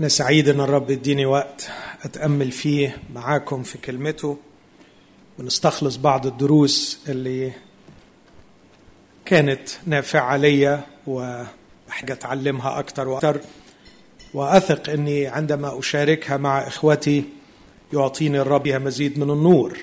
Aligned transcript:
أنا 0.00 0.08
سعيد 0.08 0.48
إن 0.48 0.60
الرب 0.60 0.90
يديني 0.90 1.26
وقت 1.26 1.70
أتأمل 2.04 2.50
فيه 2.50 2.96
معاكم 3.14 3.62
في 3.62 3.78
كلمته 3.78 4.38
ونستخلص 5.38 5.96
بعض 5.96 6.26
الدروس 6.26 7.00
اللي 7.08 7.52
كانت 9.24 9.68
نافعة 9.86 10.36
ليا 10.36 10.80
وحاجة 11.06 12.12
أتعلمها 12.12 12.78
أكتر 12.78 13.08
وأكتر. 13.08 13.40
وأثق 14.34 14.90
أني 14.90 15.26
عندما 15.26 15.78
أشاركها 15.78 16.36
مع 16.36 16.66
إخوتي 16.66 17.24
يعطيني 17.92 18.40
الرب 18.40 18.68
مزيد 18.68 19.18
من 19.18 19.30
النور. 19.30 19.78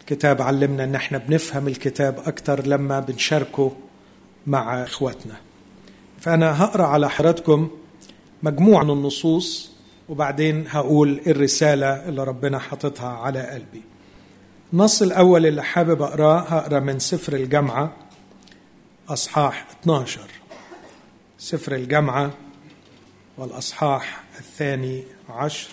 الكتاب 0.00 0.42
علمنا 0.42 0.84
أن 0.84 0.94
إحنا 0.94 1.18
بنفهم 1.18 1.68
الكتاب 1.68 2.22
أكتر 2.26 2.66
لما 2.66 3.00
بنشاركه 3.00 3.72
مع 4.46 4.82
إخوتنا 4.82 5.34
فأنا 6.20 6.64
هقرأ 6.64 6.86
على 6.86 7.10
حضراتكم 7.10 7.70
مجموعة 8.42 8.84
من 8.84 8.90
النصوص 8.90 9.70
وبعدين 10.08 10.64
هقول 10.68 11.20
الرسالة 11.26 12.08
اللي 12.08 12.24
ربنا 12.24 12.58
حاططها 12.58 13.08
على 13.08 13.46
قلبي. 13.46 13.82
النص 14.72 15.02
الأول 15.02 15.46
اللي 15.46 15.62
حابب 15.62 16.02
أقراه 16.02 16.38
هقرأ 16.38 16.80
من 16.80 16.98
سفر 16.98 17.32
الجامعة 17.32 17.96
أصحاح 19.08 19.66
12 19.82 20.20
سفر 21.38 21.74
الجامعة 21.74 22.30
والأصحاح 23.38 24.24
الثاني 24.38 25.04
عشر. 25.28 25.68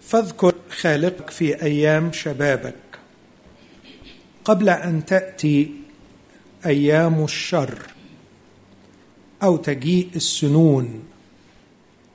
فاذكر 0.00 0.54
خالقك 0.72 1.30
في 1.30 1.62
أيام 1.62 2.12
شبابك. 2.12 2.74
قبل 4.44 4.68
أن 4.68 5.04
تأتي 5.04 5.70
أيام 6.66 7.24
الشر 7.24 7.78
أو 9.42 9.56
تجيء 9.56 10.08
السنون 10.16 11.02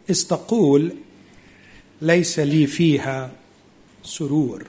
إذ 0.09 0.28
تقول 0.28 0.94
ليس 2.02 2.40
لي 2.40 2.67
فيها 2.67 3.32
سرور. 4.04 4.64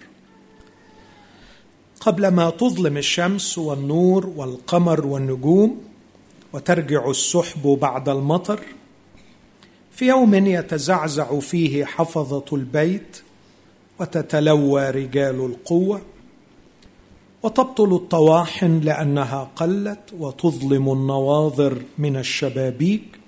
قبل 2.00 2.28
ما 2.28 2.50
تظلم 2.50 2.96
الشمس 2.96 3.58
والنور 3.58 4.26
والقمر 4.26 5.06
والنجوم 5.06 5.84
وترجع 6.52 7.10
السحب 7.10 7.62
بعد 7.62 8.08
المطر 8.08 8.60
في 9.92 10.06
يوم 10.06 10.34
يتزعزع 10.34 11.38
فيه 11.41 11.84
حفظة 11.84 12.44
البيت 12.52 13.22
وتتلوى 14.00 14.91
رجال 14.91 15.44
القوة 15.44 16.00
وتبطل 17.42 17.94
الطواحن 17.94 18.80
لأنها 18.80 19.50
قلت 19.56 20.00
وتظلم 20.18 20.92
النواظر 20.92 21.82
من 21.98 22.16
الشبابيك 22.16 23.19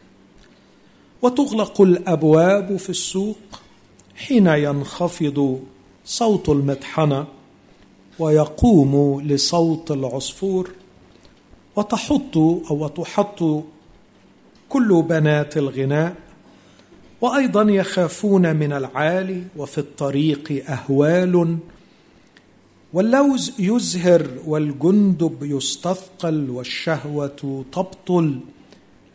وتغلق 1.22 1.80
الأبواب 1.80 2.76
في 2.76 2.90
السوق 2.90 3.38
حين 4.16 4.46
ينخفض 4.46 5.60
صوت 6.04 6.48
المطحنه 6.48 7.26
ويقوم 8.18 9.20
لصوت 9.20 9.90
العصفور 9.90 10.70
وتحط 11.76 12.36
أو 12.36 12.88
تحط 12.88 13.64
كل 14.68 15.02
بنات 15.08 15.56
الغناء 15.56 16.16
وأيضا 17.20 17.62
يخافون 17.62 18.56
من 18.56 18.72
العالي 18.72 19.42
وفي 19.56 19.78
الطريق 19.78 20.64
أهوال. 20.68 21.58
واللوز 22.92 23.52
يزهر 23.58 24.26
والجندب 24.46 25.38
يستثقل 25.42 26.50
والشهوة 26.50 27.64
تبطل 27.72 28.40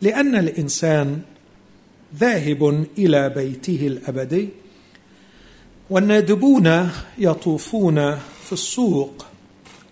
لأن 0.02 0.36
الإنسان 0.36 1.20
ذاهب 2.16 2.86
إلى 2.98 3.28
بيته 3.28 3.86
الأبدي. 3.86 4.48
والنادبون 5.90 6.90
يطوفون 7.18 8.14
في 8.16 8.52
السوق 8.52 9.26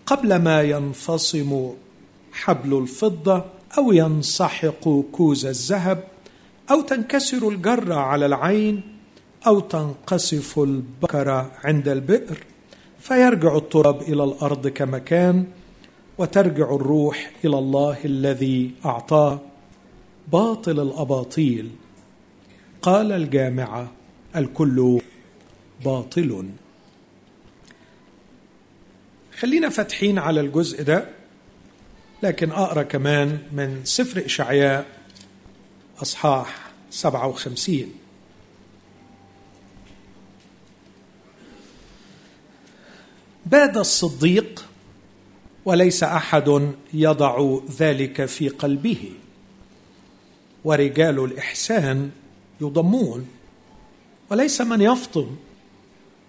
قبل 0.06 0.36
ما 0.36 0.62
ينفصم 0.62 1.70
حبل 2.32 2.78
الفضة 2.78 3.44
أو 3.78 3.92
ينسحق 3.92 4.88
كوز 5.12 5.46
الذهب. 5.46 6.13
أو 6.70 6.80
تنكسر 6.80 7.48
الجره 7.48 7.94
على 7.94 8.26
العين 8.26 8.82
أو 9.47 9.60
تنقصف 9.60 10.58
البكره 10.58 11.50
عند 11.64 11.88
البئر 11.88 12.38
فيرجع 13.00 13.56
التراب 13.56 14.02
إلى 14.02 14.25
الأرض 14.25 14.69
كما 14.69 14.98
كان 14.98 15.47
وترجع 16.19 16.75
الروح 16.75 17.30
إلى 17.44 17.58
الله 17.58 17.98
الذي 18.04 18.70
أعطاه. 18.84 19.41
باطل 20.32 20.80
الأباطيل. 20.80 21.70
قال 22.82 23.12
الجامعة 23.12 23.92
الكل 24.36 25.00
باطل. 25.84 26.48
خلينا 29.38 29.69
فاتحين 29.69 30.19
على 30.19 30.41
الجزء 30.41 30.82
ده 30.82 31.04
لكن 32.22 32.50
أقرأ 32.50 32.82
كمان 32.82 33.38
من 33.52 33.81
سفر 33.84 34.25
إشعياء 34.26 34.86
أصحاح 36.03 36.71
57 36.91 37.94
باد 43.47 43.77
الصديق 43.77 44.65
وليس 45.65 46.03
أحد 46.03 46.72
يضع 46.94 47.59
ذلك 47.78 48.25
في 48.25 48.49
قلبه. 48.49 49.12
ورجال 50.65 51.25
الإحسان 51.25 52.11
يضمون. 52.61 53.28
وليس 54.31 54.61
من 54.61 54.81
يفطن 54.81 55.37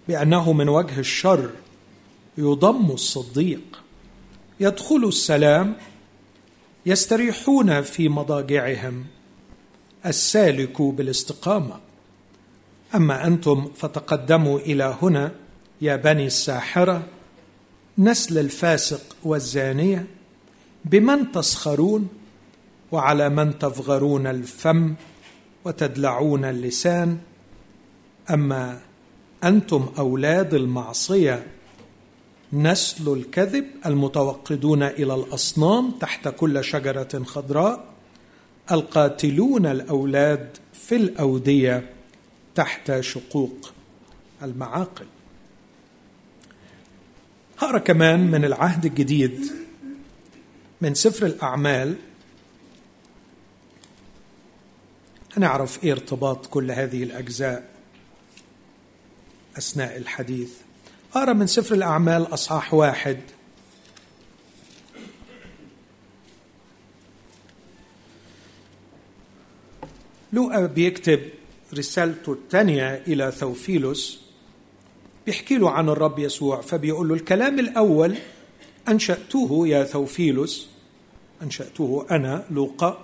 بأنه 0.08 0.52
من 0.52 0.68
وجه 0.68 0.98
الشر 0.98 1.50
يضم 2.38 2.90
الصديق. 2.90 3.82
يدخل 4.60 5.04
السلام 5.08 5.76
يستريحون 6.86 7.82
في 7.82 8.08
مضاجعهم. 8.08 9.04
السالك 10.06 10.82
بالاستقامة. 10.82 11.80
أما 12.94 13.26
أنتم 13.26 13.70
فتقدموا 13.76 14.58
إلى 14.58 14.96
هنا 15.02 15.32
يا 15.80 15.96
بني 15.96 16.26
الساحرة 16.26 17.02
نسل 17.98 18.38
الفاسق 18.38 19.16
والزانية 19.24 20.06
بمن 20.84 21.32
تسخرون 21.32 22.08
وعلى 22.92 23.28
من 23.28 23.58
تفغرون 23.58 24.26
الفم 24.26 24.94
وتدلعون 25.64 26.44
اللسان. 26.44 27.18
أما 28.30 28.80
أنتم 29.44 29.88
أولاد 29.98 30.54
المعصية 30.54 31.46
نسل 32.52 33.12
الكذب 33.12 33.64
المتوقدون 33.86 34.82
إلى 34.82 35.14
الأصنام 35.14 35.90
تحت 35.90 36.28
كل 36.28 36.64
شجرة 36.64 37.22
خضراء. 37.24 37.95
القاتلون 38.70 39.66
الأولاد 39.66 40.56
في 40.72 40.96
الأودية 40.96 41.90
تحت 42.54 43.00
شقوق 43.00 43.72
المعاقل. 44.42 45.06
هقرا 47.58 47.78
كمان 47.78 48.30
من 48.30 48.44
العهد 48.44 48.84
الجديد 48.86 49.52
من 50.80 50.94
سفر 50.94 51.26
الأعمال. 51.26 51.96
هنعرف 55.36 55.84
إيه 55.84 55.92
ارتباط 55.92 56.46
كل 56.46 56.70
هذه 56.70 57.02
الأجزاء 57.02 57.68
أثناء 59.58 59.96
الحديث. 59.96 60.50
اقرا 61.14 61.32
من 61.32 61.46
سفر 61.46 61.74
الأعمال 61.74 62.34
أصحاح 62.34 62.74
واحد 62.74 63.20
لوقا 70.32 70.66
بيكتب 70.66 71.20
رسالته 71.74 72.32
الثانية 72.32 73.02
إلى 73.06 73.32
ثوفيلوس 73.32 74.20
بيحكي 75.26 75.56
له 75.58 75.70
عن 75.70 75.88
الرب 75.88 76.18
يسوع 76.18 76.60
فبيقول 76.60 77.08
له 77.08 77.14
الكلام 77.14 77.58
الأول 77.58 78.14
انشاته 78.88 79.66
يا 79.66 79.84
ثوفيلوس 79.84 80.66
انشاته 81.42 82.06
أنا 82.10 82.44
لوقا 82.50 82.98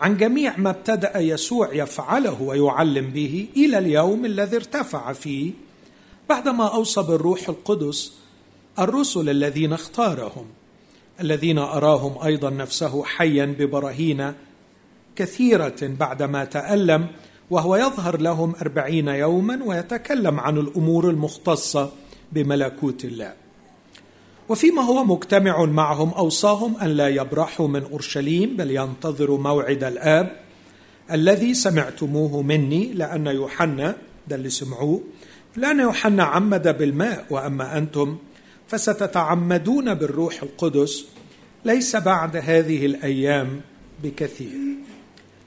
عن 0.00 0.16
جميع 0.16 0.56
ما 0.56 0.70
ابتدأ 0.70 1.18
يسوع 1.18 1.74
يفعله 1.74 2.42
ويعلم 2.42 3.10
به 3.10 3.48
إلى 3.56 3.78
اليوم 3.78 4.24
الذي 4.24 4.56
ارتفع 4.56 5.12
فيه. 5.12 5.52
بعدما 6.28 6.74
اوصى 6.74 7.02
بالروح 7.02 7.48
القدس 7.48 8.12
الرسل 8.78 9.28
الذين 9.28 9.72
اختارهم 9.72 10.46
الذين 11.20 11.58
أراهم 11.58 12.22
أيضا 12.24 12.50
نفسه 12.50 13.04
حيا 13.04 13.56
ببراهين 13.58 14.32
كثيرة 15.16 15.76
بعدما 15.82 16.44
تألم 16.44 17.06
وهو 17.50 17.76
يظهر 17.76 18.20
لهم 18.20 18.54
أربعين 18.62 19.08
يوما 19.08 19.60
ويتكلم 19.64 20.40
عن 20.40 20.58
الأمور 20.58 21.10
المختصة 21.10 21.92
بملكوت 22.32 23.04
الله. 23.04 23.32
وفيما 24.48 24.82
هو 24.82 25.04
مجتمع 25.04 25.64
معهم 25.64 26.10
أوصاهم 26.10 26.76
أن 26.76 26.88
لا 26.88 27.08
يبرحوا 27.08 27.68
من 27.68 27.82
أورشليم 27.82 28.56
بل 28.56 28.70
ينتظروا 28.70 29.38
موعد 29.38 29.84
الآب. 29.84 30.36
الذي 31.12 31.54
سمعتموه 31.54 32.42
مني 32.42 32.92
لأن 32.92 33.26
يوحنا 33.26 33.96
ده 34.28 34.36
اللي 34.36 34.50
سمعوه 34.50 35.02
لأن 35.56 35.80
يوحنا 35.80 36.24
عمد 36.24 36.78
بالماء 36.78 37.26
وأما 37.30 37.78
أنتم 37.78 38.18
فستتعمدون 38.68 39.94
بالروح 39.94 40.42
القدس 40.42 41.06
ليس 41.64 41.96
بعد 41.96 42.36
هذه 42.36 42.86
الأيام 42.86 43.60
بكثير. 44.02 44.58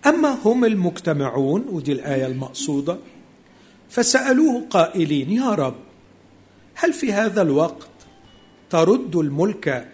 أما 0.06 0.38
هم 0.46 0.66
المجتمعون 0.66 1.66
ودي 1.72 1.92
الآية 1.92 2.26
المقصودة 2.26 2.98
فسألوه 3.90 4.66
قائلين 4.70 5.32
يا 5.32 5.50
رب 5.50 5.76
هل 6.76 6.94
في 6.94 7.14
هذا 7.14 7.42
الوقت 7.42 7.88
ترد 8.70 9.16
الملك 9.16 9.88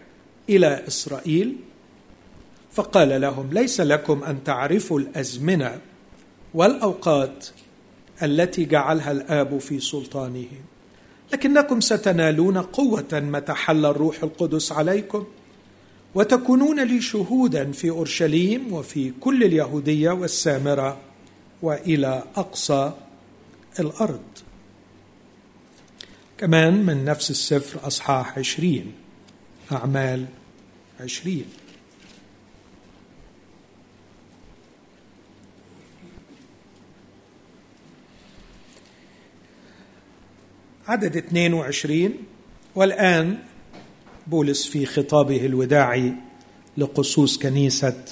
إلى 0.49 0.87
إسرائيل؟ 0.87 1.55
فقال 2.71 3.21
لهم 3.21 3.49
ليس 3.53 3.81
لكم 3.81 4.23
أن 4.23 4.43
تعرفوا 4.43 4.99
الأزمنة 4.99 5.79
والأوقات 6.53 7.47
التي 8.23 8.65
جعلها 8.65 9.11
الآب 9.11 9.57
في 9.57 9.79
سلطانه 9.79 10.47
لكنكم 11.33 11.81
ستنالون 11.81 12.57
قوة 12.57 13.07
متى 13.13 13.53
حل 13.53 13.85
الروح 13.85 14.23
القدس 14.23 14.71
عليكم. 14.71 15.25
وتكونون 16.15 16.83
لي 16.83 17.01
شهودا 17.01 17.71
في 17.71 17.89
أورشليم 17.89 18.73
وفي 18.73 19.11
كل 19.19 19.43
اليهودية 19.43 20.09
والسامرة 20.09 20.97
وإلى 21.61 22.23
أقصى 22.35 22.93
الأرض. 23.79 24.23
كمان 26.37 26.85
من 26.85 27.05
نفس 27.05 27.31
السفر 27.31 27.87
أصحاح 27.87 28.39
عشرين 28.39 28.93
أعمال 29.71 30.25
عشرين. 30.99 31.45
عدد 40.87 41.17
22 41.17 42.13
والآن 42.75 43.37
بولس 44.29 44.67
في 44.67 44.85
خطابه 44.85 45.45
الوداعي 45.45 46.13
لقصوص 46.77 47.37
كنيسة 47.37 48.03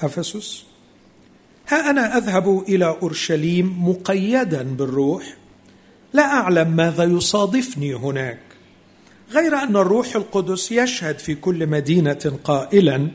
أفسس. 0.00 0.64
ها 1.68 1.90
أنا 1.90 2.16
أذهب 2.18 2.64
إلى 2.68 2.84
أورشليم 3.02 3.88
مقيدا 3.88 4.62
بالروح 4.62 5.36
لا 6.12 6.22
أعلم 6.22 6.76
ماذا 6.76 7.04
يصادفني 7.04 7.94
هناك 7.94 8.38
غير 9.32 9.54
أن 9.54 9.76
الروح 9.76 10.16
القدس 10.16 10.72
يشهد 10.72 11.18
في 11.18 11.34
كل 11.34 11.66
مدينة 11.66 12.38
قائلا 12.44 13.08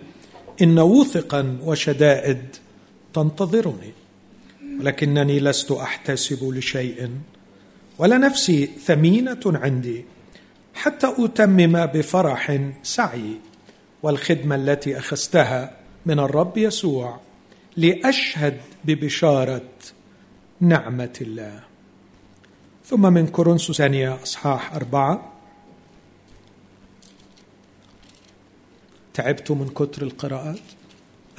إن 0.62 0.80
وثقا 0.80 1.58
وشدائد 1.64 2.56
تنتظرني 3.14 3.94
ولكنني 4.80 5.40
لست 5.40 5.72
أحتسب 5.72 6.50
لشيء 6.50 7.10
ولا 7.98 8.18
نفسي 8.18 8.70
ثمينة 8.86 9.42
عندي. 9.46 10.06
حتى 10.74 11.14
أتمم 11.20 11.86
بفرح 11.86 12.60
سعي 12.84 13.40
والخدمة 14.04 14.56
التي 14.56 14.98
أخذتها 14.98 15.78
من 16.06 16.20
الرب 16.20 16.58
يسوع 16.58 17.20
لأشهد 17.78 18.62
ببشارة 18.86 19.70
نعمة 20.60 21.14
الله. 21.22 21.60
ثم 22.86 23.14
من 23.14 23.28
كورنثوس 23.28 23.78
ثانية 23.78 24.24
أصحاح 24.24 24.76
أربعة. 24.76 25.34
تعبت 29.14 29.52
من 29.52 29.68
كتر 29.68 30.02
القراءات. 30.02 30.60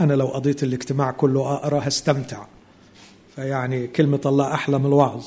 أنا 0.01 0.13
لو 0.13 0.27
قضيت 0.27 0.63
الاجتماع 0.63 1.11
كله 1.11 1.55
أقرأ 1.55 1.89
هستمتع. 1.89 2.47
فيعني 3.37 3.87
كلمة 3.87 4.21
الله 4.27 4.55
أحلى 4.55 4.79
من 4.79 4.87
الوعظ. 4.87 5.27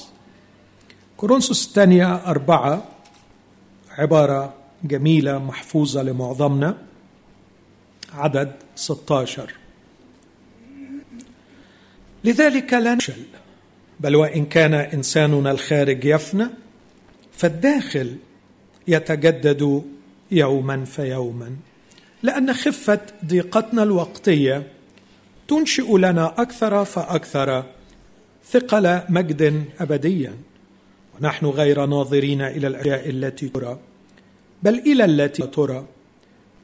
كورنثوس 1.17 1.67
الثانية 1.67 2.15
أربعة. 2.15 2.83
عبارة 3.97 4.53
جميلة 4.83 5.39
محفوظة 5.39 6.03
لمعظمنا. 6.03 6.77
عدد 8.13 8.51
16 8.75 9.53
لذلك 12.23 12.73
لا 12.73 12.95
نشل. 12.95 13.23
بل 13.99 14.15
وإن 14.15 14.45
كان 14.45 14.73
إنساننا 14.73 15.51
الخارج 15.51 16.05
يفنى 16.05 16.47
فالداخل 17.33 18.15
يتجدد 18.87 19.83
يوما 20.31 20.85
فيوما. 20.85 21.55
لأن 22.23 22.53
خفة 22.53 22.99
ضيقتنا 23.25 23.83
الوقتية 23.83 24.67
تنشئ 25.47 25.97
لنا 25.97 26.41
أكثر 26.41 26.85
فأكثر 26.85 27.63
ثقل 28.49 29.01
مجد 29.09 29.65
أبديا. 29.79 30.33
ونحن 31.21 31.45
غير 31.45 31.85
ناظرين 31.85 32.41
إلى 32.41 32.67
الأشياء 32.67 33.09
التي 33.09 33.49
ترى 33.49 33.79
بل 34.63 34.79
إلى 34.79 35.05
التي 35.05 35.47
ترى 35.47 35.85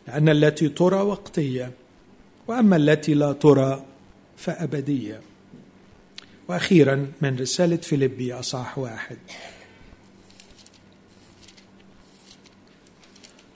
لأن 0.07 0.29
التي 0.29 0.69
ترى 0.69 1.01
وقتية 1.01 1.71
وأما 2.47 2.75
التي 2.75 3.13
لا 3.13 3.33
ترى 3.33 3.85
فأبدية. 4.37 5.21
وأخيرا 6.47 7.11
من 7.21 7.39
رسالة 7.39 7.77
فيليبي 7.77 8.33
اصح 8.33 8.77
واحد. 8.77 9.17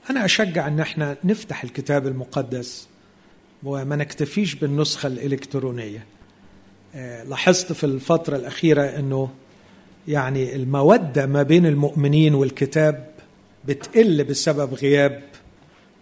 أنا 0.10 0.26
أشجع 0.26 0.68
أن 0.68 0.80
إحنا 0.80 1.18
نفتح 1.24 1.64
الكتاب 1.64 2.08
المقدس 2.08 2.88
وما 3.64 3.96
نكتفيش 3.96 4.56
بالنسخة 4.56 5.08
الإلكترونية. 5.08 6.06
آه، 6.96 7.24
لاحظت 7.24 7.74
في 7.74 7.84
الفترة 7.84 8.36
الأخيرة 8.36 8.84
أنه 8.84 9.30
يعني 10.08 10.56
المودة 10.56 11.26
ما 11.26 11.44
بين 11.44 11.66
المؤمنين 11.66 12.36
والكتاب 12.36 13.08
بتقل 13.66 14.24
بسبب 14.24 14.74
غياب 14.74 15.24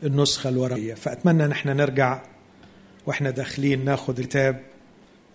النسخة 0.04 0.50
الورقية. 0.50 0.94
فأتمنى 0.94 1.46
إن 1.46 1.52
إحنا 1.52 1.74
نرجع 1.74 2.22
وإحنا 3.06 3.30
داخلين 3.30 3.86
ناخد 3.86 4.20
الكتاب 4.20 4.62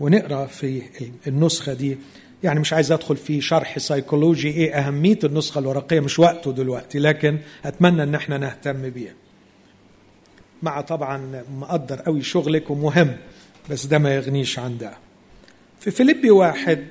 ونقرأ 0.00 0.46
في 0.46 0.82
النسخة 1.26 1.72
دي. 1.72 1.99
يعني 2.44 2.61
مش 2.61 2.72
عايز 2.72 2.93
أدخل 2.93 3.17
في 3.17 3.40
شرح 3.40 3.78
سيكولوجي 3.78 4.49
إيه 4.49 4.72
أهمية 4.75 5.19
النسخة 5.25 5.58
الورقية؟ 5.58 6.00
مش 6.00 6.19
وقته 6.19 6.53
دلوقتي 6.53 6.98
لكن 6.98 7.39
أتمنى 7.65 8.03
إن 8.03 8.15
إحنا 8.15 8.39
نهتم 8.39 8.91
بيها. 8.91 9.15
مع 10.62 10.81
طبعا 10.81 11.43
مقدر 11.58 11.96
قوي 12.00 12.22
شغلك 12.22 12.70
ومهم 12.70 13.17
بس 13.70 13.86
ده 13.86 13.98
ما 13.98 14.15
يغنيش 14.15 14.58
عن 14.58 14.79
ده. 14.79 14.93
في 15.81 15.91
فيليبي 15.91 16.31
واحد 16.31 16.84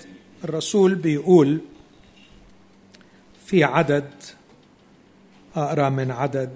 الرسول 0.43 0.95
بيقول 0.95 1.61
في 3.45 3.63
عدد 3.63 4.09
أقرأ 5.55 5.89
من 5.89 6.11
عدد 6.11 6.55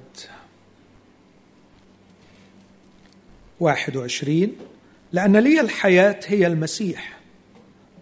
واحد 3.59 3.95
وعشرين 3.95 4.55
لأن 5.11 5.37
لي 5.37 5.61
الحياة 5.61 6.19
هي 6.25 6.47
المسيح 6.47 7.19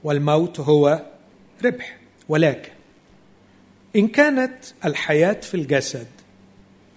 والموت 0.04 0.60
هو 0.60 1.06
ربح. 1.66 1.98
ولكن 2.30 2.72
إن 3.96 4.08
كانت 4.08 4.66
الحياة 4.86 5.34
في 5.34 5.54
الجسد 5.54 6.08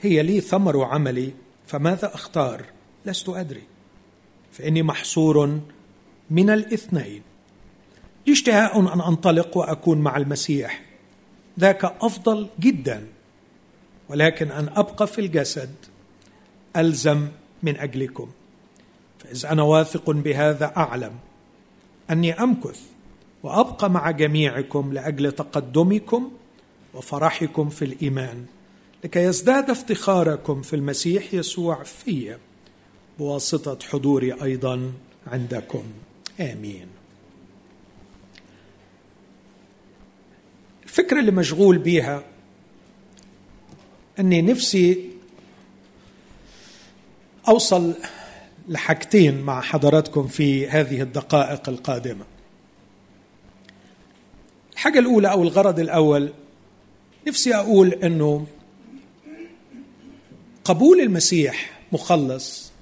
هي 0.03 0.23
لي 0.23 0.41
ثمر 0.41 0.85
عملي 0.85 1.33
فماذا 1.67 2.15
أختار؟ 2.15 2.65
لست 3.07 3.29
أدري 3.29 3.63
فإني 4.53 4.83
محصور 4.83 5.61
من 6.31 6.51
الاثنين. 6.51 7.23
لي 8.27 8.33
اشتهاء 8.33 8.81
أن 8.81 9.01
أنطلق 9.01 9.57
وأكون 9.57 9.99
مع 9.99 10.17
المسيح. 10.17 10.83
ذاك 11.61 11.85
أفضل 11.85 12.49
جدا. 12.61 13.07
ولكن 14.09 14.51
أن 14.51 14.69
أبقى 14.77 15.07
في 15.07 15.21
الجسد 15.21 15.75
ألزم 16.77 17.29
من 17.63 17.77
أجلكم. 17.77 18.31
فاذا 19.19 19.53
أنا 19.53 19.63
واثق 19.63 20.11
بهذا 20.11 20.73
أعلم. 20.77 21.13
أني 22.11 22.33
أمكث 22.33 22.81
وأبقى 23.43 23.91
مع 23.91 24.11
جميعكم 24.11 24.93
لأجل 24.93 25.33
تقدمكم 25.33 26.31
وفرحكم 26.95 27.69
في 27.69 27.85
الإيمان. 27.85 28.47
لكي 29.05 29.21
يزداد 29.21 29.71
افتخاركم 29.71 30.63
في 30.63 30.77
المسيح 30.77 31.35
يسوع 31.35 31.83
في 31.83 32.37
بواسطة 33.19 33.79
حضوري 33.89 34.33
أيضا 34.43 34.93
عندكم. 35.27 35.85
آمين. 36.41 36.94
الفكرة 40.95 41.21
اللي 41.21 41.31
مشغول 41.31 41.79
بيها. 41.79 42.23
أني 44.19 44.43
نفسي 44.43 45.11
أوصل 47.49 47.95
لحاجتين 48.69 49.41
مع 49.41 49.61
حضراتكم 49.61 50.29
في 50.29 50.69
هذه 50.69 51.03
الدقائق 51.03 51.69
القادمة. 51.69 52.25
الحاجة 54.73 54.99
الأولى 54.99 55.31
أو 55.31 55.43
الغرض 55.43 55.81
الأول 55.81 56.33
نفسي 57.29 57.55
أقول 57.55 57.89
أنه 57.93 58.47
قبول 60.65 61.01
المسيح 61.01 61.81
مخلص 61.93 62.73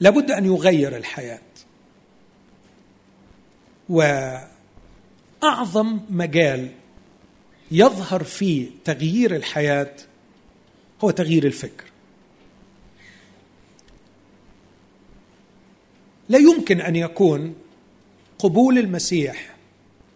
لابد 0.00 0.30
أن 0.30 0.44
يغير 0.44 0.96
الحياة. 0.96 1.40
واعظم 5.42 6.00
مجال 6.10 6.70
يظهر 7.70 8.24
فيه 8.24 8.66
تغيير 8.84 9.36
الحياة 9.36 9.94
هو 11.04 11.10
تغيير 11.10 11.46
الفكر. 11.46 11.84
لا 16.28 16.38
يمكن 16.38 16.80
أن 16.80 16.96
يكون 16.96 17.54
قبول 18.38 18.78
المسيح 18.78 19.56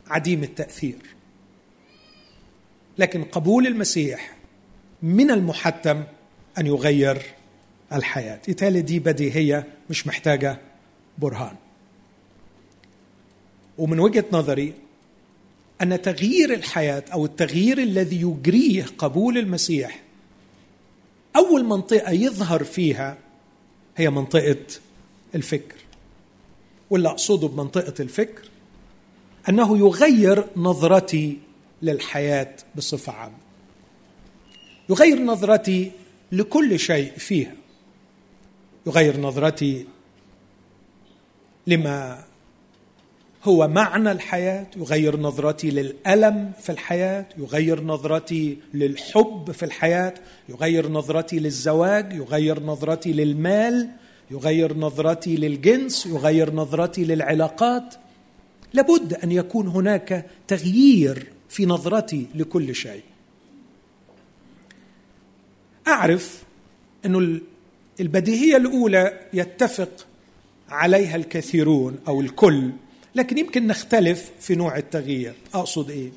عديم 0.06 0.42
التأثير 0.42 0.98
لكن 2.98 3.24
قبول 3.24 3.66
المسيح 3.66 4.36
من 5.02 5.30
المحتم 5.30 6.04
أن 6.58 6.66
يغير 6.66 7.22
الحياة. 7.92 8.40
بالتالي 8.46 8.82
دي 8.82 8.98
بديهيه 8.98 9.66
مش 9.90 10.06
محتاجة 10.06 10.58
برهان. 11.18 11.56
ومن 13.78 14.00
وجهة 14.00 14.24
نظري 14.32 14.74
أن 15.82 16.02
تغيير 16.02 16.54
الحياة 16.54 17.04
أو 17.12 17.24
التغيير 17.24 17.78
الذي 17.78 18.20
يجريه 18.20 18.86
قبول 18.98 19.38
المسيح 19.38 20.02
أول 21.36 21.64
منطقة 21.64 22.10
يظهر 22.10 22.64
فيها 22.64 23.18
هي 23.96 24.10
منطقة 24.10 24.66
الفكر. 25.34 25.76
واللي 26.90 27.08
أقصده 27.08 27.48
بمنطقة 27.48 27.94
الفكر 28.00 28.48
أنه 29.48 29.78
يغير 29.78 30.44
نظرتي 30.56 31.38
للحياة 31.82 32.56
بصفة 32.76 33.12
عامة. 33.12 33.38
يغير 34.88 35.22
نظرتي 35.22 35.92
لكل 36.32 36.78
شيء 36.78 37.12
فيها. 37.12 37.54
يغير 38.86 39.20
نظرتي 39.20 39.86
لما 41.66 42.24
هو 43.44 43.68
معنى 43.68 44.12
الحياة 44.12 44.66
يغير 44.76 45.20
نظرتي 45.20 45.70
للألم 45.70 46.52
في 46.60 46.72
الحياة 46.72 47.26
يغير 47.38 47.80
نظرتي 47.84 48.58
للحب 48.74 49.50
في 49.52 49.62
الحياة 49.62 50.14
يغير 50.48 50.88
نظرتي 50.88 51.38
للزواج 51.38 52.12
يغير 52.12 52.62
نظرتي 52.62 53.12
للمال 53.12 53.90
يغير 54.30 54.76
نظرتي 54.76 55.36
للجنس 55.36 56.06
يغير 56.06 56.54
نظرتي 56.54 57.04
للعلاقات. 57.04 57.94
لابد 58.72 59.14
أن 59.14 59.32
يكون 59.32 59.68
هناك 59.68 60.26
تغيير 60.48 61.26
في 61.48 61.66
نظرتي 61.66 62.26
لكل 62.34 62.74
شيء. 62.74 63.02
أعرف 65.88 66.42
انه 67.06 67.40
البديهية 68.00 68.56
الأولى 68.56 69.20
يتفق 69.32 70.06
عليها 70.68 71.16
الكثيرون 71.16 71.98
أو 72.08 72.20
الكل. 72.20 72.70
لكن 73.14 73.38
يمكن 73.38 73.66
نختلف 73.66 74.30
في 74.40 74.54
نوع 74.54 74.76
التغيير. 74.76 75.32
أقصد 75.54 75.90
إيه؟ 75.90 76.10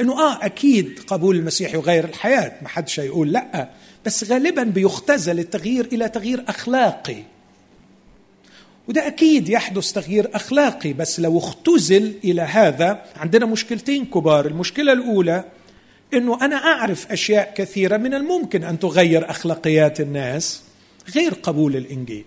إنه 0.00 0.12
آه 0.12 0.46
أكيد 0.46 1.00
قبول 1.06 1.36
المسيح 1.36 1.74
يغير 1.74 2.04
الحياة 2.04 2.52
ما 2.62 2.68
حدش 2.68 2.98
يقول 2.98 3.32
لأ 3.32 3.68
بس 4.06 4.24
غالبا 4.24 4.62
بيختزل 4.62 5.38
التغيير 5.38 5.84
إلى 5.92 6.08
تغيير 6.08 6.44
أخلاقي. 6.48 7.22
وده 8.88 9.06
أكيد 9.06 9.48
يحدث 9.48 9.92
تغيير 9.92 10.30
أخلاقي 10.34 10.92
بس 10.92 11.20
لو 11.20 11.38
اختزل 11.38 12.14
إلى 12.24 12.42
هذا 12.42 13.04
عندنا 13.16 13.46
مشكلتين 13.46 14.04
كبار. 14.04 14.46
المشكلة 14.46 14.92
الأولى 14.92 15.44
إنه 16.14 16.44
أنا 16.44 16.56
أعرف 16.56 17.12
أشياء 17.12 17.54
كثيرة 17.56 17.96
من 17.96 18.14
الممكن 18.14 18.64
أن 18.64 18.78
تغير 18.78 19.30
أخلاقيات 19.30 20.00
الناس 20.00 20.62
غير 21.14 21.34
قبول 21.34 21.76
الإنجيل. 21.76 22.24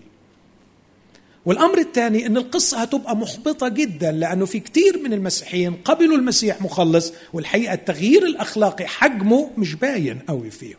والأمر 1.46 1.78
الثاني 1.78 2.26
إن 2.26 2.36
القصة 2.36 2.82
هتبقى 2.82 3.16
محبطة 3.16 3.68
جدا 3.68 4.12
لأنه 4.12 4.46
في 4.46 4.60
كثير 4.60 4.98
من 5.04 5.12
المسيحيين 5.12 5.74
قبلوا 5.74 6.16
المسيح 6.16 6.62
مخلص 6.62 7.12
والحقيقة 7.32 7.74
التغيير 7.74 8.26
الأخلاقي 8.26 8.86
حجمه 8.86 9.50
مش 9.58 9.74
باين 9.74 10.18
قوي 10.18 10.50
فيهم. 10.50 10.78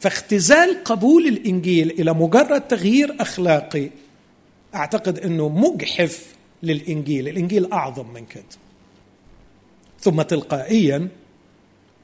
فاختزال 0.00 0.84
قبول 0.84 1.26
الإنجيل 1.26 1.90
إلى 1.90 2.12
مجرد 2.14 2.60
تغيير 2.60 3.16
أخلاقي 3.20 3.90
أعتقد 4.74 5.18
إنه 5.18 5.48
مجحف 5.48 6.26
للإنجيل. 6.62 7.28
الإنجيل 7.28 7.72
أعظم 7.72 8.12
من 8.12 8.26
كده. 8.26 8.44
ثم 10.00 10.22
تلقائيا 10.22 11.08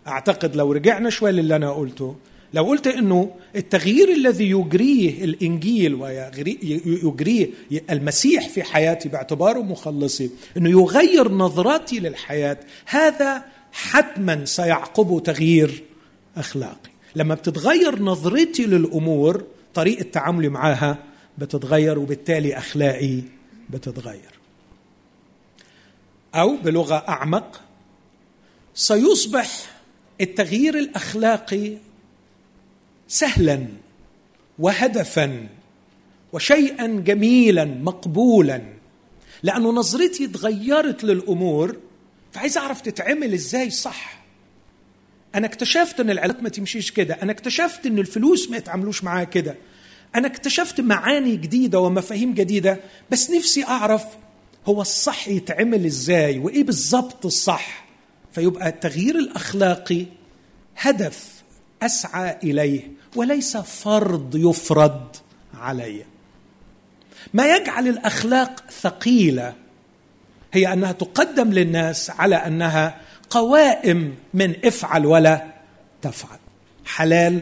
أعتقد 0.09 0.57
لو 0.57 0.73
رجعنا 0.73 1.11
شوي 1.11 1.33
للي 1.33 1.57
أنا 1.57 1.71
قلته 1.73 2.17
لو 2.57 2.65
قلت 2.65 2.87
إنه 2.87 3.31
التغيير 3.57 4.13
الذي 4.13 4.51
يجريه 4.51 5.25
الإنجيل 5.25 5.95
ويجريه 5.95 7.51
المسيح 7.91 8.49
في 8.49 8.63
حياتي 8.63 9.09
باعتباره 9.09 9.61
مخلصي 9.61 10.31
إنه 10.57 10.71
يغير 10.71 11.29
نظرتي 11.33 11.99
للحياة 12.01 12.59
هذا 12.87 13.45
حتما 13.73 14.45
سيعقبه 14.45 15.21
تغيير 15.21 15.83
أخلاقي. 16.37 16.91
لما 17.17 17.35
بتتغير 17.35 18.03
نظرتي 18.03 18.67
للأمور 18.67 19.45
طريقة 19.75 20.03
تعاملي 20.03 20.49
معاها 20.49 20.99
بتتغير 21.39 21.99
وبالتالي 21.99 22.59
أخلاقي 22.59 23.21
بتتغير. 23.71 24.33
أو 26.35 26.57
بلغة 26.57 27.05
أعمق 27.09 27.61
سيصبح 28.75 29.77
التغيير 30.21 30.79
الأخلاقي 30.79 31.86
سهلا 33.09 33.67
وهدفا 34.59 35.47
وشيئا 36.33 36.87
جميلا 36.87 37.65
مقبولا. 37.65 38.63
لأنه 39.43 39.73
نظرتي 39.73 40.27
تغيرت 40.27 41.05
للأمور 41.05 41.77
فعايز 42.33 42.59
أعرف 42.59 42.81
تتعمل 42.81 43.35
إزاي 43.35 43.71
صح. 43.71 44.23
أنا 45.35 45.47
اكتشفت 45.47 46.01
إن 46.01 46.11
العلاقات 46.11 46.43
ما 46.43 46.49
تمشيش 46.49 46.91
كده. 46.91 47.15
أنا 47.15 47.33
اكتشفت 47.33 47.87
إن 47.87 47.99
الفلوس 47.99 48.51
ما 48.51 48.57
يتعاملوش 48.57 49.05
معاها 49.05 49.25
كده. 49.25 49.57
أنا 50.15 50.27
اكتشفت 50.27 50.81
معاني 50.81 51.37
جديدة 51.37 51.81
ومفاهيم 51.81 52.35
جديدة. 52.35 52.81
بس 53.11 53.31
نفسي 53.31 53.65
أعرف 53.65 54.05
هو 54.67 54.81
الصح 54.81 55.29
يتعمل 55.29 55.85
إزاي 55.85 56.39
وإيه 56.39 56.65
بالظبط 56.65 57.27
الصح. 57.27 57.87
فيبقى 58.33 58.69
التغيير 58.69 59.19
الأخلاقي 59.19 60.07
هدف 60.77 61.43
أسعى 61.83 62.37
إليه. 62.43 62.96
وليس 63.17 63.57
فرض 63.57 64.37
يفرض 64.37 65.17
علي. 65.61 66.05
ما 67.35 67.57
يجعل 67.57 67.89
الأخلاق 67.89 68.65
ثقيلة 68.81 69.55
هي 70.53 70.73
أنها 70.73 70.93
تقدم 70.93 71.53
للناس 71.53 72.11
على 72.11 72.37
أنها 72.37 73.01
قوائم 73.31 74.15
من 74.35 74.55
افعل 74.65 75.07
ولا 75.07 75.47
تفعل. 76.03 76.39
حلال 76.85 77.41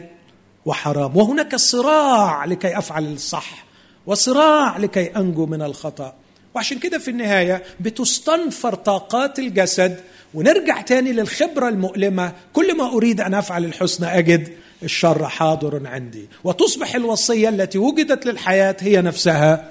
وحرام. 0.65 1.17
وهناك 1.17 1.55
صراع 1.55 2.45
لكي 2.45 2.77
أفعل 2.77 3.13
الصح 3.13 3.65
وصراع 4.05 4.77
لكي 4.77 5.05
أنجو 5.05 5.45
من 5.45 5.61
الخطأ. 5.61 6.15
وعشان 6.55 6.79
كده 6.79 6.97
في 6.97 7.11
النهاية 7.11 7.63
بتستنفر 7.79 8.75
طاقات 8.75 9.39
الجسد. 9.39 9.99
ونرجع 10.33 10.81
تاني 10.81 11.13
للخبرة 11.13 11.69
المؤلمة. 11.69 12.33
كل 12.53 12.77
ما 12.77 12.93
أريد 12.93 13.21
أن 13.21 13.33
أفعل 13.33 13.65
الحسن 13.65 14.03
أجد 14.03 14.53
الشر 14.85 15.27
حاضر 15.27 15.87
عندي. 15.87 16.27
وتصبح 16.43 16.95
الوصية 16.95 17.49
التي 17.49 17.77
وجدت 17.77 18.25
للحياة 18.25 18.77
هي 18.79 19.01
نفسها 19.01 19.69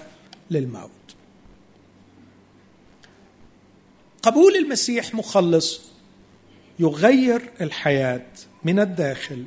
للموت. 0.51 0.91
قبول 4.23 4.57
المسيح 4.57 5.15
مخلص 5.15 5.81
يغير 6.79 7.51
الحياة 7.61 8.27
من 8.65 8.81
الداخل 8.81 9.45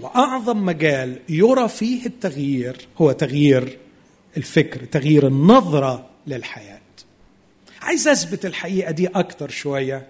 وأعظم 0.00 0.64
مجال 0.64 1.18
يرى 1.28 1.68
فيه 1.68 2.06
التغيير 2.06 2.88
هو 2.98 3.12
تغيير 3.12 3.78
الفكر 4.36 4.84
تغيير 4.84 5.26
النظرة 5.26 6.08
للحياة. 6.26 6.80
عايز 7.82 8.08
أثبت 8.08 8.46
الحقيقة 8.46 8.90
دي 8.90 9.06
أكتر 9.06 9.50
شوية 9.50 10.06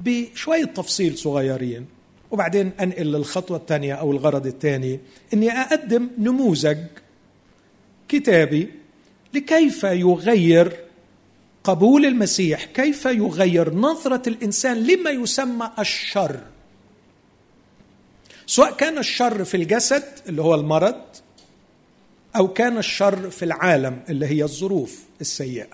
بشوية 0.00 0.64
تفصيل 0.64 1.18
صغيرين. 1.18 1.86
وبعدين 2.30 2.72
أنقل 2.80 3.06
للخطوة 3.06 3.56
الثانية 3.56 3.94
أو 3.94 4.12
الغرض 4.12 4.46
الثاني 4.46 5.00
إني 5.34 5.50
أقدم 5.50 6.08
نموذج 6.18 6.78
كتابي 8.08 8.68
لكيف 9.34 9.84
يغير 9.84 10.76
قبول 11.64 12.04
المسيح 12.04 12.64
كيف 12.64 13.04
يغير 13.04 13.74
نظرة 13.74 14.28
الإنسان 14.28 14.86
لما 14.86 15.10
يسمى 15.10 15.70
الشر. 15.78 16.40
سواء 18.46 18.72
كان 18.72 18.98
الشر 18.98 19.44
في 19.44 19.56
الجسد 19.56 20.04
اللي 20.28 20.42
هو 20.42 20.54
المرض 20.54 21.02
أو 22.36 22.48
كان 22.48 22.78
الشر 22.78 23.30
في 23.30 23.44
العالم 23.44 24.02
اللي 24.08 24.26
هي 24.26 24.42
الظروف 24.42 25.04
السيئة. 25.20 25.66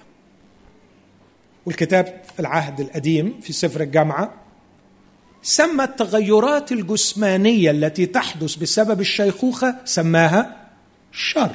والكتاب 1.66 2.23
في 2.34 2.40
العهد 2.40 2.80
القديم 2.80 3.40
في 3.40 3.52
سفر 3.52 3.80
الجامعة 3.80 4.43
سمى 5.44 5.84
التغيرات 5.84 6.72
الجسمانية 6.72 7.70
التي 7.70 8.06
تحدث 8.06 8.56
بسبب 8.56 9.00
الشيخوخة 9.00 9.76
سماها 9.84 10.56
شر. 11.12 11.54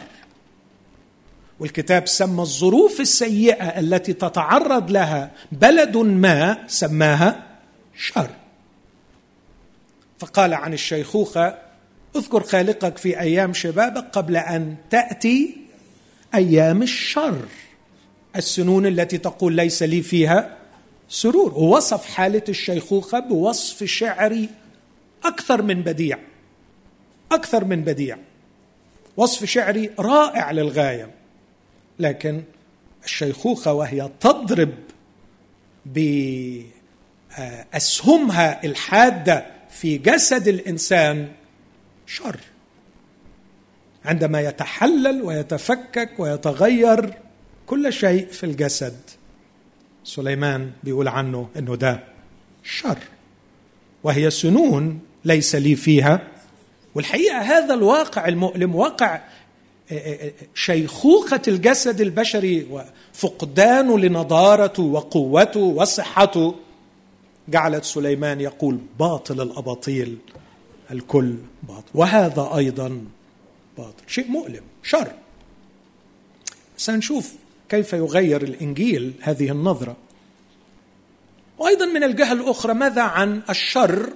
والكتاب 1.60 2.08
سمى 2.08 2.42
الظروف 2.42 3.00
السيئة 3.00 3.80
التي 3.80 4.14
تتعرض 4.14 4.92
لها 4.92 5.32
بلد 5.52 5.98
ما 5.98 6.68
سماها 6.68 7.44
شر. 7.98 8.30
فقال 10.20 10.54
عن 10.54 10.74
الشيخوخة 10.74 11.58
اذكر 12.16 12.44
خالقك 12.44 12.98
في 12.98 13.20
أيام 13.20 13.54
شبابك 13.54 14.06
قبل 14.12 14.38
أن 14.38 14.76
تأتي 14.90 15.58
أيام 16.36 16.82
الشر. 16.82 17.46
السنون 18.36 18.86
التي 18.86 19.18
تقول 19.18 19.54
ليس 19.54 19.84
لي 19.84 20.02
فيها 20.02 20.59
سرور. 21.10 21.54
ووصف 21.54 22.06
حالة 22.06 22.44
الشيخوخة 22.50 23.20
بوصف 23.20 23.84
شعري 23.84 24.50
أكثر 25.26 25.62
من 25.62 25.82
بديع. 25.82 26.20
أكثر 27.32 27.66
من 27.66 27.84
بديع. 27.84 28.18
وصف 29.18 29.46
شعري 29.46 29.92
رائع 30.00 30.52
للغاية. 30.52 31.12
لكن 32.00 32.44
الشيخوخة 33.04 33.74
وهي 33.74 34.10
تضرب 34.20 34.74
بأسهمها 37.72 38.64
الحادة 38.64 39.46
في 39.70 39.98
جسد 39.98 40.48
الإنسان 40.48 41.32
شر. 42.06 42.40
عندما 44.06 44.42
يتحلل 44.42 45.22
ويتفكك 45.22 46.10
ويتغير 46.20 47.14
كل 47.68 47.94
شيء 47.94 48.28
في 48.28 48.46
الجسد. 48.46 49.00
سليمان 50.04 50.72
بيقول 50.84 51.08
عنه 51.08 51.50
إنه 51.58 51.76
ده 51.76 52.04
شر 52.64 52.98
وهي 54.04 54.30
سنون 54.30 55.00
ليس 55.26 55.56
لي 55.56 55.76
فيها. 55.76 56.28
والحقيقة 56.96 57.38
هذا 57.38 57.74
الواقع 57.74 58.28
المؤلم 58.28 58.76
واقع 58.76 59.16
آه، 59.92 59.94
آه، 59.94 60.28
آه، 60.28 60.32
شيخوخة 60.54 61.42
الجسد 61.48 62.02
البشري 62.02 62.68
وفقدانه 62.72 64.00
لنضارته 64.00 64.84
وقوته 64.84 65.60
وصحته. 65.60 66.56
جعلت 67.50 67.84
سليمان 67.84 68.42
يقول 68.42 68.80
باطل 69.00 69.42
الأباطيل 69.42 70.18
الكل 70.92 71.36
باطل 71.64 71.90
وهذا 71.94 72.52
أيضا 72.58 73.02
باطل. 73.78 74.04
شيء 74.08 74.28
مؤلم 74.28 74.64
شر. 74.84 75.12
سنشوف 76.78 77.34
كيف 77.70 77.94
يغير 77.94 78.42
الإنجيل 78.42 79.14
هذه 79.22 79.52
النظرة؟ 79.52 79.98
وأيضا 81.58 81.86
من 81.86 82.04
الجهة 82.04 82.34
الأخرى 82.34 82.74
ماذا 82.74 83.02
عن 83.02 83.42
الشر؟ 83.50 84.14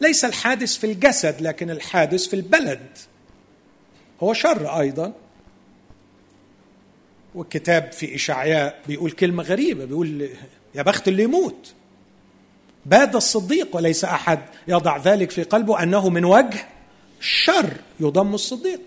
ليس 0.00 0.24
الحادث 0.24 0.76
في 0.76 0.92
الجسد 0.92 1.40
لكن 1.40 1.70
الحادث 1.70 2.28
في 2.28 2.36
البلد. 2.36 2.98
هو 4.22 4.32
شر 4.32 4.80
أيضا. 4.80 5.12
والكتاب 7.34 7.92
في 7.92 8.14
إشعياء 8.14 8.82
بيقول 8.86 9.10
كلمة 9.10 9.42
غريبة 9.42 9.84
بيقول 9.84 10.28
يا 10.74 10.82
بخت 10.82 11.08
اللي 11.08 11.22
يموت. 11.22 11.72
باد 12.86 13.16
الصديق 13.16 13.76
وليس 13.76 14.04
أحد 14.04 14.40
يضع 14.68 14.96
ذلك 14.96 15.30
في 15.30 15.42
قلبه 15.42 15.82
أنه 15.82 16.08
من 16.08 16.24
وجه 16.24 16.68
الشر 17.20 17.72
يضم 18.00 18.34
الصديق. 18.34 18.80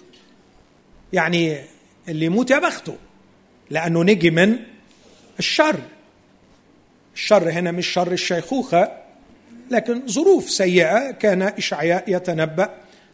يعني 1.14 1.62
اللي 2.08 2.26
يموت 2.26 2.52
يا 2.52 2.60
بخته. 2.60 2.96
لأنه 3.72 4.04
نجي 4.04 4.32
من 4.32 4.58
الشر. 5.40 5.80
الشر 7.16 7.50
هنا 7.50 7.72
مش 7.72 7.88
شر 7.88 8.12
الشيخوخة 8.12 8.92
لكن 9.72 10.08
ظروف 10.08 10.50
سيئة 10.50 11.12
كان 11.12 11.42
إشعياء 11.42 12.04
يتنبأ 12.08 12.70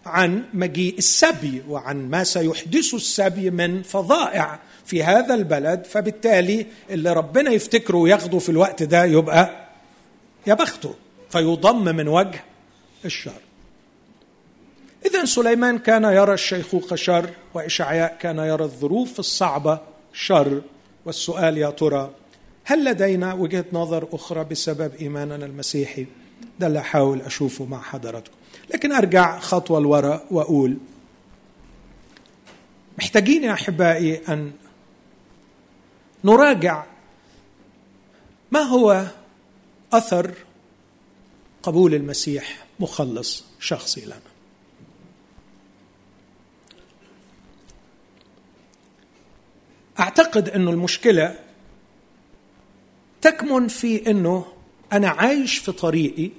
عن 0.05 0.43
مجيء 0.53 0.97
السبي 0.97 1.63
وعن 1.67 2.09
ما 2.09 2.23
سيحدث 2.23 2.93
السبي 2.93 3.49
من 3.49 3.83
فظائع 3.83 4.59
في 4.85 5.03
هذا 5.03 5.33
البلد. 5.33 5.85
فبالتالي 5.85 6.65
اللي 6.89 7.13
ربنا 7.13 7.51
يفتكره 7.51 7.97
وياخده 7.97 8.39
في 8.39 8.49
الوقت 8.49 8.83
ده 8.83 9.05
يبقى 9.05 9.67
يا 10.47 10.53
بخته 10.53 10.95
فيضم 11.29 11.95
من 11.95 12.07
وجه 12.07 12.43
الشر. 13.05 13.31
إذا 15.05 15.25
سليمان 15.25 15.77
كان 15.77 16.03
يرى 16.03 16.33
الشيخوخة 16.33 16.95
شر 16.95 17.29
وإشعياء 17.53 18.17
كان 18.21 18.37
يرى 18.37 18.63
الظروف 18.63 19.19
الصعبة 19.19 19.79
شر 20.19 20.61
والسؤال 21.05 21.57
يا 21.57 21.69
ترى 21.69 22.11
هل 22.63 22.85
لدينا 22.85 23.33
وجهة 23.33 23.65
نظر 23.73 24.07
أخرى 24.13 24.43
بسبب 24.43 24.95
إيماننا 24.95 25.45
المسيحي؟ 25.45 26.05
ده 26.59 26.67
اللي 26.67 26.79
أحاول 26.79 27.21
أشوفه 27.21 27.65
مع 27.65 27.81
حضراتكم. 27.81 28.33
لكن 28.73 28.91
أرجع 28.91 29.39
خطوة 29.39 29.79
لورا 29.79 30.23
وأقول 30.31 30.77
محتاجين 32.97 33.43
يا 33.43 33.53
أحبائي 33.53 34.21
أن 34.29 34.51
نراجع 36.23 36.85
ما 38.51 38.59
هو 38.59 39.07
أثر 39.93 40.33
قبول 41.63 41.93
المسيح 41.93 42.65
مخلص 42.79 43.43
شخصي 43.59 44.05
لنا. 44.05 44.36
أعتقد 49.99 50.49
إنه 50.49 50.71
المشكلة 50.71 51.35
تكمن 53.21 53.67
في 53.67 54.11
إنه 54.11 54.45
أنا 54.93 55.09
عايش 55.09 55.57
في 55.57 55.71
طريقي 55.71 56.29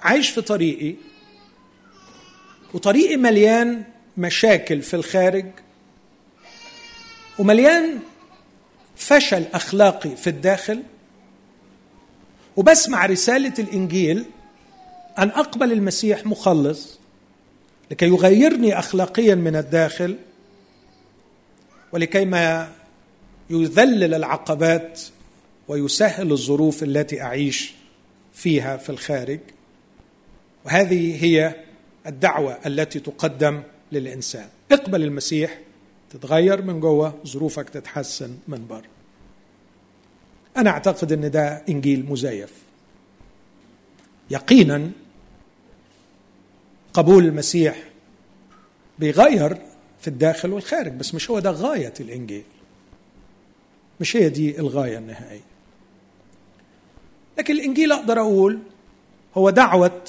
عايش 0.00 0.30
في 0.30 0.40
طريقي 0.40 0.94
وطريقي 2.74 3.16
مليان 3.16 3.84
مشاكل 4.16 4.82
في 4.82 4.94
الخارج 4.94 5.46
ومليان 7.38 7.98
فشل 8.96 9.44
أخلاقي 9.54 10.16
في 10.16 10.30
الداخل 10.30 10.82
وبسمع 12.56 13.06
رسالة 13.06 13.54
الإنجيل 13.58 14.24
أن 15.18 15.28
أقبل 15.28 15.72
المسيح 15.72 16.26
مخلص 16.26 16.98
لكي 17.90 18.06
يغيرني 18.06 18.78
اخلاقيا 18.78 19.34
من 19.34 19.56
الداخل. 19.56 20.16
ولكي 21.94 22.24
ما 22.24 22.72
يذلل 23.50 24.14
العقبات 24.14 25.00
ويسهل 25.68 26.32
الظروف 26.32 26.82
التي 26.82 27.22
أعيش 27.22 27.74
فيها 28.32 28.76
في 28.76 28.90
الخارج. 28.90 29.40
وهذه 30.64 31.24
هي 31.24 31.54
الدعوة 32.06 32.58
التي 32.66 33.00
تقدم 33.00 33.62
للإنسان. 33.92 34.48
اقبل 34.72 35.02
المسيح 35.02 35.60
تتغير 36.10 36.62
من 36.62 36.80
جوه 36.80 37.18
ظروفك 37.26 37.70
تتحسن 37.70 38.38
من 38.48 38.66
بره. 38.66 38.88
أنا 40.56 40.70
أعتقد 40.70 41.12
أن 41.12 41.30
ده 41.30 41.62
إنجيل 41.68 42.06
مزيف. 42.10 42.52
يقينا 44.30 44.90
قبول 46.92 47.24
المسيح 47.24 47.84
بيغير 48.98 49.73
في 50.04 50.08
الداخل 50.10 50.52
والخارج 50.52 50.92
بس 50.92 51.14
مش 51.14 51.30
هو 51.30 51.38
ده 51.38 51.50
غاية 51.50 51.94
الإنجيل. 52.00 52.44
مش 54.00 54.16
هي 54.16 54.28
دي 54.28 54.58
الغاية 54.58 54.98
النهائية. 54.98 55.40
لكن 57.38 57.54
الإنجيل 57.54 57.92
أقدر 57.92 58.20
أقول 58.20 58.58
هو 59.34 59.50
دعوة 59.50 60.02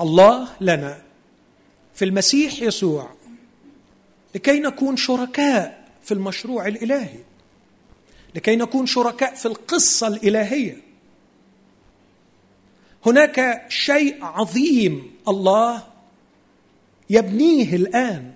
الله 0.00 0.48
لنا 0.60 1.02
في 1.94 2.04
المسيح 2.04 2.62
يسوع 2.62 3.10
لكي 4.34 4.60
نكون 4.60 4.96
شركاء 4.96 5.88
في 6.02 6.14
المشروع 6.14 6.66
الإلهي 6.66 7.18
لكي 8.34 8.56
نكون 8.56 8.86
شركاء 8.86 9.34
في 9.34 9.46
القصة 9.46 10.06
الإلهية. 10.06 10.76
هناك 13.06 13.66
شيء 13.68 14.24
عظيم 14.24 15.14
الله 15.28 15.86
يبنيه 17.10 17.76
الآن. 17.76 18.32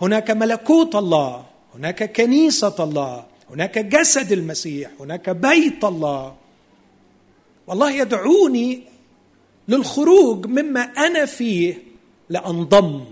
هناك 0.00 0.30
ملكوت 0.30 0.94
الله 0.94 1.44
هناك 1.74 2.12
كنيسة 2.12 2.84
الله 2.84 3.26
هناك 3.50 3.78
جسد 3.78 4.32
المسيح 4.32 4.90
هناك 5.00 5.30
بيت 5.30 5.84
الله. 5.84 6.36
والله 7.66 7.90
يدعوني 7.90 8.82
للخروج 9.68 10.46
مما 10.46 10.80
أنا 10.80 11.24
فيه 11.24 11.82
لأنضم 12.28 13.04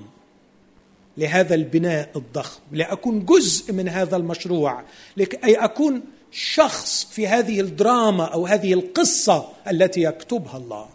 لهذا 1.16 1.54
البناء 1.54 2.10
الضخم 2.16 2.60
لأكون 2.72 3.24
جزء 3.24 3.72
من 3.72 3.88
هذا 3.88 4.16
المشروع 4.16 4.82
لكي 5.16 5.54
أكون 5.54 6.02
شخص 6.30 7.04
في 7.04 7.26
هذه 7.26 7.60
الدراما 7.60 8.24
أو 8.24 8.46
هذه 8.46 8.72
القصة 8.72 9.48
التي 9.70 10.02
يكتبها 10.02 10.56
الله. 10.56 10.88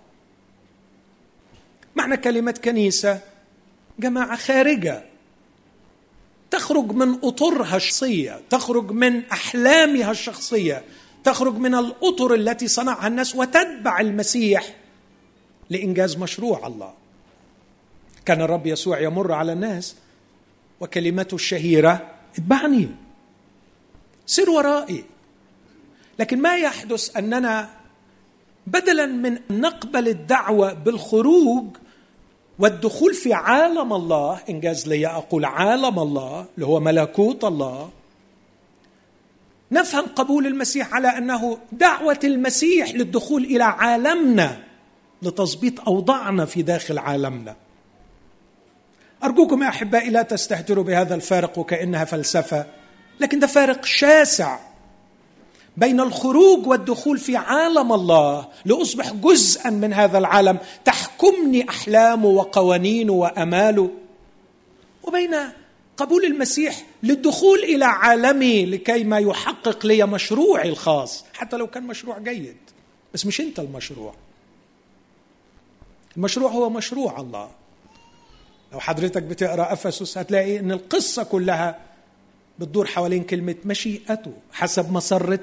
معنى 1.95 2.17
كلمة 2.17 2.51
كنيسة 2.51 3.19
جماعة 3.99 4.35
خارجة. 4.35 5.08
تخرج 6.51 6.91
من 6.91 7.19
أطرها 7.23 7.75
الشخصية 7.75 8.41
تخرج 8.49 8.91
من 8.91 9.25
أحلامها 9.25 10.11
الشخصية 10.11 10.83
تخرج 11.23 11.55
من 11.55 11.75
الأطر 11.75 12.33
التي 12.33 12.67
صنعها 12.67 13.07
الناس 13.07 13.35
وتتبع 13.35 13.99
المسيح 13.99 14.75
لإنجاز 15.69 16.17
مشروع 16.17 16.67
الله. 16.67 16.93
كان 18.25 18.41
الرب 18.41 18.67
يسوع 18.67 18.99
يمر 18.99 19.31
على 19.31 19.53
الناس 19.53 19.95
وكلمته 20.79 21.35
الشهيرة 21.35 22.11
اتبعني. 22.33 22.89
سر 24.25 24.49
ورائي. 24.49 25.03
لكن 26.19 26.41
ما 26.41 26.55
يحدث 26.55 27.17
أننا 27.17 27.69
بدلا 28.67 29.05
من 29.05 29.39
نقبل 29.49 30.07
الدعوة 30.07 30.73
بالخروج 30.73 31.65
والدخول 32.59 33.13
في 33.13 33.33
عالم 33.33 33.93
الله 33.93 34.39
إنجاز 34.49 34.87
لي 34.87 35.07
أقول 35.07 35.45
عالم 35.45 35.99
الله 35.99 36.45
اللي 36.55 36.65
هو 36.65 36.79
ملكوت 36.79 37.43
الله. 37.43 37.89
نفهم 39.71 40.05
قبول 40.05 40.47
المسيح 40.47 40.93
على 40.93 41.07
أنه 41.07 41.57
دعوة 41.71 42.19
المسيح 42.23 42.91
للدخول 42.95 43.43
إلى 43.43 43.63
عالمنا 43.63 44.63
لتظبيط 45.21 45.79
أوضاعنا 45.87 46.45
في 46.45 46.61
داخل 46.61 46.97
عالمنا. 46.97 47.55
أرجوكم 49.23 49.63
يا 49.63 49.69
أحبائي 49.69 50.09
لا 50.09 50.21
تستهتروا 50.21 50.83
بهذا 50.83 51.15
الفارق 51.15 51.59
وكأنها 51.59 52.05
فلسفة 52.05 52.65
لكن 53.19 53.39
ده 53.39 53.47
فارق 53.47 53.85
شاسع. 53.85 54.59
بين 55.79 55.99
الخروج 55.99 56.67
والدخول 56.67 57.17
في 57.17 57.35
عالم 57.35 57.93
الله 57.93 58.47
لأصبح 58.65 59.13
جزءا 59.13 59.69
من 59.69 59.93
هذا 59.93 60.17
العالم 60.17 60.57
تحكمني 60.85 61.69
احلامه 61.69 62.27
وقوانينه 62.27 63.13
واماله 63.13 63.89
وبين 65.03 65.35
قبول 65.97 66.25
المسيح 66.25 66.83
للدخول 67.03 67.59
إلى 67.59 67.85
عالمي 67.85 68.65
لكي 68.65 69.03
ما 69.03 69.19
يحقق 69.19 69.85
لي 69.85 70.05
مشروعي 70.05 70.69
الخاص 70.69 71.25
حتى 71.33 71.57
لو 71.57 71.67
كان 71.67 71.83
مشروع 71.83 72.19
جيد 72.19 72.57
بس 73.13 73.25
مش 73.25 73.41
أنت 73.41 73.59
المشروع. 73.59 74.13
المشروع 76.17 76.51
هو 76.51 76.69
مشروع 76.69 77.19
الله. 77.19 77.49
لو 78.73 78.79
حضرتك 78.79 79.23
بتقرأ 79.23 79.73
أفسس 79.73 80.17
هتلاقي 80.17 80.59
إن 80.59 80.71
القصة 80.71 81.23
كلها 81.23 81.79
بتدور 82.59 82.85
حوالين 82.85 83.23
كلمة 83.23 83.55
مشيئته 83.65 84.33
حسب 84.51 84.91
مسرة 84.91 85.39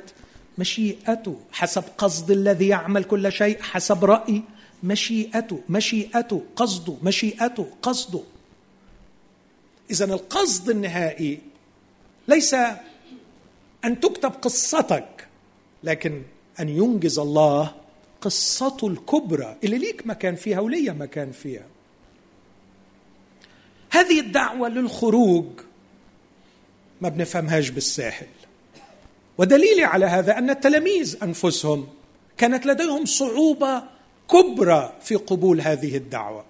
مشيئته 0.58 1.40
حسب 1.52 1.84
قصد 1.98 2.30
الذي 2.30 2.68
يعمل 2.68 3.04
كل 3.04 3.32
شيء 3.32 3.62
حسب 3.62 4.04
رأي. 4.04 4.42
مشيئته 4.82 5.60
مشيئته 5.68 6.42
قصده 6.56 6.96
مشيئته 7.02 7.66
قصده 7.82 8.20
اذا 9.90 10.04
القصد 10.04 10.70
النهائي 10.70 11.40
ليس 12.28 12.54
أن 13.84 14.00
تكتب 14.00 14.30
قصتك 14.30 15.26
لكن 15.84 16.22
أن 16.60 16.68
ينجز 16.68 17.18
الله 17.18 17.74
قصته 18.20 18.88
الكبرى 18.88 19.56
اللي 19.64 19.78
ليك 19.78 20.06
مكان 20.06 20.34
فيها 20.34 20.60
وليا 20.60 20.92
مكان 20.92 21.32
فيها. 21.32 21.66
هذه 23.90 24.20
الدعوة 24.20 24.68
للخروج 24.68 25.46
ما 27.00 27.08
بنفهمهاش 27.08 27.70
بالساهل 27.70 28.26
ودليلي 29.38 29.84
على 29.84 30.06
هذا 30.06 30.38
أن 30.38 30.50
التلاميذ 30.50 31.16
أنفسهم 31.22 31.88
كانت 32.38 32.66
لديهم 32.66 33.04
صعوبة 33.04 33.82
كبرى 34.30 34.92
في 35.02 35.14
قبول 35.14 35.60
هذه 35.60 35.96
الدعوة. 35.96 36.44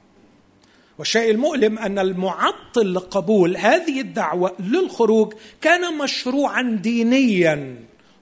والشيء 0.98 1.30
المؤلم 1.30 1.78
أن 1.78 1.98
المعطل 1.98 2.94
لقبول 2.94 3.56
هذه 3.56 4.00
الدعوة 4.00 4.52
للخروج 4.60 5.34
كان 5.60 5.98
مشروعا 5.98 6.78
دينيا 6.82 7.76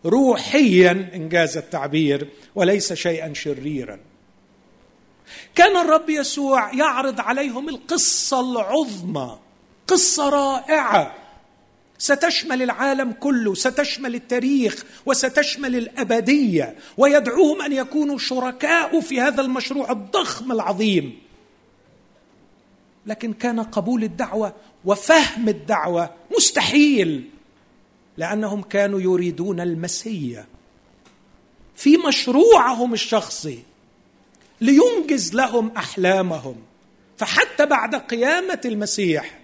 روحيا 0.06 1.10
إنجاز 1.14 1.56
التعبير 1.56 2.28
وليس 2.54 2.92
شيئا 2.92 3.34
شريرا. 3.34 3.98
كان 5.54 5.76
الرب 5.76 6.10
يسوع 6.10 6.74
يعرض 6.74 7.20
عليهم 7.20 7.68
القصة 7.68 8.40
العظمى 8.40 9.38
قصة 9.88 10.28
رائعة. 10.28 11.23
ستشمل 12.04 12.62
العالم 12.62 13.12
كله 13.12 13.54
ستشمل 13.54 14.14
التاريخ 14.14 14.84
وستشمل 15.06 15.76
الأبدية 15.76 16.76
ويدعوهم 16.96 17.62
أن 17.62 17.72
يكونوا 17.72 18.18
شركاء 18.18 19.00
في 19.00 19.20
هذا 19.20 19.40
المشروع 19.40 19.92
الضخم 19.92 20.52
العظيم. 20.52 21.18
لكن 23.06 23.32
كان 23.32 23.60
قبول 23.60 24.04
الدعوة 24.04 24.54
وفهم 24.84 25.48
الدعوة 25.48 26.10
مستحيل 26.36 27.30
لأنهم 28.16 28.62
كانوا 28.62 29.00
يريدون 29.00 29.60
المسيا 29.60 30.46
في 31.76 31.96
مشروعهم 31.96 32.92
الشخصي 32.92 33.62
لينجز 34.60 35.34
لهم 35.34 35.70
أحلامهم. 35.76 36.56
فحتى 37.16 37.66
بعد 37.66 37.94
قيامة 37.94 38.60
المسيح 38.64 39.43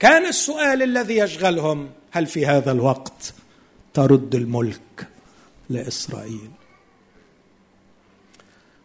كان 0.00 0.26
السؤال 0.26 0.82
الذي 0.82 1.16
يشغلهم 1.16 1.90
هل 2.10 2.26
في 2.26 2.46
هذا 2.46 2.72
الوقت 2.72 3.34
ترد 3.94 4.34
الملك 4.34 5.08
لإسرائيل؟ 5.70 6.50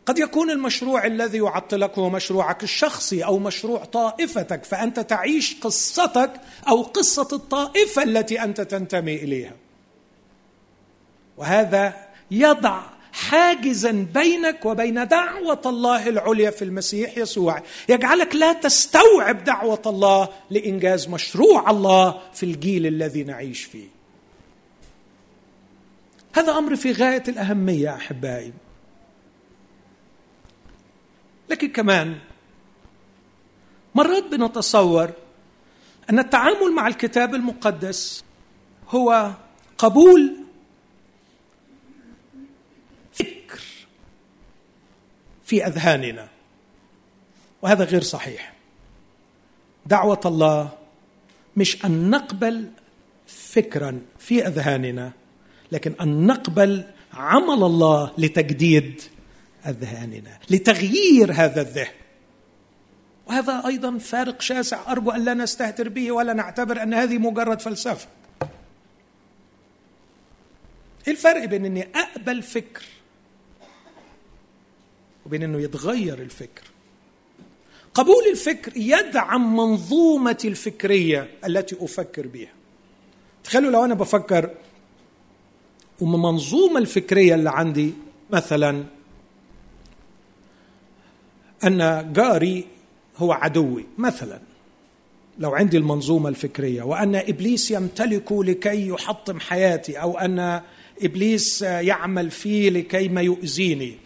قد 0.05 0.19
يكون 0.19 0.51
المشروع 0.51 1.05
الذي 1.05 1.37
يعطلك 1.37 1.99
هو 1.99 2.09
مشروعك 2.09 2.63
الشخصي 2.63 3.25
أو 3.25 3.39
مشروع 3.39 3.85
طائفتك 3.85 4.63
فأنت 4.65 4.99
تعيش 4.99 5.59
قصتك 5.61 6.31
أو 6.67 6.81
قصة 6.81 7.27
الطائفة 7.33 8.03
التي 8.03 8.43
أنت 8.43 8.61
تنتمي 8.61 9.15
إليها. 9.15 9.53
وهذا 11.37 12.07
يضع 12.31 12.81
حاجزا 13.15 14.07
بينك 14.13 14.65
وبين 14.65 15.07
دعوة 15.07 15.61
الله 15.65 16.09
العليا 16.09 16.51
في 16.51 16.61
المسيح 16.61 17.17
يسوع. 17.17 17.63
يجعلك 17.89 18.35
لا 18.35 18.53
تستوعب 18.53 19.43
دعوة 19.43 19.81
الله 19.85 20.29
لإنجاز 20.49 21.09
مشروع 21.09 21.69
الله 21.69 22.21
في 22.33 22.43
الجيل 22.43 22.87
الذي 22.87 23.23
نعيش 23.23 23.63
فيه. 23.63 23.87
هذا 26.35 26.57
أمر 26.57 26.75
في 26.75 26.91
غاية 26.91 27.23
الأهمية 27.27 27.95
أحبائي. 27.95 28.53
لكن 31.49 31.67
كمان 31.67 32.19
مرات 33.95 34.23
بنتصور 34.23 35.11
أن 36.09 36.19
التعامل 36.19 36.71
مع 36.71 36.87
الكتاب 36.87 37.35
المقدس 37.35 38.23
هو 38.89 39.31
قبول 39.77 40.35
فكر 43.13 43.61
في 45.45 45.67
أذهاننا. 45.67 46.27
وهذا 47.61 47.83
غير 47.83 48.01
صحيح. 48.01 48.53
دعوة 49.85 50.19
الله 50.25 50.69
مش 51.57 51.85
أن 51.85 52.09
نقبل 52.09 52.71
فكرا 53.27 54.01
في 54.19 54.47
أذهاننا 54.47 55.11
لكن 55.71 55.93
أن 56.01 56.27
نقبل 56.27 56.83
عمل 57.13 57.63
الله 57.63 58.11
لتجديد 58.17 59.01
أذهاننا 59.65 60.37
لتغيير 60.49 61.31
هذا 61.31 61.61
الذهن. 61.61 61.93
وهذا 63.27 63.63
أيضا 63.67 63.97
فارق 63.97 64.41
شاسع 64.41 64.91
أرجو 64.91 65.11
أن 65.11 65.25
لا 65.25 65.33
نستهتر 65.33 65.89
به 65.89 66.11
ولا 66.11 66.33
نعتبر 66.33 66.83
أن 66.83 66.93
هذه 66.93 67.17
مجرد 67.17 67.61
فلسفة. 67.61 68.07
إيه 71.07 71.13
الفرق 71.13 71.45
بين 71.45 71.65
إني 71.65 71.87
أقبل 71.95 72.41
فكر 72.41 72.83
وبين 75.25 75.43
إنه 75.43 75.61
يتغير 75.61 76.19
الفكر. 76.19 76.63
قبول 77.93 78.23
الفكر 78.31 78.71
يدعم 78.75 79.55
منظومتي 79.55 80.47
الفكرية 80.47 81.29
التي 81.45 81.75
أفكر 81.79 82.27
بها. 82.27 82.53
تخيلوا 83.43 83.71
لو 83.71 83.85
أنا 83.85 83.93
بفكر 83.93 84.49
ومنظومه 86.01 86.77
الفكرية 86.77 87.35
اللي 87.35 87.49
عندي 87.49 87.93
مثلا 88.29 88.83
أن 91.63 92.13
جاري 92.13 92.65
هو 93.17 93.31
عدوي 93.31 93.85
مثلا 93.97 94.39
لو 95.39 95.55
عندي 95.55 95.77
المنظومة 95.77 96.29
الفكرية 96.29 96.83
وأن 96.83 97.15
إبليس 97.15 97.71
يمتلك 97.71 98.31
لكي 98.31 98.87
يحطم 98.87 99.39
حياتي 99.39 100.01
أو 100.01 100.17
أن 100.17 100.61
إبليس 101.01 101.61
يعمل 101.61 102.31
فيه 102.31 102.69
لكي 102.69 103.07
ما 103.07 103.21
يؤذيني. 103.21 104.04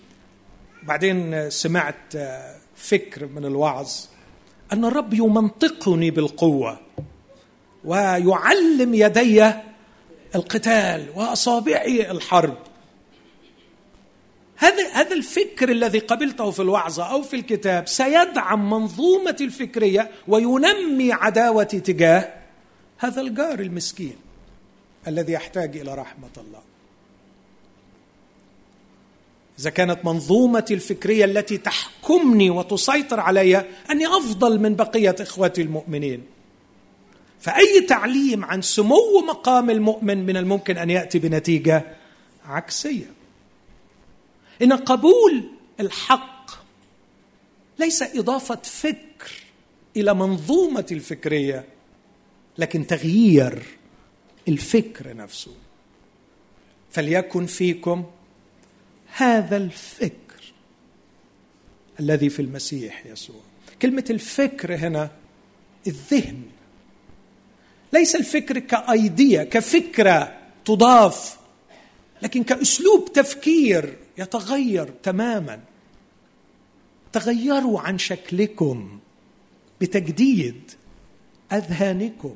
بعدين 0.84 1.50
سمعت 1.50 2.18
فكر 2.76 3.26
من 3.26 3.46
الوعظ 3.46 3.92
أن 4.74 4.86
الرب 4.86 5.14
يمنطقني 5.14 6.12
بالقوة 6.12 6.80
ويعلم 7.84 8.94
يدي 8.94 9.52
القتال 10.36 11.08
وأصابعي 11.16 12.12
الحرب 12.12 12.58
هذا 14.58 14.90
هذا 14.94 15.16
الفكر 15.16 15.70
الذي 15.70 16.00
قبلته 16.00 16.52
في 16.52 16.62
الوعظه 16.62 17.04
أو 17.04 17.22
في 17.22 17.36
الكتاب 17.36 17.88
سيدعم 17.88 18.70
منظومتي 18.70 19.44
الفكرية 19.44 20.12
وينمي 20.28 21.14
عداوتي 21.14 21.80
تجاه 21.80 22.34
هذا 22.98 23.22
الجار 23.22 23.60
المسكين 23.60 24.16
الذي 25.08 25.34
يحتاج 25.34 25.78
إلى 25.78 25.96
رحمة 25.96 26.30
الله. 26.38 26.69
إذا 29.60 29.70
كانت 29.70 30.06
منظومتي 30.06 30.74
الفكرية 30.74 31.26
التي 31.26 31.58
تحكمني 31.58 32.50
وتسيطر 32.50 33.20
علي 33.20 33.58
أني 33.92 34.08
أفضل 34.08 34.60
من 34.60 34.76
بقية 34.76 35.16
إخوتي 35.20 35.62
المؤمنين. 35.62 36.24
فأي 37.40 37.82
تعليم 37.82 38.46
عن 38.46 38.62
سمو 38.62 39.26
مقام 39.28 39.70
المؤمن 39.70 40.26
من 40.26 40.38
الممكن 40.38 40.78
أن 40.78 40.90
يأتي 40.90 41.20
بنتيجة 41.20 41.86
عكسية. 42.46 43.12
إن 44.62 44.74
قبول 44.74 45.44
الحق 45.80 46.52
ليس 47.80 48.04
إضافة 48.04 48.60
فكر 48.64 49.32
إلى 49.98 50.14
منظومه 50.14 50.86
الفكرية 50.92 51.66
لكن 52.58 52.88
تغيير 52.88 53.64
الفكر 54.48 55.16
نفسه. 55.16 55.54
فليكن 56.92 57.46
فيكم 57.46 58.06
هذا 59.16 59.58
الفكر 59.58 60.54
الذي 62.00 62.30
في 62.30 62.42
المسيح 62.42 63.06
يسوع. 63.06 63.42
كلمة 63.82 64.06
الفكر 64.10 64.76
هنا 64.76 65.10
الذهن. 65.88 66.42
ليس 67.94 68.16
الفكر 68.16 68.60
كايديا 68.60 69.44
كفكرة 69.44 70.38
تضاف 70.66 71.38
لكن 72.22 72.44
كأسلوب 72.44 73.14
تفكير 73.14 73.98
يتغير 74.18 74.90
تماما. 75.04 75.60
تغيروا 77.12 77.80
عن 77.80 77.98
شكلكم 77.98 79.00
بتجديد 79.82 80.72
أذهانكم. 81.54 82.36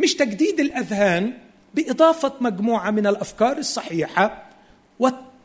مش 0.00 0.14
تجديد 0.14 0.60
الأذهان 0.60 1.38
بإضافة 1.74 2.32
مجموعة 2.40 2.90
من 2.90 3.06
الأفكار 3.06 3.58
الصحيحة 3.58 4.50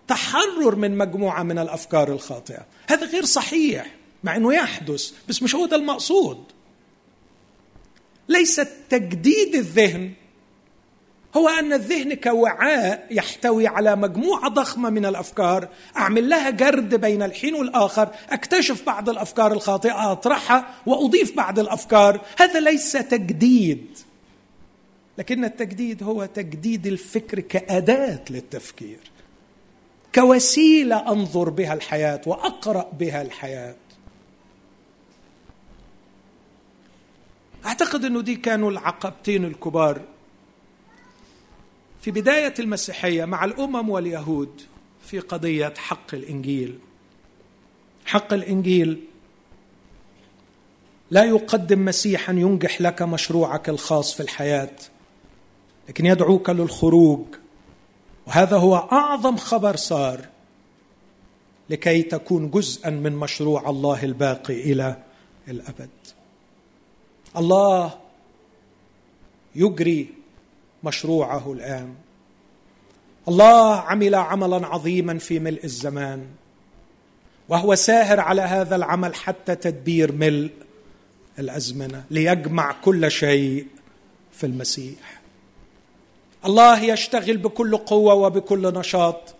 والتحرر 0.09 0.75
من 0.75 0.97
مجموعة 0.97 1.43
من 1.43 1.59
الأفكار 1.59 2.11
الخاطئة. 2.11 2.65
هذا 2.89 3.05
غير 3.05 3.25
صحيح 3.25 3.85
مع 4.23 4.35
إنه 4.35 4.53
يحدث 4.53 5.11
بس 5.27 5.43
مش 5.43 5.55
هو 5.55 5.65
ده 5.65 5.75
المقصود. 5.75 6.43
ليس 8.29 8.61
تجديد 8.89 9.55
الذهن 9.55 10.11
هو 11.37 11.49
أن 11.49 11.73
الذهن 11.73 12.13
كوعاء 12.13 13.07
يحتوي 13.11 13.67
على 13.67 13.95
مجموعة 13.95 14.49
ضخمة 14.49 14.89
من 14.89 15.05
الأفكار 15.05 15.69
أعمل 15.97 16.29
لها 16.29 16.49
جرد 16.49 16.95
بين 16.95 17.23
الحين 17.23 17.55
والآخر 17.55 18.09
أكتشف 18.29 18.85
بعض 18.85 19.09
الأفكار 19.09 19.51
الخاطئة 19.53 20.11
أطرحها 20.11 20.75
وأضيف 20.85 21.35
بعض 21.37 21.59
الأفكار. 21.59 22.21
هذا 22.39 22.59
ليس 22.59 22.91
تجديد. 22.91 23.97
لكن 25.17 25.45
التجديد 25.45 26.03
هو 26.03 26.25
تجديد 26.25 26.87
الفكر 26.87 27.39
كأداة 27.39 28.21
للتفكير. 28.29 29.08
كوسيلة 30.15 31.11
أنظر 31.11 31.49
بها 31.49 31.73
الحياة 31.73 32.21
وأقرأ 32.25 32.91
بها 32.99 33.21
الحياة. 33.21 33.75
أعتقد 37.65 38.05
إنه 38.05 38.21
دي 38.21 38.35
كانوا 38.35 38.71
العقبتين 38.71 39.45
الكبار. 39.45 40.01
في 42.01 42.11
بداية 42.11 42.53
المسيحية 42.59 43.25
مع 43.25 43.45
الأمم 43.45 43.89
واليهود 43.89 44.61
في 45.05 45.19
قضية 45.19 45.73
حق 45.77 46.13
الإنجيل. 46.13 46.79
حق 48.05 48.33
الإنجيل 48.33 49.03
لا 51.11 51.23
يقدم 51.23 51.85
مسيحا 51.85 52.33
ينجح 52.33 52.81
لك 52.81 53.01
مشروعك 53.01 53.69
الخاص 53.69 54.13
في 54.13 54.23
الحياة 54.23 54.75
لكن 55.89 56.05
يدعوك 56.05 56.49
للخروج. 56.49 57.25
وهذا 58.29 58.57
هو 58.57 58.75
أعظم 58.75 59.37
خبر 59.37 59.75
صار 59.75 60.25
لكي 61.69 62.01
تكون 62.01 62.49
جزءا 62.51 62.89
من 62.89 63.15
مشروع 63.15 63.69
الله 63.69 64.03
الباقي 64.03 64.53
إلى 64.53 64.95
الأبد. 65.47 65.89
الله 67.37 67.93
يجري 69.55 70.09
مشروعه 70.83 71.53
الآن. 71.53 71.95
الله 73.27 73.75
عمل 73.75 74.15
عملا 74.15 74.67
عظيما 74.67 75.17
في 75.17 75.39
ملء 75.39 75.63
الزمان 75.63 76.27
وهو 77.49 77.75
ساهر 77.75 78.19
على 78.19 78.41
هذا 78.41 78.75
العمل 78.75 79.15
حتى 79.15 79.55
تدبير 79.55 80.11
ملء 80.11 80.51
الأزمنة 81.39 82.03
ليجمع 82.11 82.71
كل 82.71 83.11
شيء 83.11 83.67
في 84.31 84.45
المسيح. 84.45 85.18
الله 86.45 86.83
يشتغل 86.83 87.37
بكل 87.37 87.77
قوة 87.77 88.13
وبكل 88.13 88.73
نشاط. 88.73 89.35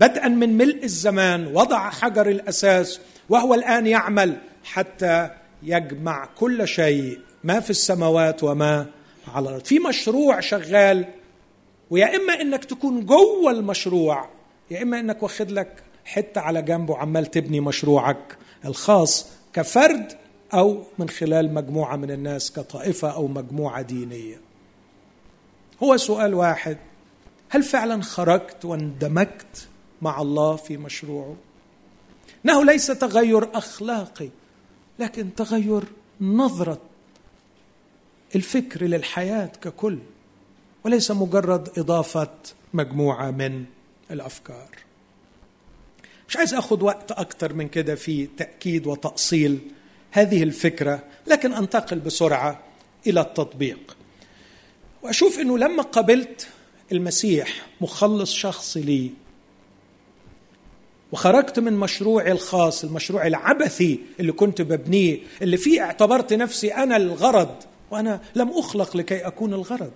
بدءا 0.00 0.28
من 0.28 0.56
ملء 0.56 0.84
الزمان 0.84 1.46
وضع 1.46 1.90
حجر 1.90 2.28
الأساس 2.28 3.00
وهو 3.28 3.54
الآن 3.54 3.86
يعمل 3.86 4.36
حتى 4.64 5.30
يجمع 5.62 6.28
كل 6.38 6.68
شيء 6.68 7.18
ما 7.44 7.60
في 7.60 7.70
السماوات 7.70 8.44
وما 8.44 8.86
على 9.34 9.48
الأرض. 9.48 9.64
في 9.64 9.78
مشروع 9.78 10.40
شغال 10.40 11.04
ويا 11.90 12.16
إما 12.16 12.40
إنك 12.40 12.64
تكون 12.64 13.06
جوه 13.06 13.50
المشروع 13.50 14.28
يا 14.70 14.82
إما 14.82 15.00
إنك 15.00 15.22
واخد 15.22 15.50
لك 15.50 15.82
حتة 16.04 16.40
على 16.40 16.62
جنب 16.62 16.90
وعمال 16.90 17.26
تبني 17.26 17.60
مشروعك 17.60 18.36
الخاص 18.64 19.26
كفرد 19.52 20.12
أو 20.54 20.82
من 20.98 21.08
خلال 21.08 21.54
مجموعة 21.54 21.96
من 21.96 22.10
الناس 22.10 22.52
كطائفة 22.52 23.10
أو 23.10 23.26
مجموعة 23.26 23.82
دينية. 23.82 24.49
هو 25.82 25.96
سؤال 25.96 26.34
واحد. 26.34 26.78
هل 27.48 27.62
فعلا 27.62 28.02
خرجت 28.02 28.64
واندمجت 28.64 29.68
مع 30.02 30.20
الله 30.20 30.56
في 30.56 30.76
مشروعه؟ 30.76 31.36
انه 32.44 32.64
ليس 32.64 32.86
تغير 32.86 33.56
أخلاقي 33.58 34.28
لكن 34.98 35.34
تغير 35.34 35.84
نظرة 36.20 36.80
الفكر 38.34 38.84
للحياة 38.84 39.46
ككل 39.46 39.98
وليس 40.84 41.10
مجرد 41.10 41.78
إضافة 41.78 42.30
مجموعة 42.74 43.30
من 43.30 43.64
الأفكار. 44.10 44.68
مش 46.28 46.36
عايز 46.36 46.54
آخذ 46.54 46.84
وقت 46.84 47.12
أكتر 47.12 47.54
من 47.54 47.68
كده 47.68 47.94
في 47.94 48.26
تأكيد 48.26 48.86
وتأصيل 48.86 49.58
هذه 50.10 50.42
الفكرة 50.42 51.02
لكن 51.26 51.52
أنتقل 51.54 51.98
بسرعة 51.98 52.60
إلى 53.06 53.20
التطبيق. 53.20 53.96
وأشوف 55.02 55.38
إنه 55.40 55.58
لما 55.58 55.82
قبلت 55.82 56.48
المسيح 56.92 57.66
مخلص 57.80 58.32
شخصي 58.32 58.80
لي 58.80 59.10
وخرجت 61.12 61.58
من 61.58 61.72
مشروعي 61.72 62.32
الخاص 62.32 62.84
المشروع 62.84 63.26
العبثي 63.26 64.00
اللي 64.20 64.32
كنت 64.32 64.62
ببنيه 64.62 65.18
اللي 65.42 65.56
فيه 65.56 65.80
اعتبرت 65.80 66.32
نفسي 66.32 66.74
أنا 66.74 66.96
الغرض 66.96 67.54
وأنا 67.90 68.20
لم 68.34 68.50
أخلق 68.58 68.96
لكي 68.96 69.26
أكون 69.26 69.54
الغرض. 69.54 69.90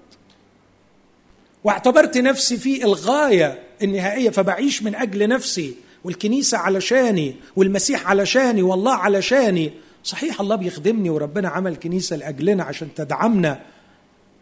واعتبرت 1.65 2.19
نفسي 2.19 2.57
في 2.57 2.85
الغاية 2.85 3.63
النهائية 3.83 4.31
فبعيش 4.31 4.83
من 4.83 4.95
أجل 4.95 5.29
نفسي 5.29 5.75
والكنيسة 6.05 6.59
علشاني 6.59 7.37
والمسيح 7.57 8.11
علشاني 8.11 8.63
والله 8.63 8.95
علشاني 8.95 9.73
صحيح 10.05 10.41
الله 10.41 10.57
بيخدمني 10.57 11.11
وربنا 11.11 11.49
عمل 11.49 11.77
كنيسة 11.77 12.17
لأجلنا 12.17 12.65
عشان 12.65 12.89
تدعمنا. 12.95 13.63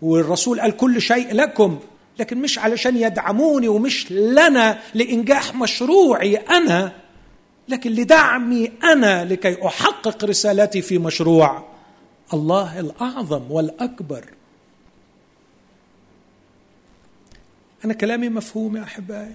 والرسول 0.03 0.61
قال 0.61 0.77
كل 0.77 1.01
شيء 1.01 1.35
لكم 1.35 1.79
لكن 2.19 2.39
مش 2.39 2.59
علشان 2.59 2.97
يدعموني 2.97 3.69
ومش 3.69 4.13
لنا 4.13 4.79
لإنجاح 4.95 5.55
مشروعي 5.55 6.37
أنا 6.37 6.93
لكن 7.69 7.91
لدعمي 7.91 8.73
أنا 8.83 9.25
لكي 9.25 9.67
أحقق 9.67 10.25
رسالتي 10.25 10.83
في 10.83 10.99
مشروع 10.99 11.67
الله 12.35 12.81
الأعظم 12.81 13.51
والأكبر. 13.51 14.25
أنا 17.85 17.95
كلامي 17.95 18.29
مفهوم 18.29 18.77
يا 18.77 18.83
أحبائي. 18.83 19.35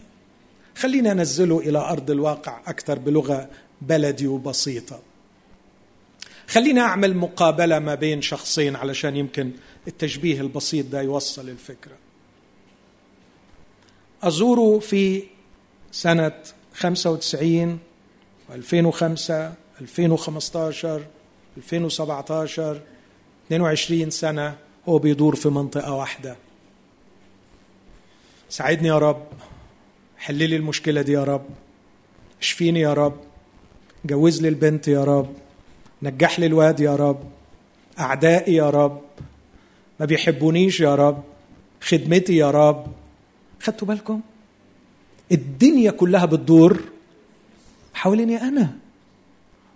خليني 0.75 1.11
انزله 1.11 1.59
إلى 1.59 1.77
أرض 1.77 2.11
الواقع 2.11 2.61
أكثر 2.67 2.99
بلغة 2.99 3.49
بلدي 3.81 4.27
وبسيطة. 4.27 4.99
خليني 6.47 6.79
أعمل 6.79 7.17
مقابلة 7.17 7.79
ما 7.79 7.95
بين 7.95 8.21
شخصين 8.21 8.75
علشان 8.75 9.15
يمكن 9.15 9.51
التشبيه 9.87 10.41
البسيط 10.41 10.85
ده 10.85 11.01
يوصل 11.01 11.49
الفكرة. 11.49 11.95
ازوره 14.23 14.79
في 14.79 15.23
سنة 15.91 16.31
95 16.73 17.79
و2005 18.49 19.31
2015 19.81 21.05
2017 21.57 22.81
22 23.47 24.09
سنة 24.09 24.57
هو 24.89 24.97
بيدور 24.99 25.35
في 25.35 25.49
منطقة 25.49 25.93
واحدة. 25.93 26.35
ساعدني 28.49 28.87
يا 28.87 28.97
رب 28.97 29.27
حل 30.17 30.35
لي 30.35 30.55
المشكلة 30.55 31.01
دي 31.01 31.11
يا 31.11 31.23
رب 31.23 31.45
اشفيني 32.41 32.79
يا 32.79 32.93
رب 32.93 33.17
جوز 34.05 34.41
لي 34.41 34.47
البنت 34.47 34.87
يا 34.87 35.03
رب. 35.03 35.33
نجح 36.03 36.39
لي 36.39 36.45
الواد 36.45 36.79
يا 36.79 36.95
رب. 36.95 37.19
أعدائي 37.99 38.55
يا 38.55 38.69
رب. 38.69 39.01
ما 39.99 40.05
بيحبونيش 40.05 40.79
يا 40.79 40.95
رب. 40.95 41.23
خدمتي 41.81 42.35
يا 42.35 42.51
رب. 42.51 42.85
خدتوا 43.59 43.87
بالكم؟ 43.87 44.21
الدنيا 45.31 45.91
كلها 45.91 46.25
بتدور 46.25 46.81
حواليني 47.93 48.41
أنا. 48.41 48.69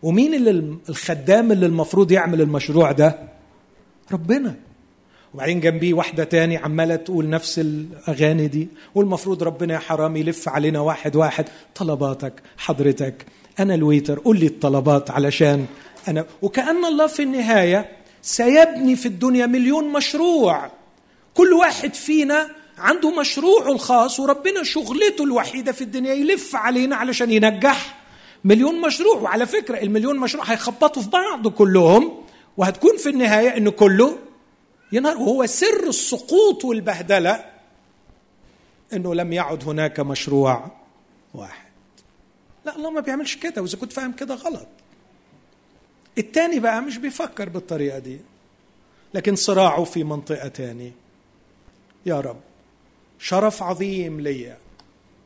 ومين 0.04 0.34
اللي 0.34 0.78
الخدام 0.90 1.52
اللي 1.52 1.66
المفروض 1.66 2.12
يعمل 2.12 2.42
المشروع 2.42 2.92
ده؟ 2.92 3.20
ربنا. 4.12 4.56
وبعدين 5.34 5.60
جنبيه 5.60 5.94
واحدة 5.94 6.24
تاني 6.24 6.58
عمالة 6.58 6.96
تقول 6.96 7.30
نفس 7.30 7.60
الأغاني 7.60 8.48
دي. 8.48 8.68
والمفروض 8.96 9.44
ربنا 9.44 9.74
يا 9.74 9.80
حرام 9.80 10.18
يلف 10.18 10.50
علينا 10.50 10.80
واحد 10.80 11.16
واحد. 11.16 11.46
طلباتك 11.76 12.34
حضرتك. 12.58 13.26
أنا 13.60 13.76
الويتر. 13.76 14.20
قول 14.20 14.40
لي 14.40 14.48
الطلبات 14.48 15.12
علشان 15.12 15.66
أنا 16.08 16.26
وكأن 16.42 16.86
الله 16.86 17.08
في 17.08 17.24
النهاية 17.24 17.98
سيبني 18.22 18.96
في 18.96 19.06
الدنيا 19.06 19.46
مليون 19.46 19.90
مشروع. 19.94 20.72
كل 21.34 21.54
واحد 21.54 21.94
فينا 21.94 22.50
عنده 22.78 23.20
مشروعه 23.20 23.72
الخاص 23.72 24.20
وربنا 24.20 24.64
شغلته 24.64 25.24
الوحيدة 25.24 25.72
في 25.72 25.82
الدنيا 25.82 26.14
يلف 26.14 26.56
علينا 26.56 26.96
علشان 26.96 27.32
ينجح. 27.32 27.98
مليون 28.44 28.82
مشروع 28.82 29.18
وعلى 29.18 29.46
فكرة 29.46 29.82
المليون 29.82 30.20
مشروع 30.20 30.44
هيخبطوا 30.44 31.02
في 31.02 31.10
بعض 31.10 31.48
كلهم 31.48 32.22
وهتكون 32.58 32.98
في 32.98 33.10
النهاية 33.10 33.58
إنه 33.58 33.72
كله 33.72 34.18
ينهار. 34.92 35.18
وهو 35.18 35.46
سر 35.46 35.88
السقوط 35.88 36.66
والبهدلة 36.66 37.46
إنه 38.94 39.16
لم 39.16 39.34
يعد 39.34 39.64
هناك 39.64 40.00
مشروع 40.00 40.72
واحد. 41.34 41.72
لا 42.66 42.76
الله 42.76 42.92
ما 42.92 43.02
بيعملش 43.02 43.36
كده 43.36 43.62
وإذا 43.62 43.78
كنت 43.78 43.94
فاهم 43.94 44.12
كده 44.12 44.36
غلط. 44.36 44.68
التاني 46.18 46.60
بقى 46.60 46.82
مش 46.82 46.98
بيفكر 46.98 47.50
بالطريقة 47.50 48.00
دي. 48.00 48.20
لكن 49.14 49.36
صراعه 49.36 49.84
في 49.84 50.04
منطقة 50.04 50.48
تاني. 50.48 50.92
يا 52.06 52.20
رب 52.20 52.40
شرف 53.20 53.64
عظيم 53.64 54.20
لي 54.20 54.58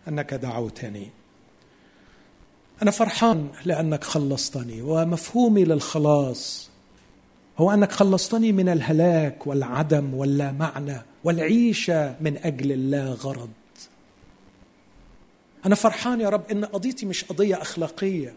أنك 0.08 0.34
دعوتني. 0.34 1.10
أنا 2.82 2.91
فرحان 2.91 3.50
لأنك 3.65 4.04
خلصتني 4.04 4.82
ومفهومي 4.82 5.65
للخلاص 5.65 6.69
هو 7.58 7.71
أنك 7.71 7.91
خلصتني 7.91 8.52
من 8.52 8.69
الهلاك 8.69 9.48
والعدم 9.48 10.13
واللا 10.13 10.52
معنى 10.52 11.02
والعيشة 11.24 12.15
من 12.21 12.38
أجل 12.38 12.71
اللا 12.71 13.06
غرض 13.06 13.50
أنا 15.65 15.76
فرحان 15.76 16.21
يا 16.21 16.30
رب 16.30 16.52
إن 16.52 16.65
قضيتي 16.65 17.06
مش 17.06 17.24
قضية 17.24 17.62
أخلاقية. 17.62 18.34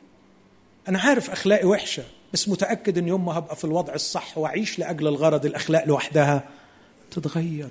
أنا 0.89 0.99
عارف 0.99 1.31
أخلاقي 1.31 1.67
وحشة 1.67 2.03
بس 2.33 2.49
متأكد 2.49 2.99
إن 2.99 3.09
يوم 3.09 3.25
ما 3.27 3.39
هبقى 3.39 3.57
في 3.57 3.65
الوضع 3.65 3.95
الصح 3.95 4.39
وأعيش 4.39 4.79
لأجل 4.79 5.07
الغرض 5.07 5.47
الأخلاق 5.47 5.85
لوحدها 5.85 6.45
تتغير. 7.11 7.69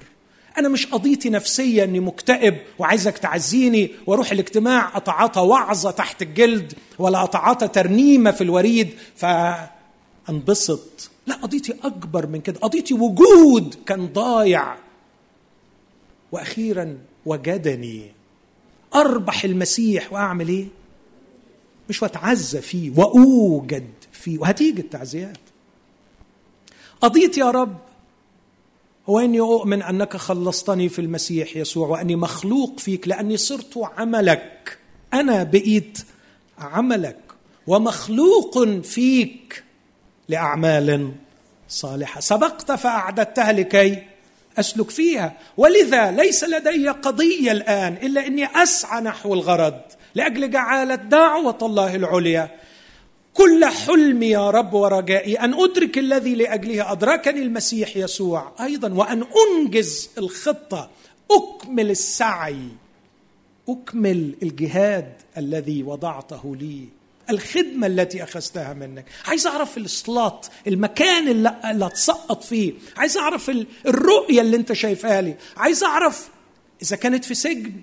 أنا 0.58 0.70
مش 0.70 0.86
قضيتي 0.86 1.30
نفسية 1.30 1.84
إني 1.84 2.00
مكتئب 2.00 2.58
وعايزك 2.80 3.18
تعزيني 3.18 3.92
وأروح 4.08 4.32
الاجتماع 4.32 4.98
أتعاطى 4.98 5.42
وعظة 5.42 5.92
تحت 5.92 6.22
الجلد 6.22 6.74
ولا 7.00 7.24
أتعاطى 7.24 7.68
ترنيمة 7.68 8.32
في 8.32 8.44
الوريد 8.44 8.90
فأنبسط. 9.16 11.10
لا 11.28 11.36
قضيتي 11.36 11.76
أكبر 11.84 12.28
من 12.28 12.42
كده. 12.42 12.60
قضيتي 12.60 12.94
وجود 12.94 13.76
كان 13.86 14.08
ضايع. 14.08 14.76
وأخيرا 16.32 16.98
وجدني 17.26 18.12
أربح 18.96 19.44
المسيح 19.44 20.14
وأعمل 20.14 20.48
إيه؟ 20.48 20.66
مش 21.90 22.04
وأتعزى 22.04 22.62
فيه 22.62 22.92
وأوجد 22.96 23.90
فيه. 24.12 24.40
وهتيجي 24.40 24.82
التعزيات. 24.82 25.38
قضيتي 27.02 27.40
يا 27.40 27.52
رب 27.52 27.78
هو 29.10 29.20
اني 29.20 29.40
أؤمن 29.40 29.82
أنك 29.82 30.18
خلصتني 30.18 30.90
في 30.90 31.00
المسيح 31.00 31.58
يسوع 31.58 31.88
وأني 31.88 32.16
مخلوق 32.16 32.80
فيك 32.80 33.08
لأني 33.08 33.38
صرت 33.38 33.78
عملك. 33.98 34.78
أنا 35.14 35.44
بقيت 35.44 36.00
عملك 36.60 37.20
ومخلوق 37.68 38.64
فيك 38.82 39.64
لأعمال 40.30 41.12
صالحة. 41.70 42.20
سبقت 42.20 42.72
فأعددتها 42.72 43.52
لكي 43.52 44.04
أسلك 44.60 44.90
فيها. 44.90 45.38
ولذا 45.58 46.12
ليس 46.12 46.44
لدي 46.44 46.90
قضية 46.90 47.52
الآن 47.52 47.94
إلا 47.94 48.28
إني 48.28 48.46
أسعى 48.46 49.02
نحو 49.02 49.34
الغرض. 49.34 49.82
لأجل 50.18 50.50
جعالة 50.50 50.96
دعوه 50.96 51.58
الله 51.62 51.96
العليا. 51.96 52.56
كل 53.34 53.66
حلمي 53.66 54.30
يا 54.30 54.50
رب 54.50 54.74
ورجائي 54.74 55.36
أن 55.36 55.54
أدرك 55.54 55.98
الذي 55.98 56.36
لأجله 56.36 56.92
أدركني 56.92 57.42
المسيح 57.42 57.98
يسوع. 57.98 58.52
أيضا 58.62 58.94
وأن 58.94 59.24
أنجز 59.48 60.10
الخطة. 60.18 60.90
أكمل 61.32 61.90
السعي. 61.92 62.68
أكمل 63.70 64.36
الجهاد 64.44 65.14
الذي 65.38 65.84
وضعته 65.84 66.56
لي. 66.56 66.86
الخدمة 67.30 67.88
التي 67.88 68.24
أخذتها 68.24 68.74
منك. 68.74 69.06
عايز 69.28 69.48
أعرف 69.48 69.78
الإسلاط 69.78 70.52
المكان 70.68 71.28
اللي, 71.28 71.56
اللي 71.72 71.86
أتسقط 71.86 72.44
فيه. 72.44 72.74
عايز 72.98 73.18
أعرف 73.18 73.52
الرؤية 73.86 74.42
اللي 74.42 74.58
أنت 74.58 74.74
شايفها 74.74 75.22
لي. 75.22 75.36
عايز 75.58 75.84
أعرف 75.84 76.30
إذا 76.82 76.96
كانت 76.96 77.26
في 77.26 77.36
سجن. 77.36 77.74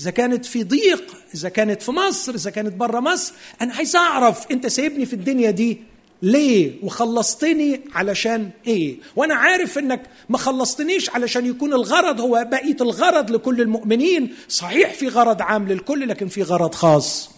إذا 0.00 0.10
كانت 0.10 0.44
في 0.44 0.62
ضيق 0.62 1.16
إذا 1.34 1.48
كانت 1.48 1.82
في 1.82 1.90
مصر 1.90 2.34
إذا 2.34 2.50
كانت 2.50 2.74
بره 2.74 3.00
مصر 3.00 3.34
أنا 3.60 3.74
عايز 3.74 3.96
أعرف 3.96 4.50
أنت 4.50 4.66
سايبني 4.66 5.06
في 5.06 5.12
الدنيا 5.12 5.50
دي 5.50 5.80
ليه 6.22 6.72
وخلصتني 6.82 7.80
علشان 7.94 8.50
إيه؟ 8.66 8.96
وأنا 9.16 9.34
عارف 9.34 9.78
إنك 9.78 10.02
ما 10.28 10.38
خلصتنيش 10.38 11.10
علشان 11.10 11.46
يكون 11.46 11.72
الغرض 11.72 12.20
هو 12.20 12.46
بقية 12.50 12.76
الغرض 12.80 13.30
لكل 13.30 13.60
المؤمنين. 13.60 14.34
صحيح 14.48 14.94
في 14.94 15.08
غرض 15.08 15.42
عام 15.42 15.68
للكل 15.68 16.08
لكن 16.08 16.28
في 16.28 16.42
غرض 16.42 16.74
خاص 16.74 17.30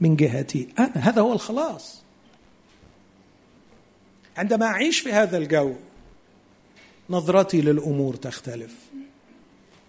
من 0.00 0.16
جهتي 0.16 0.68
أنا. 0.78 0.92
هذا 0.94 1.22
هو 1.22 1.32
الخلاص. 1.32 2.02
عندما 4.36 4.66
أعيش 4.66 5.00
في 5.00 5.12
هذا 5.12 5.38
الجو 5.38 5.74
نظرتي 7.10 7.60
للأمور 7.60 8.14
تختلف. 8.14 8.74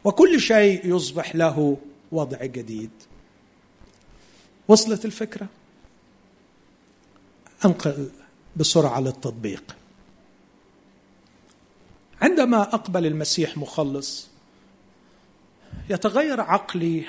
وكل 0.04 0.42
شيء 0.42 0.96
يصبح 0.96 1.36
له 1.36 1.78
وضع 2.12 2.46
جديد. 2.46 2.90
وصلت 4.68 5.06
الفكرة؟ 5.06 5.48
أنقل 7.66 8.10
بسرعة 8.56 9.00
للتطبيق. 9.00 9.76
عندما 12.22 12.62
أقبل 12.62 13.06
المسيح 13.06 13.58
مخلص 13.58 14.28
يتغير 15.90 16.42
عقلي 16.42 17.06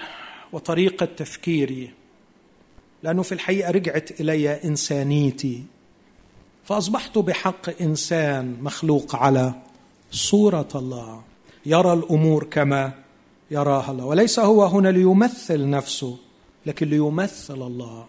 وطريقة 0.52 1.06
تفكيري. 1.06 1.90
لأنه 3.02 3.22
في 3.22 3.32
الحقيقة 3.32 3.70
رجعت 3.70 4.20
إلي 4.20 4.64
إنسانيتي. 4.64 5.64
فأصبحت 6.64 7.18
بحق 7.18 7.82
إنسان 7.82 8.62
مخلوق 8.62 9.16
على 9.16 9.54
صورة 10.10 10.68
الله. 10.74 11.22
يرى 11.66 11.92
الأمور 11.92 12.44
كما 12.44 13.05
يراها 13.50 13.90
الله. 13.90 14.04
وليس 14.04 14.38
هو 14.38 14.64
هنا 14.64 14.88
ليمثل 14.88 15.70
نفسه 15.70 16.18
لكن 16.66 16.88
ليمثل 16.88 17.62
الله. 17.62 18.06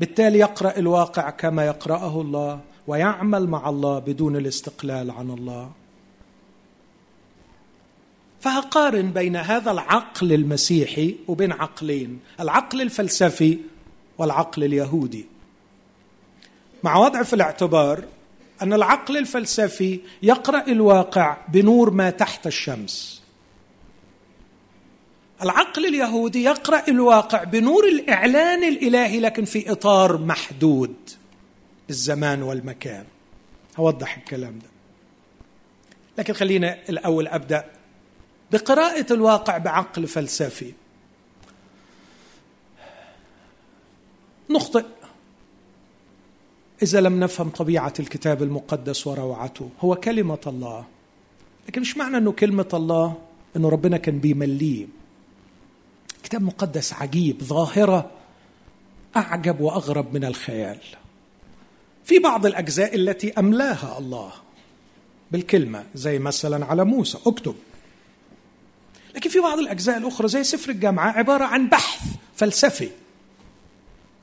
بالتالي 0.00 0.38
يقرأ 0.38 0.78
الواقع 0.78 1.30
كما 1.30 1.66
يقرأه 1.66 2.20
الله 2.20 2.60
ويعمل 2.86 3.48
مع 3.48 3.68
الله 3.68 3.98
بدون 3.98 4.36
الاستقلال 4.36 5.10
عن 5.10 5.30
الله. 5.30 5.70
فهقارن 8.40 9.10
بين 9.10 9.36
هذا 9.36 9.70
العقل 9.70 10.32
المسيحي 10.32 11.16
وبين 11.28 11.52
عقلين 11.52 12.20
العقل 12.40 12.82
الفلسفي 12.82 13.58
والعقل 14.18 14.64
اليهودي. 14.64 15.26
مع 16.82 16.96
وضع 16.96 17.22
في 17.22 17.32
الاعتبار 17.32 18.04
أن 18.62 18.72
العقل 18.72 19.16
الفلسفي 19.16 20.00
يقرأ 20.22 20.66
الواقع 20.68 21.36
بنور 21.48 21.90
ما 21.90 22.10
تحت 22.10 22.46
الشمس. 22.46 23.15
العقل 25.42 25.86
اليهودي 25.86 26.42
يقرأ 26.42 26.88
الواقع 26.88 27.44
بنور 27.44 27.88
الإعلان 27.88 28.64
الإلهي 28.64 29.20
لكن 29.20 29.44
في 29.44 29.72
إطار 29.72 30.18
محدود 30.18 30.94
بالزمان 31.86 32.42
والمكان. 32.42 33.04
هوضح 33.76 34.16
الكلام 34.16 34.58
ده. 34.58 34.68
لكن 36.18 36.32
خلينا 36.32 36.78
الأول 36.88 37.28
أبدأ 37.28 37.64
بقراءة 38.52 39.12
الواقع 39.12 39.58
بعقل 39.58 40.06
فلسفي. 40.06 40.72
نخطئ. 44.50 44.84
إذا 46.82 47.00
لم 47.00 47.20
نفهم 47.20 47.48
طبيعة 47.48 47.94
الكتاب 48.00 48.42
المقدس 48.42 49.06
وروعته 49.06 49.70
هو 49.80 49.94
كلمة 49.94 50.40
الله. 50.46 50.84
لكن 51.68 51.80
مش 51.80 51.96
معنى 51.96 52.16
إنه 52.16 52.32
كلمة 52.32 52.68
الله؟ 52.74 53.14
إنه 53.56 53.68
ربنا 53.68 53.96
كان 53.96 54.18
بيمليه. 54.18 54.86
كتاب 56.26 56.42
مقدس 56.42 56.92
عجيب 56.92 57.42
ظاهرة 57.42 58.10
أعجب 59.16 59.60
وأغرب 59.60 60.14
من 60.14 60.24
الخيال. 60.24 60.78
في 62.04 62.18
بعض 62.18 62.46
الأجزاء 62.46 62.94
التي 62.94 63.32
أملاها 63.32 63.98
الله 63.98 64.32
بالكلمة 65.30 65.86
زي 65.94 66.18
مثلا 66.18 66.66
على 66.66 66.84
موسى 66.84 67.18
اكتب. 67.26 67.54
لكن 69.14 69.30
في 69.30 69.38
بعض 69.40 69.58
الأجزاء 69.58 69.98
الأخرى 69.98 70.28
زي 70.28 70.44
سفر 70.44 70.70
الجامعة 70.70 71.10
عبارة 71.10 71.44
عن 71.44 71.68
بحث 71.68 72.02
فلسفي. 72.36 72.90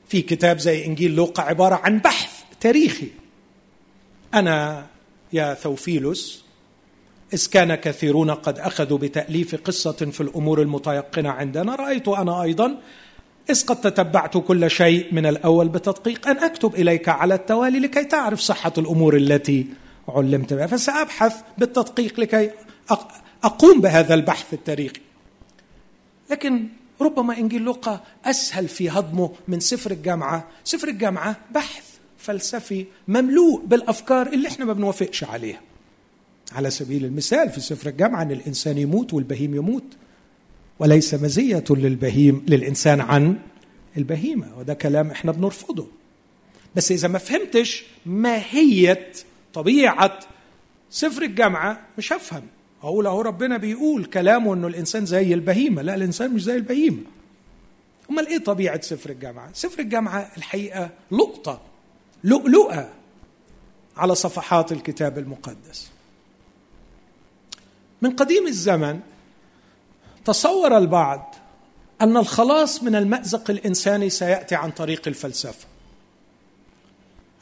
في 0.08 0.22
كتاب 0.22 0.58
زي 0.58 0.84
إنجيل 0.84 1.14
لوقا 1.16 1.42
عبارة 1.42 1.74
عن 1.74 1.98
بحث 1.98 2.42
تاريخي. 2.60 3.08
أنا 4.34 4.86
يا 5.32 5.54
ثوفيلوس 5.54 6.43
إذ 7.34 7.46
كان 7.46 7.74
كثيرون 7.74 8.30
قد 8.30 8.58
أخذوا 8.58 8.98
بتأليف 8.98 9.54
قصة 9.54 9.92
في 9.92 10.20
الأمور 10.20 10.62
المتيقنة 10.62 11.30
عندنا. 11.30 11.74
رأيت 11.74 12.08
أنا 12.08 12.42
أيضا 12.42 12.78
إذ 13.50 13.66
قد 13.66 13.80
تتبعت 13.80 14.36
كل 14.36 14.70
شيء 14.70 15.14
من 15.14 15.26
الأول 15.26 15.68
بتدقيق 15.68 16.28
أن 16.28 16.38
أكتب 16.38 16.74
إليك 16.74 17.08
على 17.08 17.34
التوالي 17.34 17.78
لكي 17.78 18.04
تعرف 18.04 18.40
صحة 18.40 18.72
الأمور 18.78 19.16
التي 19.16 19.66
علمت 20.08 20.52
بها. 20.52 20.66
فسأبحث 20.66 21.36
بالتدقيق 21.58 22.20
لكي 22.20 22.50
أقوم 23.44 23.80
بهذا 23.80 24.14
البحث 24.14 24.54
التاريخي. 24.54 25.00
لكن 26.30 26.68
ربما 27.00 27.38
إنجيل 27.38 27.62
لوقا 27.62 28.00
أسهل 28.24 28.68
في 28.68 28.90
هضمه 28.90 29.30
من 29.48 29.60
سفر 29.60 29.90
الجامعة. 29.90 30.48
سفر 30.64 30.88
الجامعة 30.88 31.36
بحث 31.50 31.84
فلسفي 32.18 32.86
مملوء 33.08 33.64
بالأفكار 33.66 34.26
اللي 34.26 34.48
إحنا 34.48 34.64
ما 34.64 34.72
بنوافقش 34.72 35.24
عليها. 35.24 35.60
على 36.52 36.70
سبيل 36.70 37.04
المثال 37.04 37.50
في 37.50 37.60
سفر 37.60 37.88
الجامعة 37.88 38.22
أن 38.22 38.30
الإنسان 38.30 38.78
يموت 38.78 39.14
والبهيم 39.14 39.54
يموت. 39.54 39.84
وليس 40.78 41.14
مزية 41.14 41.64
للبهيم 41.70 42.44
للإنسان 42.48 43.00
عن 43.00 43.38
البهيمة 43.96 44.58
وده 44.58 44.74
كلام 44.74 45.10
إحنا 45.10 45.32
بنرفضه. 45.32 45.86
بس 46.76 46.92
إذا 46.92 47.08
ما 47.08 47.18
فهمتش 47.18 47.84
ماهية 48.06 49.12
طبيعة 49.52 50.18
سفر 50.90 51.22
الجامعة 51.22 51.80
مش 51.98 52.12
هفهم. 52.12 52.42
أقول 52.82 53.06
أهو 53.06 53.20
ربنا 53.20 53.56
بيقول 53.56 54.04
كلامه 54.04 54.54
إنه 54.54 54.66
الإنسان 54.66 55.06
زي 55.06 55.34
البهيمة. 55.34 55.82
لا 55.82 55.94
الإنسان 55.94 56.34
مش 56.34 56.42
زي 56.42 56.56
البهيمة. 56.56 57.02
أمال 58.10 58.26
إيه 58.26 58.38
طبيعة 58.38 58.80
سفر 58.80 59.10
الجامعة؟ 59.10 59.50
سفر 59.52 59.80
الجامعة 59.82 60.30
الحقيقة 60.36 60.90
لقطة 61.10 61.60
لؤلؤة 62.24 62.90
على 63.96 64.14
صفحات 64.14 64.72
الكتاب 64.72 65.18
المقدس. 65.18 65.90
من 68.04 68.10
قديم 68.10 68.46
الزمن 68.46 69.00
تصور 70.24 70.78
البعض 70.78 71.34
أن 72.00 72.16
الخلاص 72.16 72.82
من 72.82 72.94
المأزق 72.94 73.50
الإنساني 73.50 74.10
سيأتي 74.10 74.54
عن 74.54 74.70
طريق 74.70 75.02
الفلسفة. 75.06 75.66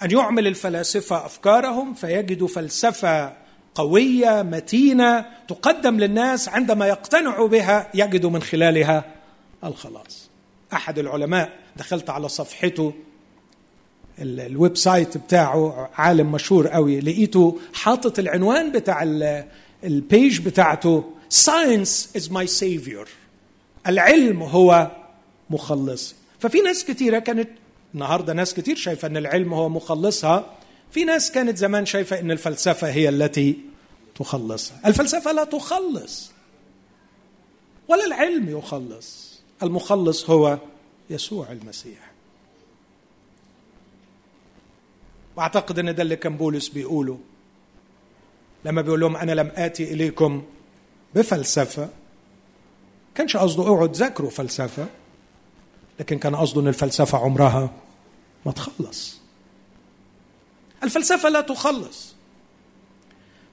أن 0.02 0.10
يعمل 0.10 0.46
الفلاسفة 0.46 1.26
أفكارهم 1.26 1.94
فيجدوا 1.94 2.48
فلسفة 2.48 3.32
قوية 3.74 4.42
متينة 4.42 5.26
تقدم 5.48 5.98
للناس 5.98 6.48
عندما 6.48 6.86
يقتنعوا 6.86 7.48
بها 7.48 7.90
يجدوا 7.94 8.30
من 8.30 8.42
خلالها 8.42 9.04
الخلاص. 9.64 10.28
أحد 10.72 10.98
العلماء 10.98 11.52
دخلت 11.76 12.10
على 12.10 12.28
صفحته 12.28 12.92
ال 14.18 14.76
website 14.76 15.16
بتاعه 15.16 15.90
عالم 15.94 16.32
مشهور 16.32 16.68
قوي 16.68 17.00
لقيته 17.00 17.58
حاطط 17.74 18.18
العنوان 18.18 18.72
بتاع 18.72 19.02
ال 19.84 19.96
page 19.96 20.40
بتاعته 20.40 21.04
science 21.30 22.18
is 22.18 22.28
my 22.28 22.46
savior. 22.60 23.08
العلم 23.86 24.42
هو 24.42 24.90
مخلصي 25.50 26.14
ففي 26.38 26.60
ناس 26.60 26.84
كتيرة 26.84 27.18
كانت 27.18 27.48
النهاردة 27.94 28.32
ناس 28.32 28.54
كتير 28.54 28.76
شايفة 28.76 29.08
أن 29.08 29.16
العلم 29.16 29.54
هو 29.54 29.68
مخلصها. 29.68 30.56
في 30.90 31.04
ناس 31.04 31.32
كانت 31.32 31.56
زمان 31.58 31.86
شايفة 31.86 32.20
أن 32.20 32.30
الفلسفة 32.30 32.90
هي 32.90 33.08
التي 33.08 33.58
تخلصها. 34.14 34.80
الفلسفة 34.86 35.32
لا 35.32 35.44
تخلص. 35.44 36.32
ولا 37.88 38.06
العلم 38.06 38.58
يخلص. 38.58 39.40
المخلص 39.62 40.30
هو 40.30 40.58
يسوع 41.10 41.52
المسيح. 41.52 42.12
وأعتقد 45.36 45.78
إن 45.78 45.94
ده 45.94 46.02
اللي 46.02 46.16
كان 46.16 46.36
بولس 46.36 46.68
بيقوله. 46.68 47.18
لما 48.64 48.82
بيقول 48.82 49.00
لهم 49.00 49.16
أنا 49.16 49.32
لم 49.32 49.52
آتي 49.56 49.92
إليكم 49.92 50.42
بفلسفة 51.14 51.88
كانش 53.14 53.36
قصده 53.36 53.66
اوعوا 53.66 53.86
تذاكروا 53.86 54.30
فلسفة 54.30 54.86
لكن 56.00 56.18
كان 56.18 56.36
قصده 56.36 56.60
إن 56.60 56.68
الفلسفة 56.68 57.18
عمرها 57.18 57.70
ما 58.46 58.52
تخلص. 58.52 59.20
الفلسفة 60.84 61.28
لا 61.28 61.40
تخلص. 61.40 62.14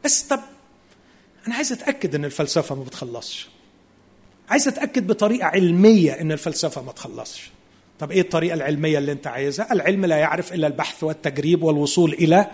بس 0.06 0.22
طب 0.24 0.40
أنا 1.48 1.56
عايز 1.56 1.72
أتأكد 1.72 2.16
إن 2.16 2.26
الفلسفة 2.26 2.76
ما 2.76 2.84
بتخلصش. 2.84 3.48
عايز 4.50 4.68
أتأكد 4.68 5.08
بطريقة 5.08 5.46
علمية 5.46 6.12
إن 6.12 6.32
الفلسفة 6.32 6.82
ما 6.82 6.92
تخلصش. 6.92 7.50
طب 8.00 8.12
إيه 8.12 8.22
الطريقة 8.22 8.54
العلمية 8.54 8.98
اللي 8.98 9.12
أنت 9.12 9.28
عايزها؟ 9.28 9.74
العلم 9.74 10.06
لا 10.06 10.18
يعرف 10.18 10.54
إلا 10.54 10.68
البحث 10.68 11.04
والتجريب 11.04 11.64
والوصول 11.64 12.14
إلى 12.14 12.52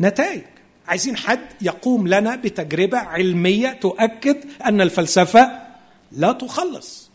نتائج. 0.00 0.42
عايزين 0.90 1.16
حد 1.16 1.40
يقوم 1.60 2.08
لنا 2.08 2.36
بتجربة 2.36 2.98
علمية 2.98 3.72
تؤكد 3.72 4.36
أن 4.64 4.80
الفلسفة 4.80 5.50
لا 6.12 6.32
تخلص. 6.32 7.10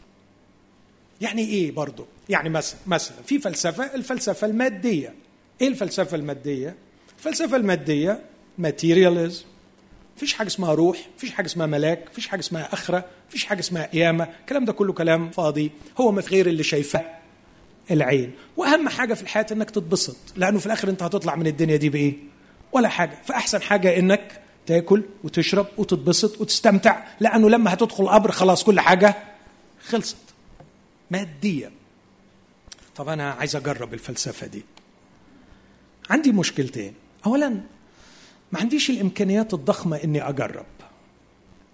يعني 1.22 1.42
إيه 1.42 1.72
برضو؟ 1.72 2.06
يعني 2.30 2.50
مثلا 2.50 2.80
مثلا 2.88 3.18
في 3.26 3.40
فلسفة 3.40 3.96
الفلسفة 3.96 4.48
المادية. 4.48 5.14
إيه 5.62 5.68
الفلسفة 5.68 6.18
المادية؟ 6.18 6.76
الفلسفة 7.18 7.58
المادية 7.58 8.20
ماتيرياليزم 8.58 9.44
فيش 10.18 10.34
حاجة 10.34 10.48
اسمها 10.48 10.74
روح 10.74 10.98
فيش 11.18 11.32
حاجة 11.32 11.46
اسمها 11.46 11.68
ملاك 11.68 12.10
فيش 12.14 12.28
حاجة 12.28 12.40
اسمها 12.40 12.74
أخرة 12.74 13.06
فيش 13.30 13.46
حاجة 13.46 13.60
اسمها 13.60 13.86
قيامة. 13.86 14.28
الكلام 14.42 14.66
ده 14.66 14.74
كله 14.74 14.94
كلام 14.94 15.32
فاضي. 15.32 15.72
هو 15.98 16.12
ما 16.12 16.22
في 16.22 16.36
غير 16.36 16.48
اللي 16.48 16.64
شايفاه 16.64 17.06
العين. 17.92 18.32
وأهم 18.58 18.90
حاجة 18.90 19.14
في 19.14 19.22
الحياة 19.22 19.46
إنك 19.52 19.72
تتبسط. 19.72 20.18
لأنه 20.36 20.60
في 20.60 20.66
الآخر 20.66 20.90
أنت 20.90 21.04
هتطلع 21.04 21.36
من 21.36 21.48
الدنيا 21.48 21.76
دي 21.76 21.90
بإيه؟ 21.90 22.35
ولا 22.76 22.90
حاجة. 22.90 23.18
فأحسن 23.26 23.62
حاجة 23.62 24.00
إنك 24.00 24.42
تاكل 24.66 25.04
وتشرب 25.24 25.68
وتتبسط 25.78 26.42
وتستمتع 26.42 27.04
لأنه 27.20 27.50
لما 27.50 27.74
هتدخل 27.74 28.04
القبر 28.04 28.32
خلاص 28.32 28.64
كل 28.64 28.80
حاجة 28.80 29.16
خلصت. 29.88 30.18
ماديا. 31.12 31.72
طب 32.96 33.10
أنا 33.10 33.32
عايز 33.32 33.56
أجرب 33.56 33.94
الفلسفة 33.94 34.48
دي. 34.48 34.64
عندي 36.10 36.32
مشكلتين. 36.32 36.94
اولا 37.26 37.50
ما 38.52 38.60
عنديش 38.60 38.90
الإمكانيات 38.90 39.54
الضخمة 39.54 40.04
إني 40.04 40.30
أجرب. 40.30 40.66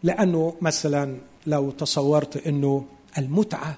لأنه 0.03 0.57
مثلا 0.61 1.17
لو 1.47 1.71
تصورت 1.71 2.47
إنه 2.47 2.85
المتعة 3.17 3.77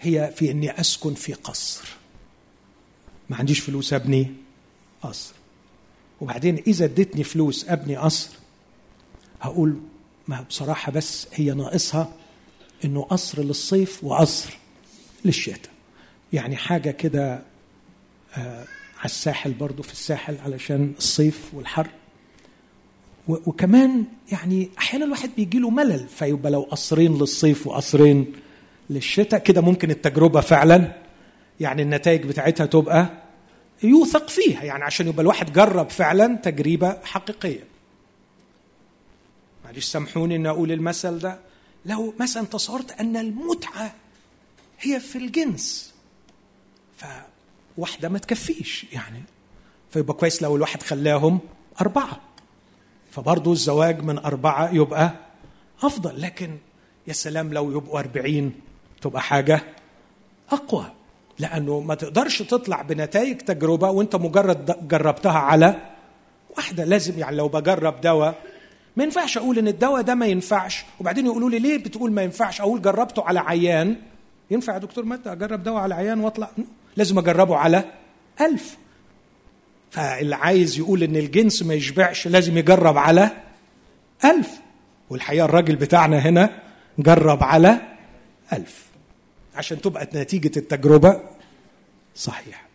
هي 0.00 0.32
في 0.36 0.50
إني 0.50 0.80
أسكن 0.80 1.14
في 1.14 1.32
قصر. 1.32 1.88
ما 3.30 3.36
عنديش 3.36 3.60
فلوس 3.60 3.92
أبني 3.92 4.34
قصر. 5.02 5.35
وبعدين 6.20 6.62
إذا 6.66 6.84
اديتني 6.84 7.24
فلوس 7.24 7.68
أبني 7.68 7.96
قصر 7.96 8.30
هقول 9.40 9.76
ما 10.28 10.40
بصراحة 10.48 10.92
بس 10.92 11.26
هي 11.34 11.52
ناقصها 11.52 12.12
إنه 12.84 13.02
قصر 13.02 13.42
للصيف 13.42 14.04
وقصر 14.04 14.56
للشتاء. 15.24 15.70
يعني 16.32 16.56
حاجة 16.56 16.90
كده 16.90 17.42
آه 18.36 18.64
على 18.98 19.04
الساحل 19.04 19.52
برضو 19.52 19.82
في 19.82 19.92
الساحل 19.92 20.36
علشان 20.44 20.94
الصيف 20.98 21.54
والحر. 21.54 21.88
وكمان 23.28 24.04
يعني 24.32 24.68
أحيانا 24.78 25.04
الواحد 25.04 25.30
بيجي 25.36 25.58
له 25.58 25.70
ملل 25.70 26.08
فيبقى 26.08 26.50
لو 26.52 26.60
قصرين 26.62 27.18
للصيف 27.18 27.66
وقصرين 27.66 28.32
للشتاء 28.90 29.40
كده 29.40 29.60
ممكن 29.60 29.90
التجربة 29.90 30.40
فعلا 30.40 30.92
يعني 31.60 31.82
النتائج 31.82 32.22
بتاعتها 32.26 32.66
تبقى 32.66 33.10
يوثق 33.82 34.28
فيها 34.28 34.64
يعني 34.64 34.84
عشان 34.84 35.08
يبقى 35.08 35.22
الواحد 35.22 35.52
جرب 35.52 35.90
فعلا 35.90 36.36
تجربة 36.36 36.98
حقيقية. 37.04 37.64
معلش 39.64 39.84
سامحوني 39.86 40.36
إن 40.36 40.46
أقول 40.46 40.72
المثل 40.72 41.18
ده. 41.18 41.38
لو 41.86 42.14
مثلا 42.20 42.44
تصورت 42.46 42.92
أن 42.92 43.16
المتعة 43.16 43.94
هي 44.80 45.00
في 45.00 45.18
الجنس 45.18 45.94
فواحدة 47.76 48.08
ما 48.08 48.18
تكفيش 48.18 48.86
يعني. 48.92 49.22
فيبقى 49.90 50.14
كويس 50.14 50.42
لو 50.42 50.56
الواحد 50.56 50.82
خلاهم 50.82 51.38
أربعة. 51.80 52.20
فبرضه 53.10 53.52
الزواج 53.52 54.02
من 54.02 54.18
أربعة 54.18 54.70
يبقى 54.74 55.12
أفضل 55.82 56.20
لكن 56.20 56.58
يا 57.06 57.12
سلام 57.12 57.52
لو 57.52 57.70
يبقوا 57.70 57.98
أربعين 57.98 58.52
تبقى 59.00 59.22
حاجة 59.22 59.62
أقوى. 60.50 60.92
لأنه 61.38 61.80
ما 61.80 61.94
تقدرش 61.94 62.42
تطلع 62.42 62.82
بنتائج 62.82 63.36
تجربة 63.36 63.90
وأنت 63.90 64.16
مجرد 64.16 64.88
جربتها 64.88 65.38
على 65.38 65.74
واحدة. 66.56 66.84
لازم 66.84 67.18
يعني 67.18 67.36
لو 67.36 67.48
بجرب 67.48 68.00
دواء 68.00 68.34
ما 68.96 69.04
ينفعش 69.04 69.38
أقول 69.38 69.58
إن 69.58 69.68
الدواء 69.68 70.02
ده 70.02 70.14
ما 70.14 70.26
ينفعش. 70.26 70.84
وبعدين 71.00 71.26
يقولوا 71.26 71.50
لي 71.50 71.58
ليه 71.58 71.78
بتقول 71.78 72.12
ما 72.12 72.22
ينفعش؟ 72.22 72.60
أقول 72.60 72.82
جربته 72.82 73.24
على 73.24 73.40
عيان. 73.40 73.96
ينفع 74.50 74.74
يا 74.74 74.78
دكتور 74.78 75.04
متى 75.04 75.32
أجرب 75.32 75.62
دواء 75.62 75.82
على 75.82 75.94
عيان 75.94 76.20
وأطلع؟ 76.20 76.50
لازم 76.96 77.18
أجربه 77.18 77.56
على 77.56 77.84
ألف. 78.40 78.76
فاللي 79.90 80.36
عايز 80.36 80.78
يقول 80.78 81.02
إن 81.02 81.16
الجنس 81.16 81.62
ما 81.62 81.74
يشبعش 81.74 82.28
لازم 82.28 82.58
يجرب 82.58 82.98
على 82.98 83.30
ألف. 84.24 84.50
والحقيقة 85.10 85.44
الراجل 85.44 85.76
بتاعنا 85.76 86.18
هنا 86.18 86.62
جرب 86.98 87.42
على 87.42 87.80
ألف. 88.52 88.85
عشان 89.56 89.80
تبقى 89.80 90.08
نتيجة 90.14 90.58
التجربة 90.58 91.20
صحيح. 92.14 92.66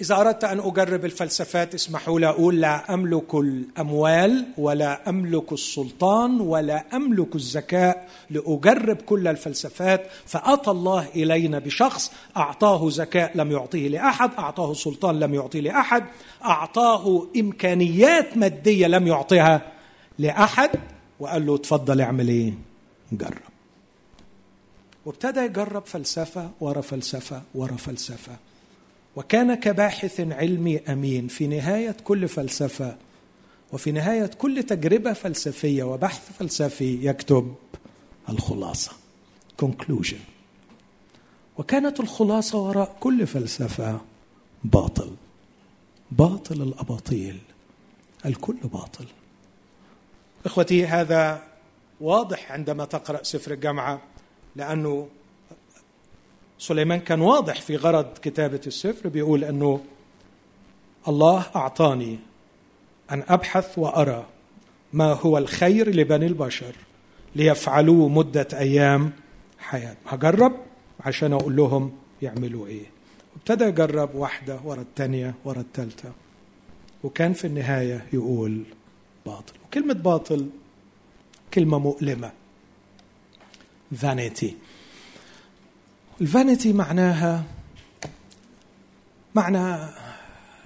إذا 0.00 0.14
أردت 0.20 0.44
أن 0.44 0.58
أجرب 0.60 1.04
الفلسفات 1.04 1.74
اسمحوا 1.74 2.20
لي 2.20 2.26
أقول 2.28 2.60
لا 2.60 2.94
أملك 2.94 3.34
الأموال 3.34 4.46
ولا 4.58 5.08
أملك 5.08 5.52
السلطان 5.52 6.40
ولا 6.40 6.84
أملك 6.96 7.34
الذكاء 7.36 8.08
لأجرب 8.30 8.96
كل 8.96 9.28
الفلسفات 9.28 10.06
فأتى 10.26 10.70
الله 10.70 11.06
إلينا 11.14 11.58
بشخص 11.58 12.12
أعطاه 12.36 12.80
ذكاء 12.90 13.36
لم 13.36 13.52
يعطيه 13.52 13.88
لأحد 13.88 14.30
أعطاه 14.38 14.72
سلطان 14.72 15.20
لم 15.20 15.34
يعطيه 15.34 15.60
لأحد 15.60 16.04
أعطاه 16.44 17.26
إمكانيات 17.36 18.36
مادية 18.36 18.86
لم 18.86 19.06
يعطيها 19.06 19.72
لأحد 20.18 20.70
وقال 21.20 21.46
له 21.46 21.56
تفضل 21.58 22.00
اعمل 22.00 22.28
إيه؟ 22.28 22.52
جرب. 23.12 23.49
وابتدى 25.04 25.40
يجرب 25.40 25.86
فلسفة 25.86 26.50
ورا 26.60 26.80
فلسفة 26.80 27.42
ورا 27.54 27.76
فلسفة. 27.76 28.36
وكان 29.16 29.54
كباحث 29.54 30.20
علمي 30.20 30.78
أمين 30.78 31.28
في 31.28 31.46
نهاية 31.46 31.96
كل 32.04 32.28
فلسفة 32.28 32.96
وفي 33.72 33.92
نهاية 33.92 34.26
كل 34.26 34.62
تجربة 34.62 35.12
فلسفية 35.12 35.82
وبحث 35.82 36.32
فلسفي 36.38 37.06
يكتب 37.06 37.54
الخلاصة. 38.28 38.92
Conclusion. 39.64 40.20
وكانت 41.58 42.00
الخلاصة 42.00 42.58
وراء 42.58 42.96
كل 43.00 43.26
فلسفة 43.26 44.00
باطل. 44.64 45.10
باطل 46.10 46.62
الأباطيل. 46.62 47.38
الكل 48.26 48.56
باطل. 48.64 49.06
إخوتي 50.46 50.86
هذا 50.86 51.42
واضح 52.00 52.52
عندما 52.52 52.84
تقرأ 52.84 53.22
سفر 53.22 53.52
الجامعة. 53.52 54.00
لأنه 54.56 55.08
سليمان 56.58 57.00
كان 57.00 57.20
واضح 57.20 57.60
في 57.60 57.76
غرض 57.76 58.18
كتابة 58.18 58.60
السفر 58.66 59.08
بيقول 59.08 59.44
أنه 59.44 59.80
الله 61.08 61.46
أعطاني 61.56 62.18
أن 63.10 63.24
أبحث 63.28 63.78
وأرى 63.78 64.26
ما 64.92 65.12
هو 65.12 65.38
الخير 65.38 65.90
لبني 65.90 66.26
البشر 66.26 66.74
ليفعلوه 67.36 68.08
مدة 68.08 68.48
أيام 68.52 69.12
حياة. 69.58 69.96
هجرب 70.06 70.52
عشان 71.00 71.32
أقول 71.32 71.56
لهم 71.56 71.92
يعملوا 72.22 72.66
إيه. 72.66 72.86
وابتدى 73.34 73.64
يجرب 73.64 74.14
واحدة 74.14 74.60
ورا 74.64 74.80
الثانية 74.80 75.34
ورا 75.44 75.60
الثالثة 75.60 76.12
وكان 77.04 77.32
في 77.32 77.46
النهاية 77.46 78.06
يقول 78.12 78.62
باطل. 79.26 79.52
وكلمة 79.66 79.94
باطل 79.94 80.48
كلمة 81.54 81.78
مؤلمة. 81.78 82.32
فانيتي 83.96 84.56
الفانيتي 86.20 86.72
معناها 86.72 87.44
معنى 89.34 89.90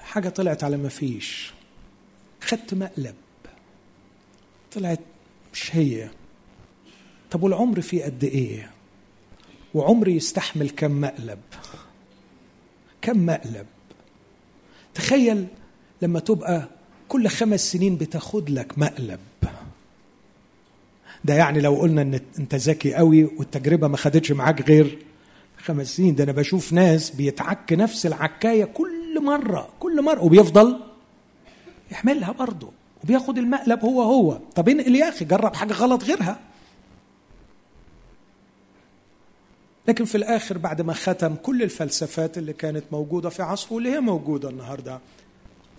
حاجة 0.02 0.28
طلعت 0.28 0.64
على 0.64 0.76
ما 0.76 0.88
فيش. 0.88 1.52
خدت 2.40 2.74
مقلب. 2.74 3.14
طلعت 4.72 5.00
مش 5.52 5.76
هي. 5.76 6.10
طب 7.30 7.42
والعمر 7.42 7.80
فيه 7.80 8.04
قد 8.04 8.24
إيه؟ 8.24 8.70
وعمري 9.74 10.16
يستحمل 10.16 10.70
كم 10.70 11.00
مقلب؟ 11.00 11.40
كم 13.02 13.26
مقلب؟ 13.26 13.66
تخيل 14.94 15.46
لما 16.02 16.20
تبقى 16.20 16.68
كل 17.08 17.28
خمس 17.28 17.72
سنين 17.72 17.96
بتاخد 17.96 18.50
لك 18.50 18.78
مقلب. 18.78 19.20
ده 21.24 21.34
يعني 21.34 21.60
لو 21.60 21.74
قلنا 21.74 22.02
إن 22.02 22.20
أنت 22.38 22.54
ذكي 22.54 22.94
قوي 22.94 23.24
والتجربة 23.24 23.88
ما 23.88 23.96
خدتش 23.96 24.32
معاك 24.32 24.68
غير 24.68 24.98
خمس 25.58 25.96
سنين 25.96 26.14
ده 26.14 26.24
أنا 26.24 26.32
بشوف 26.32 26.72
ناس 26.72 27.10
بيتعك 27.10 27.72
نفس 27.72 28.06
العكاية 28.06 28.64
كل 28.64 29.22
مرة 29.22 29.68
كل 29.80 30.02
مرة 30.02 30.24
وبيفضل 30.24 30.80
يحملها 31.90 32.32
برضه 32.32 32.70
وبياخد 33.04 33.38
المقلب 33.38 33.84
هو 33.84 34.02
هو. 34.02 34.38
طب 34.54 34.68
انقل 34.68 34.96
يا 34.96 35.08
أخي؟ 35.08 35.24
جرب 35.24 35.54
حاجة 35.54 35.72
غلط 35.72 36.04
غيرها. 36.04 36.40
لكن 39.88 40.04
في 40.04 40.14
الآخر 40.14 40.58
بعد 40.58 40.80
ما 40.82 40.92
ختم 40.92 41.34
كل 41.34 41.62
الفلسفات 41.62 42.38
اللي 42.38 42.52
كانت 42.52 42.84
موجودة 42.92 43.28
في 43.28 43.42
عصره 43.42 43.72
واللي 43.72 43.92
هي 43.92 44.00
موجودة 44.00 44.50
النهارده 44.50 44.98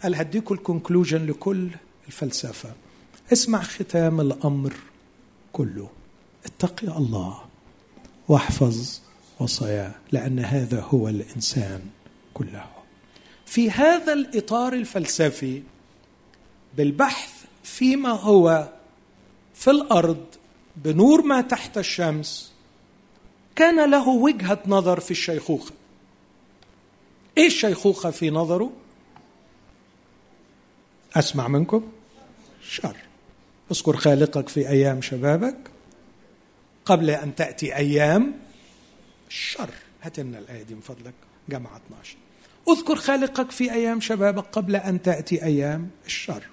قال 0.04 0.16
هديكوا 0.16 0.56
الكونكلوجن 0.56 1.26
لكل 1.26 1.70
الفلسفة. 2.08 2.70
اسمع 3.34 3.62
ختام 3.62 4.22
الأمر. 4.22 4.74
كله. 5.56 5.90
اتقي 6.46 6.88
الله 6.88 7.42
واحفظ 8.28 9.00
وصاياه 9.40 9.92
لأن 10.12 10.40
هذا 10.40 10.82
هو 10.82 11.08
الإنسان 11.08 11.82
كله. 12.34 12.66
في 13.46 13.72
هذا 13.72 14.14
الإطار 14.14 14.74
الفلسفي 14.74 15.64
بالبحث 16.78 17.32
فيما 17.64 18.10
هو 18.10 18.70
في 19.54 19.72
الأرض 19.72 20.26
بنور 20.76 21.22
ما 21.22 21.42
تحت 21.42 21.78
الشمس 21.78 22.52
كان 23.56 23.92
له 23.92 24.08
وجهة 24.08 24.60
نظر 24.68 25.00
في 25.00 25.12
الشيخوخة. 25.12 25.72
إيه 27.38 27.48
الشيخوخه 27.48 28.12
في 28.12 28.30
نظره؟ 28.30 28.72
أسمع 31.16 31.48
منكم؟ 31.48 31.92
شر. 32.70 33.05
اذكر 33.72 33.98
خالقك 33.98 34.50
في 34.50 34.70
أيام 34.70 35.02
شبابك 35.02 35.56
قبل 36.86 37.10
أن 37.10 37.36
تأتي 37.36 37.76
أيام 37.76 38.34
الشر. 39.28 39.70
هات 40.02 40.20
لنا 40.20 40.40
الآية 40.40 40.64
دي 40.64 40.76
من 40.76 40.82
فضلك 40.82 41.14
جامعة 41.50 41.82
12 41.88 42.18
اذكر 42.70 42.96
خالقك 42.96 43.52
في 43.52 43.74
أيام 43.74 44.02
شبابك 44.02 44.46
قبل 44.52 44.76
أن 44.76 45.02
تأتي 45.02 45.44
أيام 45.44 45.90
الشر. 46.06 46.44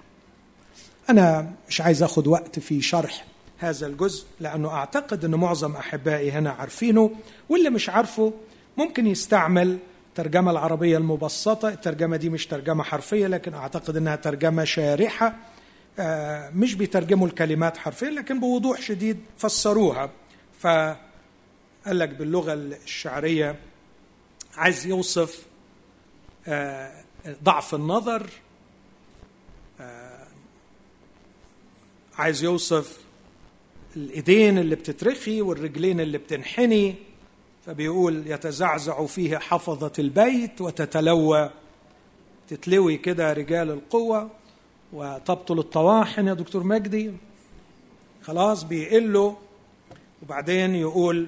أنا 1.09 1.53
مش 1.69 1.81
عايز 1.81 2.03
أخذ 2.03 2.29
وقت 2.29 2.59
في 2.59 2.81
شرح 2.81 3.25
هذا 3.57 3.87
الجزء 3.87 4.25
لأنه 4.39 4.69
أعتقد 4.69 5.25
أن 5.25 5.35
معظم 5.35 5.75
أحبائي 5.75 6.31
هنا 6.31 6.51
عارفينه 6.51 7.11
واللي 7.49 7.69
مش 7.69 7.89
عارفه 7.89 8.33
ممكن 8.77 9.07
يستعمل 9.07 9.77
الترجمة 10.09 10.51
العربية 10.51 10.97
المبسطة. 10.97 11.69
الترجمة 11.69 12.17
دي 12.17 12.29
مش 12.29 12.47
ترجمة 12.47 12.83
حرفية 12.83 13.27
لكن 13.27 13.53
أعتقد 13.53 13.97
أنها 13.97 14.15
ترجمة 14.15 14.63
شارحة. 14.63 15.27
آه، 15.27 15.33
مش 16.55 16.75
بيترجموا 16.75 17.27
الكلمات 17.27 17.77
حرفيا 17.77 18.09
لكن 18.09 18.39
بوضوح 18.39 18.81
شديد 18.81 19.19
فسروها. 19.37 20.09
ف 20.59 20.67
قال 21.85 21.99
لك 21.99 22.09
باللغة 22.09 22.53
الشعرية 22.53 23.59
عايز 24.55 24.85
يوصف 24.85 25.45
آه، 26.47 27.03
ضعف 27.43 27.75
النظر 27.75 28.29
آه، 29.79 30.27
عايز 32.17 32.43
يوصف 32.43 32.97
الإيدين 33.95 34.57
اللي 34.57 34.75
بتترخي 34.75 35.41
والرجلين 35.41 35.99
اللي 35.99 36.17
بتنحني. 36.17 36.95
فبيقول 37.65 38.23
يتزعزع 38.27 39.05
فيه 39.05 39.37
حفظة 39.37 39.91
البيت 39.99 40.61
وتتلوى. 40.61 41.49
تتلوي 42.47 42.97
كده 42.97 43.33
رجال 43.33 43.71
القوة. 43.71 44.29
وتبطل 44.93 45.59
الطواحن 45.59 46.27
يا 46.27 46.33
دكتور 46.33 46.63
مجدي. 46.63 47.11
خلاص 48.21 48.63
بيقلوا 48.63 49.33
وبعدين 50.23 50.75
يقول 50.75 51.27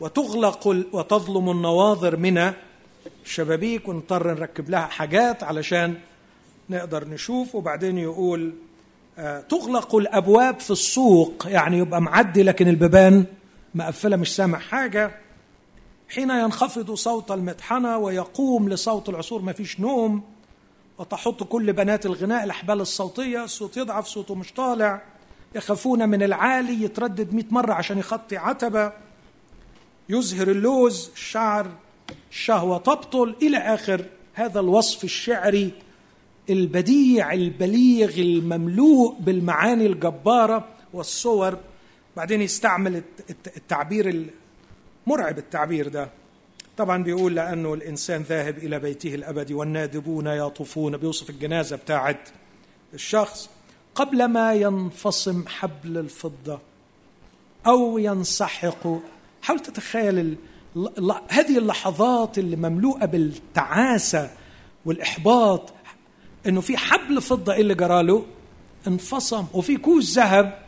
وتغلق 0.00 0.66
وتظلم 0.92 1.50
النواظر 1.50 2.16
من 2.16 2.52
الشبابيك 3.24 3.88
ونضطر 3.88 4.34
نركب 4.34 4.70
لها 4.70 4.86
حاجات 4.86 5.42
علشان 5.44 5.94
نقدر 6.70 7.08
نشوف. 7.08 7.54
وبعدين 7.54 7.98
يقول 7.98 8.52
آه، 9.18 9.40
تغلق 9.40 9.94
الأبواب 9.94 10.60
في 10.60 10.70
السوق. 10.70 11.46
يعني 11.46 11.78
يبقى 11.78 12.02
معدي 12.02 12.42
لكن 12.42 12.68
البيبان 12.68 13.24
مقفلة 13.74 14.16
مش 14.16 14.36
سامع 14.36 14.58
حاجة. 14.58 15.10
حين 16.08 16.30
ينخفض 16.30 16.94
صوت 16.94 17.30
المطحنه 17.30 17.98
ويقوم 17.98 18.68
لصوت 18.68 19.08
العصور 19.08 19.42
ما 19.42 19.52
فيش 19.52 19.80
نوم. 19.80 20.22
وتحط 21.00 21.42
كل 21.42 21.72
بنات 21.72 22.06
الغناء 22.06 22.44
الأحبال 22.44 22.80
الصوتية 22.80 23.44
الصوت 23.44 23.76
يضعف 23.76 24.06
صوته 24.06 24.34
مش 24.34 24.52
طالع. 24.52 25.02
يخافون 25.54 26.08
من 26.08 26.22
العالي 26.22 26.84
يتردد 26.84 27.34
مئة 27.34 27.46
مرة 27.50 27.72
عشان 27.72 27.98
يخطي 27.98 28.36
عتبة. 28.36 28.92
يزهر 30.08 30.48
اللوز 30.48 31.10
الشعر 31.14 31.70
الشهوة 32.30 32.78
تبطل 32.78 33.36
إلى 33.42 33.56
آخر. 33.56 34.04
هذا 34.34 34.60
الوصف 34.60 35.04
الشعري 35.04 35.72
البديع 36.50 37.32
البليغ 37.32 38.18
المملوء 38.18 39.16
بالمعاني 39.20 39.86
الجبارة 39.86 40.68
والصور. 40.92 41.58
بعدين 42.16 42.40
يستعمل 42.40 43.02
التعبير 43.56 44.26
المرعب 45.06 45.38
التعبير 45.38 45.88
ده. 45.88 46.10
طبعا 46.76 47.02
بيقول 47.02 47.34
لأنه 47.34 47.74
الإنسان 47.74 48.22
ذاهب 48.22 48.58
إلى 48.58 48.78
بيته 48.78 49.14
الأبدي 49.14 49.54
والنادبون 49.54 50.26
يطوفون 50.26 50.96
بيوصف 50.96 51.30
الجنازة 51.30 51.76
بتاعت 51.76 52.28
الشخص 52.94 53.50
قبل 53.94 54.24
ما 54.24 54.54
ينفصم 54.54 55.44
حبل 55.48 55.98
الفضة 55.98 56.60
أو 57.66 57.98
ينسحق. 57.98 58.86
حاول 59.42 59.60
تتخيل 59.60 60.36
هذه 61.28 61.58
اللحظات 61.58 62.38
اللي 62.38 62.56
مملوءة 62.56 63.04
بالتعاسة 63.04 64.30
والإحباط 64.84 65.72
إنه 66.46 66.60
في 66.60 66.76
حبل 66.76 67.22
فضة 67.22 67.56
اللي 67.56 67.74
جراله 67.74 68.26
انفصم. 68.86 69.46
وفي 69.54 69.76
كوز 69.76 70.18
ذهب. 70.18 70.58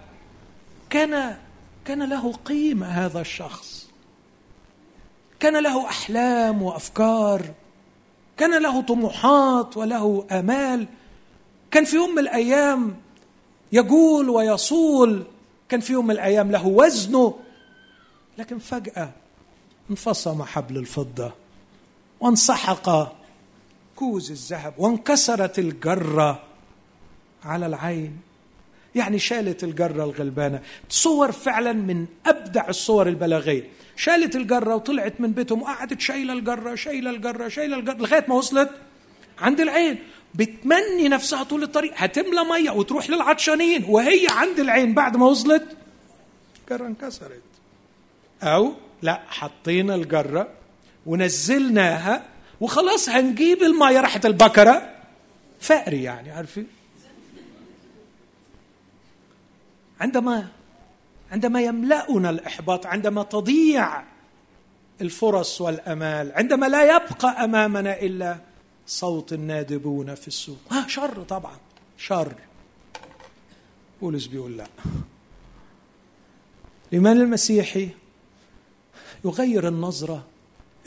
كان 0.91 1.37
كان 1.85 2.09
له 2.09 2.33
قيمة 2.33 2.87
هذا 2.87 3.21
الشخص. 3.21 3.92
كان 5.43 5.63
له 5.63 5.87
أحلام 5.87 6.63
وأفكار 6.63 7.43
كان 8.37 8.63
له 8.63 8.81
طموحات 8.81 9.77
وله 9.77 10.27
آمال. 10.31 10.89
كان 11.71 11.85
في 11.85 11.97
يوم 11.97 12.11
من 12.11 12.19
الأيام 12.19 12.97
يقول 13.73 14.31
ويصول 14.31 15.25
كان 15.69 15.81
في 15.81 15.93
يوم 15.93 16.07
من 16.07 16.11
الأيام 16.11 16.51
له 16.51 16.67
وزنه 16.67 17.35
لكن 18.39 18.59
فجأة 18.59 19.11
انفصم 19.91 20.43
حبل 20.43 20.77
الفضة 20.77 21.33
وانسحق 22.21 23.13
كوز 23.97 24.31
الذهب 24.31 24.75
وانكسرت 24.79 25.59
الجرة 25.59 26.43
على 27.45 27.67
العين. 27.67 28.19
يعني 28.95 29.19
شالت 29.19 29.65
الجرة 29.65 30.05
الغلبانة. 30.05 30.63
صور 30.89 31.33
فعلا 31.33 31.73
من 31.73 32.07
أبدع 32.27 32.69
الصور 32.69 33.09
البلاغية. 33.09 33.69
شالت 33.97 34.37
الجرة 34.37 34.75
وطلعت 34.75 35.21
من 35.21 35.33
بيتهم 35.33 35.63
وقعدت 35.63 36.01
شايلة 36.01 36.33
الجرة 36.33 36.75
شايلة 36.75 37.11
الجرة 37.11 37.49
شايلة 37.49 37.79
الجرة 37.79 37.95
لغاية 37.95 38.25
ما 38.29 38.35
وصلت 38.35 38.71
عند 39.39 39.61
العين. 39.61 39.99
بتمني 40.35 41.09
نفسها 41.09 41.43
طول 41.43 41.63
الطريق. 41.63 41.93
هتملى 41.97 42.45
مية 42.45 42.71
وتروح 42.71 43.11
للعطشانين 43.11 43.85
وهي 43.89 44.27
عند 44.31 44.61
العين 44.61 44.95
بعد 44.95 45.17
ما 45.17 45.27
وصلت. 45.27 45.77
الجرة 46.63 46.87
انكسرت. 46.87 47.43
أو 48.43 48.73
لا 49.03 49.21
حطينا 49.29 49.95
الجرة 49.95 50.49
ونزلناها 51.07 52.23
وخلاص 52.61 53.09
هنجيب 53.09 53.63
المية. 53.63 54.01
راحت 54.01 54.27
البكرة 54.27 54.89
فقري 55.61 56.03
يعني 56.03 56.31
عارفين؟ 56.31 56.67
عندما 60.03 60.49
عندما 61.31 61.63
يملأنا 61.63 62.31
الإحباط 62.31 62.87
عندما 62.87 63.23
تضيع 63.23 64.03
الفرص 65.01 65.61
والأمال 65.61 66.33
عندما 66.33 66.67
لا 66.67 66.97
يبقى 66.97 67.45
أمامنا 67.45 68.01
إلا 68.01 68.37
صوت 68.87 69.33
النادبون 69.33 70.15
في 70.15 70.29
السوق. 70.29 70.59
آه 70.73 70.87
شر 70.87 71.23
طبعا 71.23 71.57
شر. 71.99 72.35
بولس 74.01 74.27
بيقول 74.27 74.57
لا. 74.57 74.67
الإيمان 76.89 77.21
المسيحي 77.21 77.89
يغير 79.25 79.69
النظرة؟ 79.69 80.25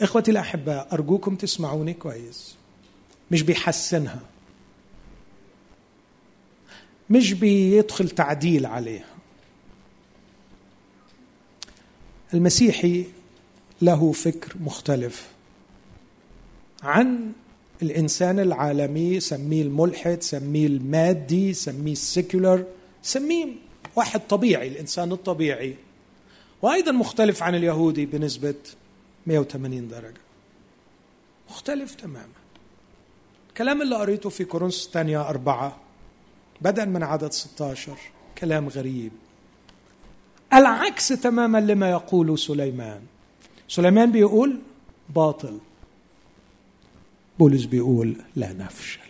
إخوتي 0.02 0.30
الأحباء 0.30 0.88
أرجوكم 0.92 1.36
تسمعوني 1.36 1.94
كويس. 1.94 2.56
مش 3.30 3.42
بيحسنها. 3.42 4.20
مش 7.10 7.32
بيدخل 7.32 8.10
تعديل 8.10 8.66
عليها. 8.66 9.06
المسيحي 12.34 13.04
له 13.82 14.12
فكر 14.12 14.54
مختلف 14.60 15.28
عن 16.82 17.32
الإنسان 17.82 18.40
العالمي 18.40 19.20
سميه 19.20 19.62
الملحد 19.62 20.22
سميه 20.22 20.66
المادي 20.66 21.54
سميه 21.54 21.92
السيكولر 21.92 22.64
سميه 23.02 23.46
واحد 23.96 24.20
طبيعي 24.28 24.68
الإنسان 24.68 25.12
الطبيعي. 25.12 25.74
وأيضا 26.62 26.92
مختلف 26.92 27.42
عن 27.42 27.54
اليهودي 27.54 28.06
بنسبة 28.06 28.54
180 29.26 29.88
درجة. 29.88 30.20
مختلف 31.50 31.94
تماما. 31.94 32.28
الكلام 33.48 33.82
اللي 33.82 33.96
قريته 33.96 34.28
في 34.30 34.44
كورنثوس 34.44 34.86
الثانية 34.86 35.20
أربعة 35.28 35.85
بدءا 36.60 36.84
من 36.84 37.02
عدد 37.02 37.32
16 37.32 37.96
كلام 38.38 38.68
غريب. 38.68 39.12
العكس 40.54 41.08
تماما 41.08 41.58
لما 41.58 41.90
يقول 41.90 42.38
سليمان. 42.38 43.00
سليمان 43.68 44.12
بيقول 44.12 44.58
باطل. 45.14 45.58
بولس 47.38 47.64
بيقول 47.64 48.16
لا 48.36 48.52
نفشل. 48.52 49.00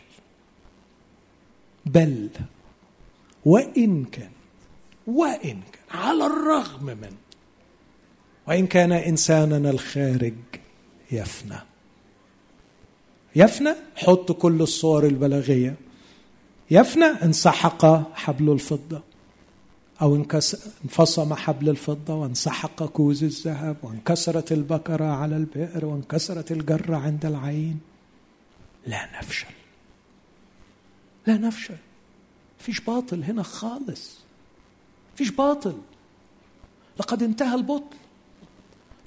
بل 1.87 2.29
وإن 3.45 4.05
كان 4.05 4.31
وإن 5.07 5.61
كان 5.73 6.01
على 6.01 6.27
الرغم 6.27 6.85
من 6.85 7.13
وإن 8.49 8.67
كان 8.67 8.93
إنساننا 8.93 9.71
الخارج 9.71 10.35
يفنى. 11.13 11.59
يفنى؟ 13.37 13.75
حط 13.97 14.33
كل 14.33 14.63
الصور 14.63 15.07
البلاغية. 15.07 15.75
يفنى 16.71 17.05
انسحق 17.05 18.13
حبل 18.15 18.53
الفضة 18.53 19.03
أو 20.03 20.25
انفصم 20.85 21.35
حبل 21.35 21.69
الفضة 21.69 22.15
وانسحق 22.15 22.85
كوز 22.85 23.25
الذهب 23.25 23.77
وانكسرت 23.83 24.53
البكرة 24.53 25.05
على 25.05 25.37
البئر 25.37 25.85
وانكسرت 25.85 26.53
الجرة 26.53 26.97
عند 26.97 27.27
العين. 27.27 27.81
لا 28.87 29.19
نفشل. 29.19 29.47
لا 31.27 31.39
نفشل. 31.39 31.77
فيش 32.59 32.81
باطل 32.81 33.25
هنا 33.25 33.43
خالص. 33.43 34.19
فيش 35.17 35.31
باطل. 35.31 35.79
لقد 37.01 37.23
انتهى 37.23 37.55
البطل. 37.55 37.97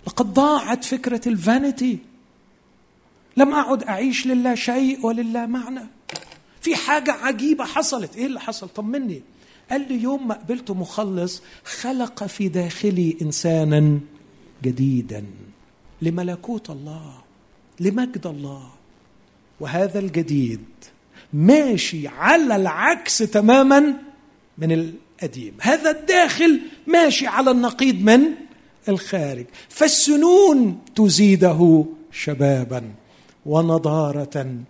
لقد 0.07 0.33
ضاعت 0.33 0.83
فكرة 0.83 1.29
الفانيتي. 1.29 1.99
لم 3.37 3.53
أعد 3.53 3.83
أعيش 3.83 4.27
لله 4.27 4.55
شيء 4.55 5.05
ولله 5.05 5.45
معنى. 5.45 5.98
في 6.61 6.75
حاجة 6.75 7.11
عجيبة 7.11 7.65
حصلت. 7.65 8.15
إيه 8.15 8.25
اللي 8.25 8.39
حصل؟ 8.39 8.69
طمني. 8.69 9.21
قال 9.71 9.87
لي 9.89 10.03
يوم 10.03 10.27
ما 10.27 10.35
قبلت 10.35 10.71
مخلص 10.71 11.41
خلق 11.63 12.23
في 12.23 12.47
داخلي 12.47 13.17
إنسانا 13.21 13.99
جديدا. 14.63 15.25
لملكوت 16.01 16.69
الله 16.69 17.13
لمجد 17.79 18.27
الله. 18.27 18.69
وهذا 19.59 19.99
الجديد 19.99 20.65
ماشي 21.33 22.07
على 22.07 22.55
العكس 22.55 23.17
تماما 23.17 23.93
من 24.57 24.71
القديم. 24.71 25.53
هذا 25.61 25.91
الداخل 25.91 26.61
ماشي 26.87 27.27
على 27.27 27.51
النقيض 27.51 27.95
من 27.95 28.21
الخارج. 28.89 29.45
فالسنون 29.69 30.79
تزيده 30.95 31.85
شبابا 32.11 32.83
ونضاره 33.45 34.63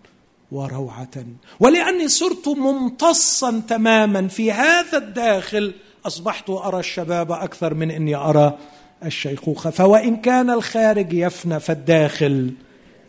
وروعة. 0.51 1.25
ولأني 1.59 2.07
صرت 2.07 2.47
ممتصا 2.47 3.61
تماما 3.67 4.27
في 4.27 4.51
هذا 4.51 4.97
الداخل 4.97 5.73
أصبحت 6.05 6.49
أرى 6.49 6.79
الشباب 6.79 7.31
أكثر 7.31 7.73
من 7.73 7.91
أني 7.91 8.15
أرى 8.15 8.57
الشيخوخه 9.05 9.69
فوإن 9.69 10.15
كان 10.15 10.49
الخارج 10.49 11.13
يفنى 11.13 11.59
فالداخل 11.59 12.53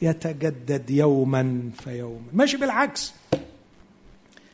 يتجدد 0.03 0.91
يوما 0.91 1.71
فيوما. 1.85 2.27
ماشي 2.33 2.57
بالعكس. 2.57 3.13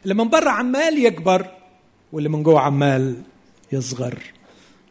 اللي 0.02 0.14
من 0.14 0.28
بره 0.28 0.50
عمال 0.50 1.04
يكبر 1.04 1.46
واللي 2.12 2.28
من 2.28 2.42
جوه 2.42 2.60
عمال 2.60 3.14
يصغر. 3.72 4.18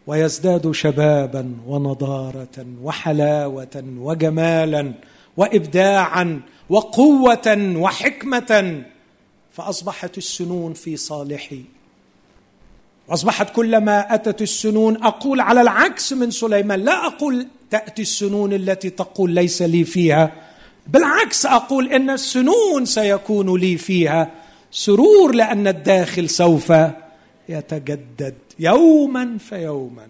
ويزداد 0.07 0.71
شبابا 0.71 1.55
ونضارة 1.67 2.65
وحلاوة 2.81 3.83
وجمالا. 3.97 4.93
وابداعا 5.38 6.41
وقوة 6.69 7.73
وحكمة 7.77 8.83
فأصبحت 9.51 10.17
السنون 10.17 10.73
في 10.73 10.97
صالحي. 10.97 11.63
وأصبحت 13.07 13.55
كلما 13.55 14.13
أتت 14.15 14.41
السنون 14.41 15.03
أقول 15.03 15.39
على 15.39 15.61
العكس 15.61 16.13
من 16.13 16.31
سليمان 16.31 16.79
لا 16.79 17.07
أقول 17.07 17.47
تأتي 17.71 18.01
السنون 18.01 18.53
التي 18.53 18.89
تقول 18.89 19.31
ليس 19.31 19.61
لي 19.61 19.83
فيها 19.83 20.31
بالعكس 20.88 21.45
أقول 21.45 21.93
إن 21.93 22.09
السنون 22.09 22.86
سيكون 22.86 23.59
لي 23.59 23.77
فيها. 23.77 24.31
سرور 24.71 25.36
لأن 25.36 25.67
الداخل 25.67 26.29
سوف 26.29 26.73
يتجدد. 27.49 28.36
يوما 28.59 29.38
فيوما 29.38 30.07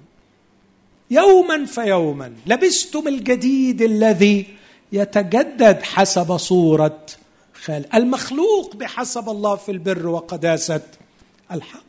يوما 1.12 1.66
فيوما. 1.66 2.34
لبستم 2.48 3.08
الجديد 3.08 3.82
الذي 3.82 4.46
يتجدد 4.96 5.82
حسب 5.84 6.38
صورة 6.38 7.06
خالق 7.54 7.96
المخلوق 7.96 8.76
بحسب 8.76 9.30
الله 9.30 9.56
في 9.56 9.72
البر 9.72 10.08
وقداسة 10.08 10.82
الحق. 11.52 11.84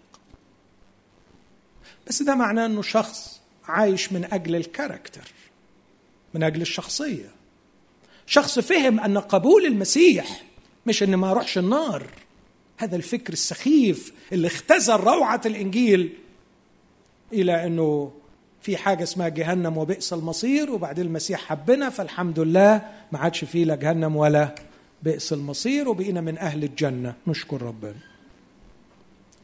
بس 2.07 2.23
ده 2.23 2.35
معناه 2.35 2.67
إنه 2.67 2.83
شخص 2.83 3.41
عايش 3.69 4.13
من 4.13 4.25
أجل 4.33 4.57
الكاركتر 4.57 5.33
من 6.35 6.43
أجل 6.43 6.61
الشخصية. 6.63 7.31
شخص 8.27 8.59
فهم 8.59 9.01
أن 9.01 9.19
قبول 9.19 9.67
المسيح 9.67 10.43
مش 10.87 11.03
ان 11.03 11.15
ما 11.15 11.31
أروحش 11.31 11.59
النار. 11.59 12.07
هذا 12.77 12.97
الفكر 12.97 13.33
السخيف 13.33 14.13
اللي 14.33 14.47
اختزل 14.47 14.97
روعة 14.97 15.41
الإنجيل 15.47 16.13
إلى 17.33 17.67
إنه 17.67 18.13
في 18.67 18.77
حاجة 18.77 19.03
اسمها 19.03 19.29
جهنم 19.29 19.79
وبئس 19.79 20.12
المصير 20.12 20.71
وبعدين 20.71 21.07
المسيح 21.07 21.41
حبنا 21.41 21.91
فالحمد 21.91 22.41
لله 22.41 22.83
ما 23.12 23.19
عادش 23.19 23.45
فيه 23.45 23.64
لا 23.64 23.75
جهنم 23.75 24.17
ولا 24.17 24.55
بئس 25.03 25.33
المصير 25.33 25.89
وبقينا 25.89 26.21
من 26.21 26.39
أهل 26.39 26.64
الجنة. 26.64 27.14
نشكر 27.27 27.62
ربنا. 27.62 27.95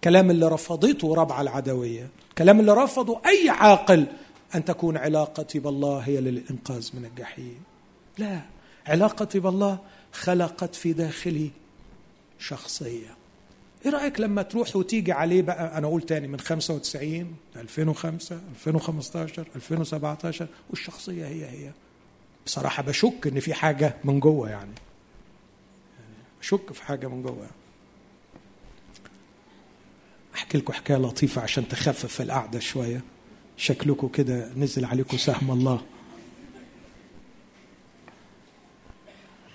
كلام 0.05 0.31
اللي 0.31 0.49
رفضته 0.49 1.15
ربع 1.15 1.41
العدوية. 1.41 2.09
كلام 2.39 2.61
اللي 2.61 2.73
رفضه 2.73 3.21
أي 3.27 3.51
عاقل 3.51 4.07
أن 4.55 4.65
تكون 4.65 4.97
علاقتي 4.97 5.59
بالله 5.59 5.99
هي 5.99 6.21
للإنقاذ 6.21 6.91
من 6.95 7.05
الجحيم. 7.05 7.63
لا. 8.19 8.41
علاقتي 8.87 9.41
بالله 9.41 9.79
خلقت 10.13 10.75
في 10.75 10.93
داخلي 10.93 11.51
شخصية. 12.39 13.22
إيه 13.87 13.91
رأيك 13.91 14.21
لما 14.21 14.43
تروح 14.43 14.77
وتيجي 14.77 15.13
عليه 15.13 15.43
بقى؟ 15.43 15.79
أنا 15.79 15.87
أقول 15.87 16.03
تاني 16.03 16.29
من 16.29 16.41
95 16.41 17.37
2005 17.57 18.41
2015 18.55 19.47
2017 19.57 20.47
والشخصية 20.71 21.27
هي 21.27 21.45
هي. 21.45 21.71
بصراحة 22.47 22.83
بشك 22.83 23.27
إن 23.27 23.41
في 23.41 23.55
حاجة 23.55 23.95
من 24.05 24.21
جوه 24.21 24.51
يعني. 24.51 24.75
بشك 26.41 26.73
في 26.73 26.83
حاجة 26.83 27.07
من 27.07 27.23
جوه. 27.23 27.47
أحكي 30.35 30.59
لكم 30.59 30.73
حكاية 30.73 30.97
لطيفة 30.97 31.43
عشان 31.43 31.69
تخفف 31.69 32.21
القعدة 32.21 32.59
شوية. 32.59 33.01
شكلكم 33.57 34.09
كده 34.09 34.51
نزل 34.57 34.85
عليكم 34.85 35.17
سهم 35.17 35.51
الله. 35.51 35.81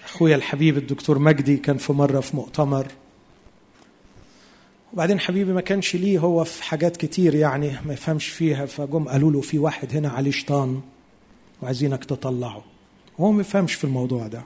أخويا 0.05 0.35
الحبيب 0.35 0.77
الدكتور 0.77 1.19
مجدي 1.19 1.57
كان 1.57 1.77
في 1.77 1.93
مرة 1.93 2.19
في 2.19 2.35
مؤتمر. 2.35 2.87
وبعدين 4.97 5.19
حبيبي 5.19 5.53
ما 5.53 5.61
كانش 5.61 5.95
ليه 5.95 6.19
هو 6.19 6.43
في 6.43 6.63
حاجات 6.63 6.97
كتير 6.97 7.35
يعني 7.35 7.71
ما 7.85 7.93
يفهمش 7.93 8.27
فيها 8.27 8.65
فجم 8.65 9.03
قالوا 9.03 9.31
له 9.31 9.41
في 9.41 9.59
واحد 9.59 9.95
هنا 9.95 10.09
عليه 10.09 10.31
شيطان 10.31 10.81
وعايزينك 11.61 12.05
تطلعه. 12.05 12.63
هو 13.19 13.31
ما 13.31 13.41
يفهمش 13.41 13.73
في 13.73 13.83
الموضوع 13.83 14.27
ده. 14.27 14.41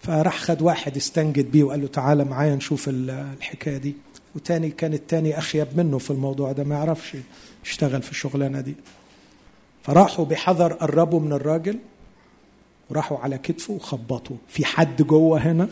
فراح 0.00 0.38
خد 0.38 0.62
واحد 0.62 0.96
استنجد 0.96 1.50
بيه 1.50 1.64
وقال 1.64 1.80
له 1.80 1.86
تعالى 1.86 2.24
معايا 2.24 2.54
نشوف 2.54 2.88
الحكاية 2.88 3.76
دي. 3.76 3.94
وتاني 4.34 4.70
كان 4.70 4.94
التاني 4.94 5.38
أخيب 5.38 5.68
منه 5.76 5.98
في 5.98 6.10
الموضوع 6.10 6.52
ده 6.52 6.64
ما 6.64 6.74
يعرفش 6.74 7.16
يشتغل 7.64 8.02
في 8.02 8.10
الشغلانة 8.10 8.60
دي. 8.60 8.74
فراحوا 9.82 10.24
بحذر 10.24 10.72
قربوا 10.72 11.20
من 11.20 11.32
الراجل 11.32 11.78
وراحوا 12.90 13.18
على 13.18 13.38
كتفه 13.38 13.74
وخبطوا 13.74 14.36
في 14.48 14.64
حد 14.64 15.02
جوه 15.02 15.38
هنا؟ 15.38 15.68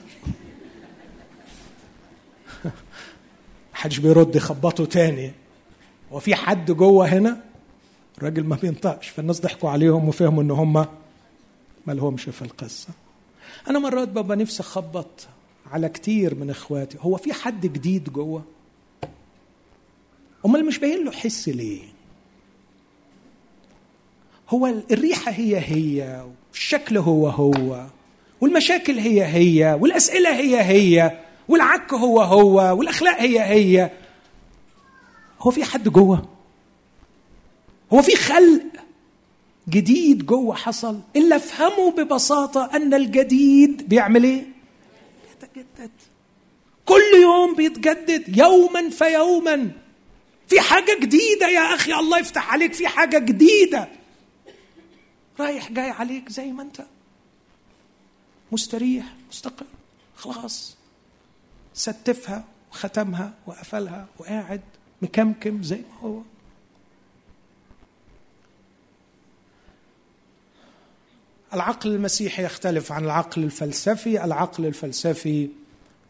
محدش 3.76 3.98
بيرد 3.98 4.36
يخبطه 4.36 4.84
تاني. 4.84 5.32
وفي 6.10 6.34
حد 6.34 6.70
جوه 6.70 7.06
هنا؟ 7.06 7.40
الراجل 8.18 8.44
ما 8.44 8.56
بينطقش. 8.56 9.08
فالناس 9.08 9.40
ضحكوا 9.40 9.70
عليهم 9.70 10.08
وفهموا 10.08 10.42
إن 10.42 10.50
هم 10.50 10.72
ما 11.86 11.92
لهمش 11.92 12.22
في 12.22 12.42
القصة. 12.42 12.88
أنا 13.68 13.78
مرات 13.78 14.08
بابا 14.08 14.34
نفسي 14.34 14.60
أخبط 14.62 15.26
على 15.72 15.88
كتير 15.88 16.34
من 16.34 16.50
إخواتي. 16.50 16.98
هو 17.00 17.16
في 17.16 17.32
حد 17.32 17.66
جديد 17.66 18.12
جوه؟ 18.12 18.42
أمال 20.46 20.66
مش 20.66 20.78
باين 20.78 21.04
له 21.04 21.10
حس 21.10 21.48
ليه؟ 21.48 21.82
هو 24.48 24.66
الريحة 24.90 25.30
هي 25.30 25.58
هي 25.58 26.24
والشكل 26.52 26.98
هو 26.98 27.28
هو 27.28 27.86
والمشاكل 28.40 28.98
هي 28.98 29.24
هي 29.24 29.78
والأسئلة 29.80 30.40
هي 30.40 30.62
هي 30.62 31.25
والعك 31.48 31.94
هو 31.94 32.20
هو 32.20 32.76
والأخلاق 32.78 33.20
هي 33.20 33.40
هي. 33.40 33.90
هو 35.40 35.50
في 35.50 35.64
حد 35.64 35.88
جوه؟ 35.88 36.28
هو 37.92 38.02
في 38.02 38.16
خلق 38.16 38.62
جديد 39.68 40.26
جوه 40.26 40.54
حصل؟ 40.54 41.00
الا 41.16 41.36
افهموا 41.36 41.90
ببساطة 41.90 42.70
أن 42.76 42.94
الجديد 42.94 43.88
بيعمل 43.88 44.24
إيه؟ 44.24 44.44
يتجدد 45.32 45.90
كل 46.86 47.20
يوم 47.22 47.54
بيتجدد 47.54 48.38
يوما 48.38 48.90
فيوما. 48.90 49.70
في 50.48 50.60
حاجة 50.60 50.98
جديدة 51.00 51.48
يا 51.48 51.74
أخي 51.74 51.94
الله 51.94 52.18
يفتح 52.18 52.52
عليك. 52.52 52.72
في 52.74 52.88
حاجة 52.88 53.18
جديدة. 53.18 53.88
رايح 55.40 55.72
جاي 55.72 55.90
عليك 55.90 56.28
زي 56.28 56.52
ما 56.52 56.62
أنت. 56.62 56.84
مستريح 58.52 59.04
مستقر 59.30 59.66
خلاص. 60.16 60.75
ستفها 61.76 62.44
وختمها 62.72 63.32
وقفلها 63.46 64.06
وقاعد 64.18 64.60
مكمكم 65.02 65.62
زي 65.62 65.76
ما 65.76 66.08
هو. 66.08 66.20
العقل 71.54 71.94
المسيحي 71.94 72.44
يختلف 72.44 72.92
عن 72.92 73.04
العقل 73.04 73.44
الفلسفي. 73.44 74.24
العقل 74.24 74.66
الفلسفي 74.66 75.48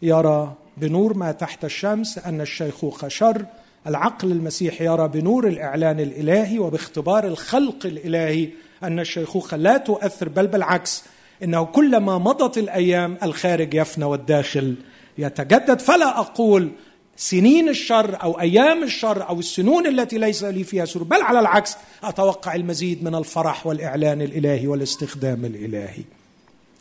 يرى 0.03 0.55
بنور 0.77 1.15
ما 1.15 1.33
تحت 1.33 1.65
الشمس 1.65 2.19
أن 2.19 2.41
الشيخوخه 2.41 3.09
شر 3.09 3.47
العقل 3.87 4.33
المسيحي 4.33 4.85
يرى 4.85 5.09
بنور 5.09 5.49
الإعلان 5.49 6.01
الإلهي 6.01 6.59
وباختبار 6.59 7.27
الخلق 7.27 7.87
الإلهي 7.87 8.49
أن 8.83 9.01
الشيخوخه 9.01 9.57
لا 9.57 9.77
تؤثر 9.77 10.29
بل 10.29 10.47
بالعكس 10.47 11.05
إنه 11.43 11.65
كلما 11.65 12.19
مضت 12.19 12.59
الأيام 12.59 13.19
الخارج 13.23 13.75
يفنى 13.75 14.05
والداخل 14.05 14.77
يتجدد. 15.19 15.81
فلا 15.81 16.19
أقول 16.21 16.73
سنين 17.17 17.69
الشر 17.69 18.23
أو 18.23 18.41
أيام 18.41 18.83
الشر 18.83 19.29
أو 19.29 19.39
السنون 19.39 19.87
التي 19.87 20.19
ليس 20.19 20.45
لي 20.45 20.65
فيها 20.65 20.85
سرور 20.85 21.05
بل 21.05 21.23
على 21.23 21.41
العكس 21.41 21.77
أتوقع 22.05 22.55
المزيد 22.55 23.05
من 23.05 23.15
الفرح 23.15 23.67
والإعلان 23.67 24.23
الإلهي 24.23 24.67
والاستخدام 24.67 25.45
الإلهي. 25.45 26.05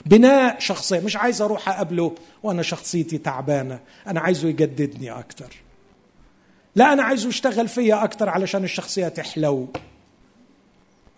بناء 0.06 0.60
شخصية 0.60 1.00
مش 1.00 1.16
عايز 1.16 1.42
أروح 1.42 1.70
أقابله 1.70 2.16
وأنا 2.44 2.62
شخصيتي 2.62 3.18
تعبانة 3.18 3.80
أنا 4.08 4.20
عايزه 4.20 4.48
يجددني 4.48 5.12
أكتر. 5.12 5.56
لا 6.76 6.94
أنا 6.94 7.04
عايزه 7.04 7.30
يشتغل 7.30 7.68
فيا 7.68 8.04
أكتر 8.04 8.30
علشان 8.30 8.64
الشخصية 8.64 9.08
تحلو. 9.08 9.68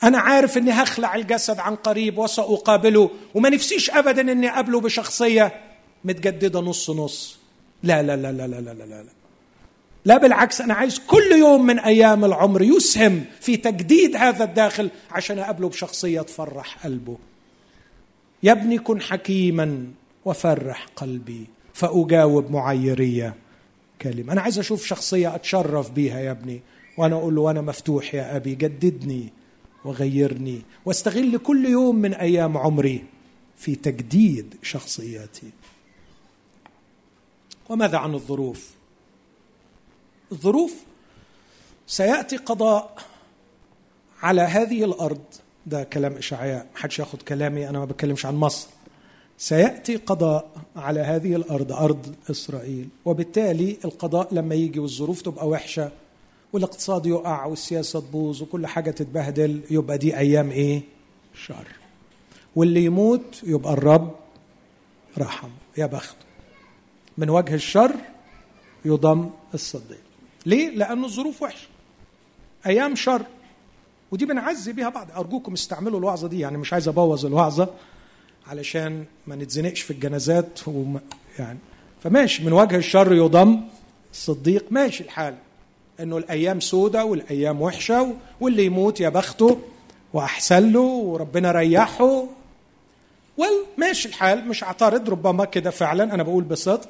أنا 0.03 0.19
عارف 0.19 0.57
إني 0.57 0.71
هخلع 0.71 1.15
الجسد 1.15 1.59
عن 1.59 1.75
قريب 1.75 2.17
وسأقابله 2.17 3.09
وما 3.33 3.49
نفسيش 3.49 3.89
ابدا 3.89 4.31
إني 4.31 4.49
أقابله 4.49 4.81
بشخصية 4.81 5.61
متجددة 6.05 6.59
نص 6.59 6.89
نص. 6.89 7.37
لا 7.83 8.03
لا 8.03 8.15
لا 8.15 8.31
لا 8.31 8.47
لا 8.47 8.61
لا 8.61 8.73
لا 8.73 8.83
لا. 8.83 9.03
لا 10.05 10.17
بالعكس 10.17 10.61
أنا 10.61 10.73
عايز 10.73 10.99
كل 10.99 11.31
يوم 11.39 11.65
من 11.65 11.79
أيام 11.79 12.25
العمر 12.25 12.61
يسهم 12.61 13.25
في 13.41 13.57
تجديد 13.57 14.15
هذا 14.15 14.43
الداخل 14.43 14.89
عشان 15.11 15.39
اقابله 15.39 15.69
بشخصيه 15.69 16.21
تفرح 16.21 16.85
قلبه. 16.85 17.17
يا 18.43 18.51
ابني 18.51 18.77
كن 18.77 19.01
حكيما 19.01 19.87
وفرح 20.25 20.85
قلبي 20.95 21.45
فأجاوب 21.73 22.51
معيرية 22.51 23.35
كلمة. 24.01 24.33
أنا 24.33 24.41
عايز 24.41 24.59
أشوف 24.59 24.85
شخصية 24.85 25.35
أتشرف 25.35 25.91
بيها 25.91 26.19
يا 26.19 26.31
ابني 26.31 26.61
وأنا 26.97 27.15
أقول 27.15 27.35
له 27.35 27.41
وأنا 27.41 27.61
مفتوح 27.61 28.15
يا 28.15 28.35
أبي 28.35 28.55
جددني 28.55 29.29
وغيرني 29.85 30.61
وأستغل 30.85 31.37
كل 31.37 31.65
يوم 31.65 31.95
من 31.95 32.13
أيام 32.13 32.57
عمري 32.57 33.03
في 33.57 33.75
تجديد 33.75 34.55
شخصياتي. 34.63 35.47
وماذا 37.69 37.97
عن 37.97 38.13
الظروف؟ 38.13 38.71
الظروف 40.31 40.73
سيأتي 41.87 42.37
قضاء 42.37 42.95
على 44.21 44.41
هذه 44.41 44.83
الأرض. 44.83 45.21
ده 45.65 45.83
كلام 45.83 46.13
إشعياء 46.13 46.67
ما 46.73 46.79
حدش 46.79 46.99
ياخد 46.99 47.21
كلامي 47.21 47.69
أنا 47.69 47.79
ما 47.79 47.85
بتكلمش 47.85 48.25
عن 48.25 48.35
مصر. 48.35 48.67
سيأتي 49.37 49.95
قضاء 49.95 50.49
على 50.75 50.99
هذه 50.99 51.35
الأرض 51.35 51.71
أرض 51.71 52.15
إسرائيل. 52.31 52.89
وبالتالي 53.05 53.77
القضاء 53.85 54.33
لما 54.33 54.55
يجي 54.55 54.79
والظروف 54.79 55.21
تبقى 55.21 55.47
وحشة 55.47 55.91
والاقتصاد 56.53 57.05
يقع 57.05 57.45
والسياسة 57.45 57.99
تبوظ 57.99 58.41
وكل 58.41 58.67
حاجة 58.67 58.91
تتبهدل 58.91 59.61
يبقى 59.71 59.97
دي 59.97 60.17
أيام 60.17 60.51
إيه؟ 60.51 60.81
شر. 61.45 61.67
واللي 62.55 62.85
يموت 62.85 63.41
يبقى 63.43 63.73
الرب 63.73 64.15
رحم 65.17 65.49
يا 65.77 65.85
بخته 65.85 66.26
من 67.17 67.29
وجه 67.29 67.53
الشر 67.53 67.95
يضم 68.85 69.29
الصديق. 69.53 70.01
ليه؟ 70.45 70.69
لأن 70.69 71.05
الظروف 71.05 71.41
وحشة. 71.41 71.67
أيام 72.65 72.95
شر. 72.95 73.21
ودي 74.11 74.25
بنعزي 74.25 74.73
بيها 74.73 74.89
بعض. 74.89 75.07
أرجوكم 75.17 75.53
استعملوا 75.53 75.99
الوعظة 75.99 76.27
دي. 76.27 76.39
يعني 76.39 76.57
مش 76.57 76.73
عايز 76.73 76.87
أبوظ 76.87 77.25
الوعظة 77.25 77.69
علشان 78.47 79.05
ما 79.27 79.35
نتزنقش 79.35 79.81
في 79.81 79.91
الجنازات 79.91 80.67
وما 80.67 80.99
يعني. 81.39 81.59
فماشي. 82.03 82.43
من 82.43 82.53
وجه 82.53 82.75
الشر 82.75 83.13
يضم 83.13 83.61
الصديق. 84.11 84.65
ماشي 84.71 85.03
الحال. 85.03 85.35
إنه 85.99 86.17
الأيام 86.17 86.59
سودة 86.59 87.05
والأيام 87.05 87.61
وحشة 87.61 88.13
واللي 88.41 88.65
يموت 88.65 88.99
يا 88.99 89.09
بخته 89.09 89.59
وأحسن 90.13 90.71
له 90.71 90.79
وربنا 90.79 91.51
ريحه. 91.51 92.23
ماشي 93.77 94.07
الحال. 94.07 94.47
مش 94.47 94.63
أعترض. 94.63 95.09
ربما 95.09 95.45
كده 95.45 95.69
فعلا. 95.69 96.03
أنا 96.13 96.23
بقول 96.23 96.43
بصدق. 96.43 96.89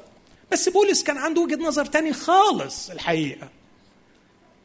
بس 0.52 0.68
بولس 0.68 1.02
كان 1.02 1.18
عنده 1.18 1.40
وجهة 1.40 1.56
نظر 1.56 1.84
تاني 1.84 2.12
خالص 2.12 2.90
الحقيقة. 2.90 3.48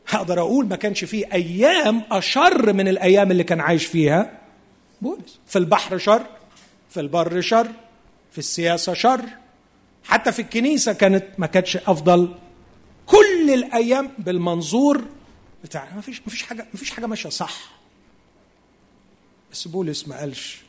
هقدر 0.08 0.40
أقول 0.40 0.68
ما 0.68 0.76
كانش 0.76 1.04
فيه 1.04 1.34
أيام 1.34 2.02
أشر 2.12 2.74
من 2.74 2.88
الأيام 2.88 3.32
اللي 3.32 3.44
كان 3.44 3.60
عايش 3.60 3.86
فيها 3.86 4.42
بولس. 5.02 5.40
في 5.48 5.56
البحر 5.60 5.98
شر 5.98 6.26
في 6.90 7.00
البر 7.00 7.42
شر 7.42 7.68
في 8.32 8.38
السياسة 8.38 8.94
شر. 8.94 9.26
حتى 10.04 10.32
في 10.32 10.42
الكنيسة 10.42 10.94
كانت 10.94 11.26
ما 11.38 11.48
كانتش 11.48 11.78
أفضل. 11.78 12.36
كل 13.06 13.54
الأيام 13.54 14.10
بالمنظور 14.18 15.02
بتاع 15.64 15.88
ما 15.96 16.02
فيش 16.02 16.22
ما 16.22 16.28
فيش 16.30 16.44
حاجة 16.44 16.68
ما 16.74 16.80
فيش 16.80 16.92
حاجة 16.92 17.06
ماشية 17.06 17.30
صح. 17.30 17.72
بس 19.52 19.68
بولس 19.68 20.08
ما 20.08 20.20
قالش 20.20 20.62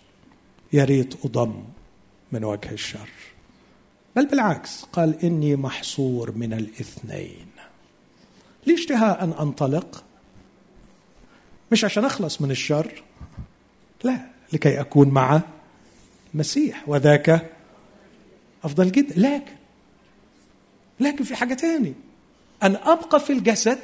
يا 0.73 0.85
ريت 0.85 1.25
أضم 1.25 1.65
من 2.33 2.45
وجه 2.45 2.71
الشر. 2.73 3.09
بل 4.17 4.27
بالعكس 4.27 4.83
قال 4.83 5.25
إني 5.25 5.57
محصور 5.57 6.33
من 6.33 6.53
الاثنين. 6.53 7.47
لي 8.67 8.75
اشتهاء 8.75 9.25
أن 9.25 9.33
أنطلق؟ 9.41 10.05
مش 11.73 11.85
عشان 11.85 12.05
أخلص 12.05 12.41
من 12.41 12.51
الشر؟ 12.51 13.03
لا 14.05 14.27
لكي 14.53 14.81
أكون 14.81 15.09
مع 15.09 15.41
المسيح 16.35 16.89
وذاك 16.89 17.51
أفضل 18.65 18.93
جدا. 18.93 19.15
لكن 19.17 19.53
لكن 21.01 21.25
في 21.25 21.37
حاجة 21.37 21.55
تاني 21.55 21.95
أن 22.63 22.77
أبقى 22.77 23.21
في 23.21 23.33
الجسد 23.33 23.79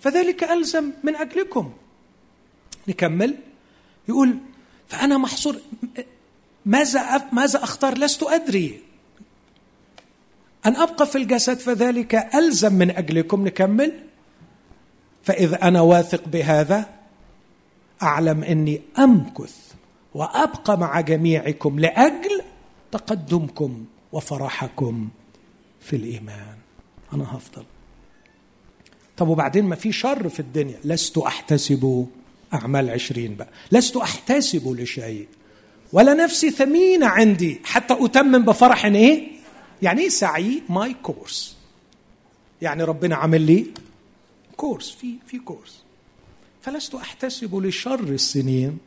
فذلك 0.00 0.44
ألزم 0.44 0.90
من 1.04 1.16
اجلكم 1.16 1.72
نكمل. 2.88 3.36
يقول 4.08 4.38
فأنا 4.88 5.18
محصور 5.18 5.56
ماذا 6.66 7.28
ماذا 7.32 7.64
أختار؟ 7.64 7.98
لست 7.98 8.22
أدري. 8.22 8.91
أن 10.66 10.76
أبقى 10.76 11.06
في 11.06 11.18
الجسد 11.18 11.58
فذلك 11.58 12.14
ألزم 12.34 12.72
من 12.72 12.90
أجلكم 12.90 13.46
نكمل. 13.46 13.92
فاذا 15.22 15.68
أنا 15.68 15.80
واثق 15.80 16.28
بهذا 16.28 16.86
أعلم 18.02 18.44
إني 18.44 18.82
أمكث 18.98 19.56
وأبقى 20.14 20.78
مع 20.78 21.00
جميعكم 21.00 21.80
لأجل 21.80 22.42
تقدمكم 22.92 23.84
وفرحكم 24.12 25.08
في 25.80 25.96
الإيمان. 25.96 26.56
أنا 27.12 27.36
هفضل. 27.36 27.64
طب 29.16 29.28
وبعدين 29.28 29.64
ما 29.64 29.76
في 29.76 29.92
شر 29.92 30.28
في 30.28 30.40
الدنيا. 30.40 30.78
لست 30.84 31.18
أحتسب 31.18 32.06
أعمال 32.54 32.90
عشرين 32.90 33.34
بقى. 33.36 33.48
لست 33.72 33.96
أحتسب 33.96 34.68
لشيء. 34.80 35.28
ولا 35.92 36.14
نفسي 36.14 36.50
ثمينة 36.50 37.06
عندي. 37.06 37.60
حتى 37.64 37.96
أتمم 38.00 38.44
بفرح 38.44 38.84
إيه؟ 38.84 39.41
يعني 39.82 40.00
إيه 40.02 40.08
سعي 40.08 40.62
my 40.68 40.94
course 41.02 41.56
يعني 42.62 42.84
ربنا 42.84 43.16
عامل 43.16 43.40
لي 43.40 43.66
course 44.56 44.90
في 44.90 45.14
في 45.26 45.38
course 45.38 45.82
فلست 46.62 46.94
أحتسب 46.94 47.56
لشر 47.56 48.00
السنين. 48.00 48.78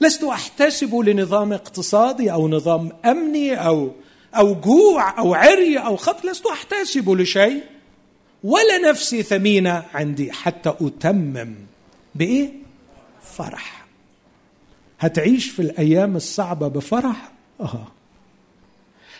لست 0.00 0.24
أحتسب 0.24 0.94
لنظام 0.94 1.52
اقتصادي 1.52 2.32
أو 2.32 2.48
نظام 2.48 2.92
أمني 3.04 3.54
أو 3.54 3.92
أو 4.34 4.54
جوع 4.54 5.18
أو 5.18 5.34
عري 5.34 5.78
أو 5.78 5.96
خط. 5.96 6.24
لست 6.24 6.46
أحتسب 6.46 7.10
لشيء. 7.10 7.64
ولا 8.44 8.78
نفسي 8.90 9.22
ثمينه 9.22 9.84
عندي 9.94 10.32
حتى 10.32 10.74
أتمم 10.80 11.54
بإيه؟ 12.14 12.52
فرح. 13.22 13.86
هتعيش 14.98 15.50
في 15.50 15.62
الأيام 15.62 16.16
الصعبة 16.16 16.68
بفرح؟ 16.68 17.32
آه 17.60 17.86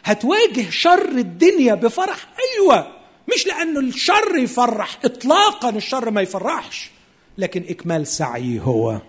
هتواجه 0.04 0.70
شر 0.70 1.08
الدنيا 1.08 1.74
بفرح. 1.74 2.26
أيوه 2.56 2.92
مش 3.34 3.46
لأنه 3.46 3.80
الشر 3.80 4.36
يفرح 4.36 4.98
اطلاقا 5.04 5.70
الشر 5.70 6.10
ما 6.10 6.20
يفرحش 6.20 6.90
لكن 7.38 7.64
إكمال 7.68 8.06
سعي 8.06 8.60
هو 8.60 9.00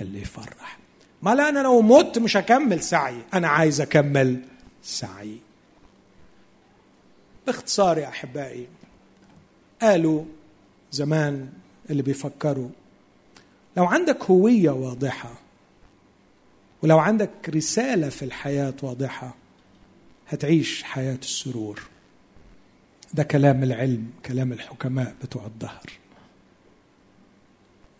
اللي 0.00 0.20
يفرح. 0.20 0.78
ما 1.22 1.34
لا 1.34 1.48
أنا 1.48 1.58
لو 1.58 1.82
مت 1.82 2.18
مش 2.18 2.36
هكمل 2.36 2.82
سعي 2.82 3.16
أنا 3.34 3.48
عايز 3.48 3.80
أكمل 3.80 4.42
سعي. 4.82 5.36
باختصار 7.46 7.98
يا 7.98 8.08
أحبائي 8.08 8.66
قالوا 9.82 10.24
زمان 10.92 11.48
اللي 11.90 12.02
بيفكروا 12.02 12.68
لو 13.76 13.84
عندك 13.84 14.24
هوية 14.24 14.70
واضحة 14.70 15.30
ولو 16.82 16.98
عندك 16.98 17.30
رسالة 17.48 18.08
في 18.08 18.24
الحياة 18.24 18.74
واضحة 18.82 19.34
هتعيش 20.30 20.82
حياة 20.82 21.18
السرور. 21.22 21.82
ده 23.14 23.22
كلام 23.22 23.62
العلم 23.62 24.10
كلام 24.26 24.52
الحكماء 24.52 25.14
بتوع 25.22 25.46
الدهر. 25.46 25.90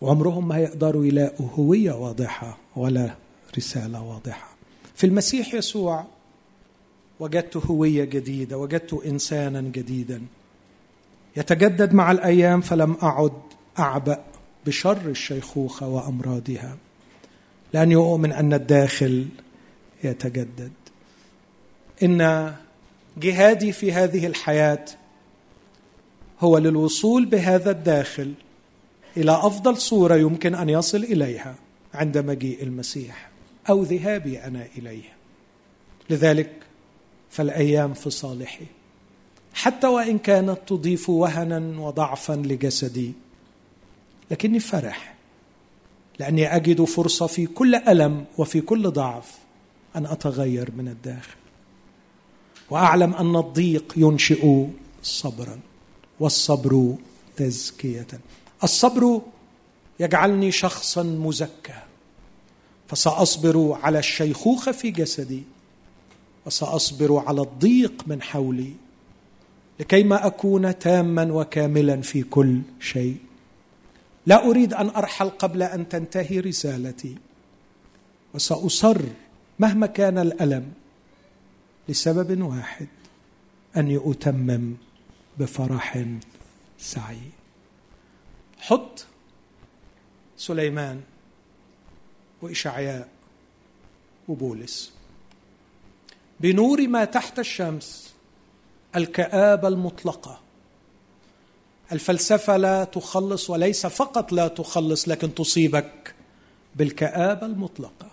وعمرهم 0.01 0.47
ما 0.47 0.55
هيقدروا 0.55 1.05
يلاقوا 1.05 1.47
هوية 1.49 1.91
واضحة 1.91 2.57
ولا 2.75 3.15
رسالة 3.57 4.01
واضحة. 4.01 4.55
في 4.95 5.07
المسيح 5.07 5.53
يسوع 5.53 6.05
وجدت 7.19 7.57
هوية 7.57 8.03
جديدة 8.03 8.57
وجدت 8.57 8.93
إنسانا 8.93 9.61
جديدا. 9.61 10.21
يتجدد 11.37 11.93
مع 11.93 12.11
الأيام 12.11 12.61
فلم 12.61 12.97
أعد 13.03 13.41
أعبأ 13.79 14.23
بشر 14.65 15.09
الشيخوخة 15.09 15.87
وأمراضها. 15.87 16.77
لاني 17.73 17.95
اؤمن 17.95 18.31
أن 18.31 18.53
الداخل 18.53 19.27
يتجدد. 20.03 20.71
إن 22.03 22.53
جهادي 23.17 23.71
في 23.71 23.91
هذه 23.91 24.27
الحياة 24.27 24.85
هو 26.39 26.57
للوصول 26.57 27.25
بهذا 27.25 27.71
الداخل 27.71 28.33
إلى 29.17 29.31
أفضل 29.31 29.77
صورة 29.77 30.15
يمكن 30.15 30.55
أن 30.55 30.69
يصل 30.69 31.03
إليها 31.03 31.55
عند 31.93 32.17
مجيء 32.17 32.63
المسيح 32.63 33.29
أو 33.69 33.83
ذهابي 33.83 34.39
أنا 34.39 34.67
إليه. 34.77 35.03
لذلك 36.09 36.51
فالأيام 37.29 37.93
في 37.93 38.09
صالحي. 38.09 38.65
حتى 39.53 39.87
وإن 39.87 40.17
كانت 40.17 40.57
تضيف 40.67 41.09
وهنا 41.09 41.81
وضعفا 41.81 42.33
لجسدي 42.33 43.13
لكني 44.31 44.59
فرح 44.59 45.15
لأني 46.19 46.55
أجد 46.55 46.83
فرصة 46.83 47.27
في 47.27 47.45
كل 47.45 47.75
ألم 47.75 48.25
وفي 48.37 48.61
كل 48.61 48.89
ضعف 48.89 49.37
أن 49.95 50.05
أتغير 50.05 50.71
من 50.77 50.87
الداخل. 50.87 51.40
واعلم 52.71 53.13
أن 53.13 53.35
الضيق 53.35 53.93
ينشئ 53.97 54.65
صبرا 55.03 55.59
والصبر 56.19 56.95
تزكية. 57.35 58.07
الصبر 58.63 59.21
يجعلني 59.99 60.51
شخصا 60.51 61.03
مزكى 61.03 61.81
فسأصبر 62.87 63.77
على 63.83 63.99
الشيخوخة 63.99 64.71
في 64.71 64.91
جسدي 64.91 65.43
وسأصبر 66.45 67.23
على 67.27 67.41
الضيق 67.41 68.03
من 68.07 68.21
حولي 68.21 68.73
لكيما 69.79 70.27
أكون 70.27 70.79
تاما 70.79 71.33
وكاملا 71.33 72.01
في 72.01 72.23
كل 72.23 72.61
شيء. 72.79 73.17
لا 74.25 74.45
أريد 74.45 74.73
أن 74.73 74.89
أرحل 74.89 75.29
قبل 75.29 75.63
أن 75.63 75.89
تنتهي 75.89 76.39
رسالتي 76.39 77.15
وسأصر 78.33 79.01
مهما 79.59 79.87
كان 79.87 80.17
الألم. 80.17 80.80
لسبب 81.89 82.41
واحد 82.41 82.87
أني 83.77 84.11
أتمم 84.11 84.75
بفرح 85.37 86.05
سعي 86.79 87.21
حط 88.59 89.05
سليمان 90.37 91.01
وإشعياء 92.41 93.09
وبولس. 94.27 94.91
بنور 96.39 96.87
ما 96.87 97.05
تحت 97.05 97.39
الشمس 97.39 98.13
الكآبة 98.95 99.67
المطلقة. 99.67 100.39
الفلسفة 101.91 102.57
لا 102.57 102.83
تخلص 102.83 103.49
وليس 103.49 103.85
فقط 103.85 104.31
لا 104.31 104.47
تخلص 104.47 105.07
لكن 105.07 105.33
تصيبك 105.33 106.15
بالكآبة 106.75 107.45
المطلقة. 107.45 108.10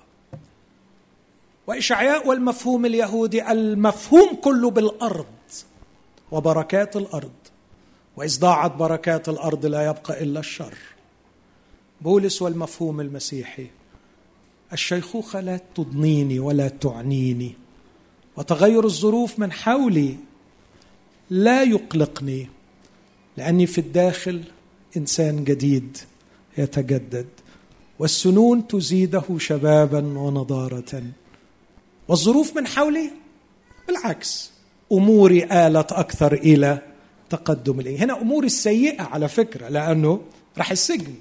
وإشعياء 1.69 2.29
والمفهوم 2.29 2.87
اليهودي 2.87 3.53
المفهوم 3.53 4.35
كله 4.35 4.71
بالأرض 4.71 5.27
وبركات 6.33 6.97
الأرض. 6.97 7.31
وإذ 8.16 8.41
ضاعت 8.41 8.75
بركات 8.75 9.29
الأرض 9.29 9.66
لا 9.66 9.87
يبقى 9.87 10.23
إلا 10.23 10.41
الشر. 10.41 10.75
بولس 12.01 12.43
والمفهوم 12.43 13.01
المسيحي 13.01 13.66
الشيخوخة 14.73 15.41
لا 15.41 15.61
تضنيني 15.75 16.41
ولا 16.41 16.69
تعنيني 16.69 17.53
وتغير 18.37 18.85
الظروف 18.85 19.39
من 19.39 19.53
حولي 19.53 20.16
لا 21.31 21.62
يقلقني 21.62 22.49
لأني 23.37 23.66
في 23.66 23.79
الداخل 23.79 24.43
إنسان 24.97 25.45
جديد 25.45 25.99
يتجدد 26.59 27.27
والسنون 27.99 28.66
تزيده 28.69 29.39
شبابا 29.39 30.19
ونضارة. 30.19 31.03
والظروف 32.09 32.57
من 32.57 32.67
حولي؟ 32.67 33.11
بالعكس. 33.87 34.51
أموري 34.93 35.45
آلت 35.45 35.93
أكثر 35.93 36.33
إلى 36.33 36.83
تقدم 37.31 37.81
الإيه 37.81 37.99
هنا 37.99 38.21
أمور 38.21 38.45
السيئة 38.45 39.03
على 39.03 39.29
فكرة 39.29 39.69
لأنه 39.69 40.21
راح 40.59 40.71
السجن. 40.71 41.15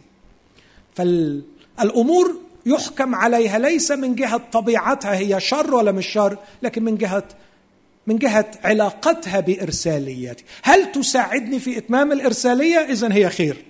فالأمور 0.96 2.36
يحكم 2.66 3.16
عليها 3.16 3.60
ليس 3.60 3.92
من 3.92 4.16
جهة 4.16 4.42
طبيعتها 4.52 5.18
هي 5.18 5.40
شر 5.40 5.76
ولا 5.76 5.92
مش 5.92 6.08
شر 6.08 6.38
لكن 6.62 6.84
من 6.84 6.98
جهة 6.98 7.24
من 8.08 8.18
جهة 8.18 8.52
علاقتها 8.64 9.40
بإرساليتي 9.40 10.44
هل 10.64 10.92
تساعدني 10.92 11.60
في 11.60 11.78
إتمام 11.78 12.12
الإرسالية؟ 12.12 12.78
إذا 12.78 13.14
هي 13.14 13.30
خير. 13.30 13.66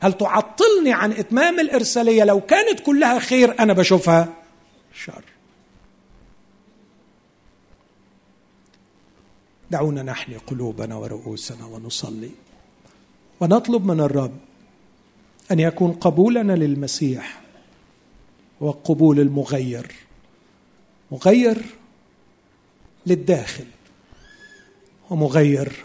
هل 0.00 0.12
تعطلني 0.12 0.92
عن 0.92 1.12
إتمام 1.12 1.60
الإرسالية؟ 1.60 2.24
لو 2.24 2.40
كانت 2.40 2.80
كلها 2.80 3.18
خير 3.18 3.60
أنا 3.60 3.72
بشوفها 3.72 4.28
شر. 5.04 5.24
دعونا 9.70 10.02
نحني 10.02 10.36
قلوبنا 10.36 10.94
ورؤوسنا 10.96 11.66
ونصلي. 11.66 12.30
ونطلب 13.40 13.84
من 13.84 14.00
الرب 14.00 14.38
أن 15.50 15.60
يكون 15.60 15.92
قبولنا 15.92 16.52
للمسيح 16.52 17.42
هو 18.62 18.70
قبول 18.70 19.20
المغير 19.20 19.92
مغير 21.10 21.64
للداخل 23.06 23.66
ومغير 25.10 25.84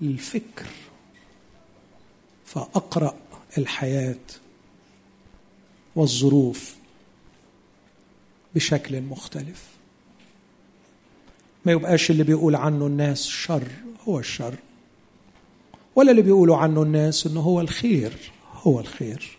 للفكر. 0.00 0.66
فأقرأ 2.46 3.14
الحياة 3.58 4.24
والظروف 5.96 6.76
بشكل 8.54 9.00
مختلف. 9.00 9.66
ما 11.64 11.72
يبقاش 11.72 12.10
اللي 12.10 12.24
بيقول 12.24 12.54
عنه 12.56 12.86
الناس 12.86 13.26
شر 13.26 13.68
هو 14.08 14.18
الشر. 14.18 14.54
ولا 15.94 16.10
اللي 16.10 16.22
بيقولوا 16.22 16.56
عنه 16.56 16.82
الناس 16.82 17.26
إنه 17.26 17.40
هو 17.40 17.60
الخير 17.60 18.32
هو 18.62 18.80
الخير. 18.80 19.38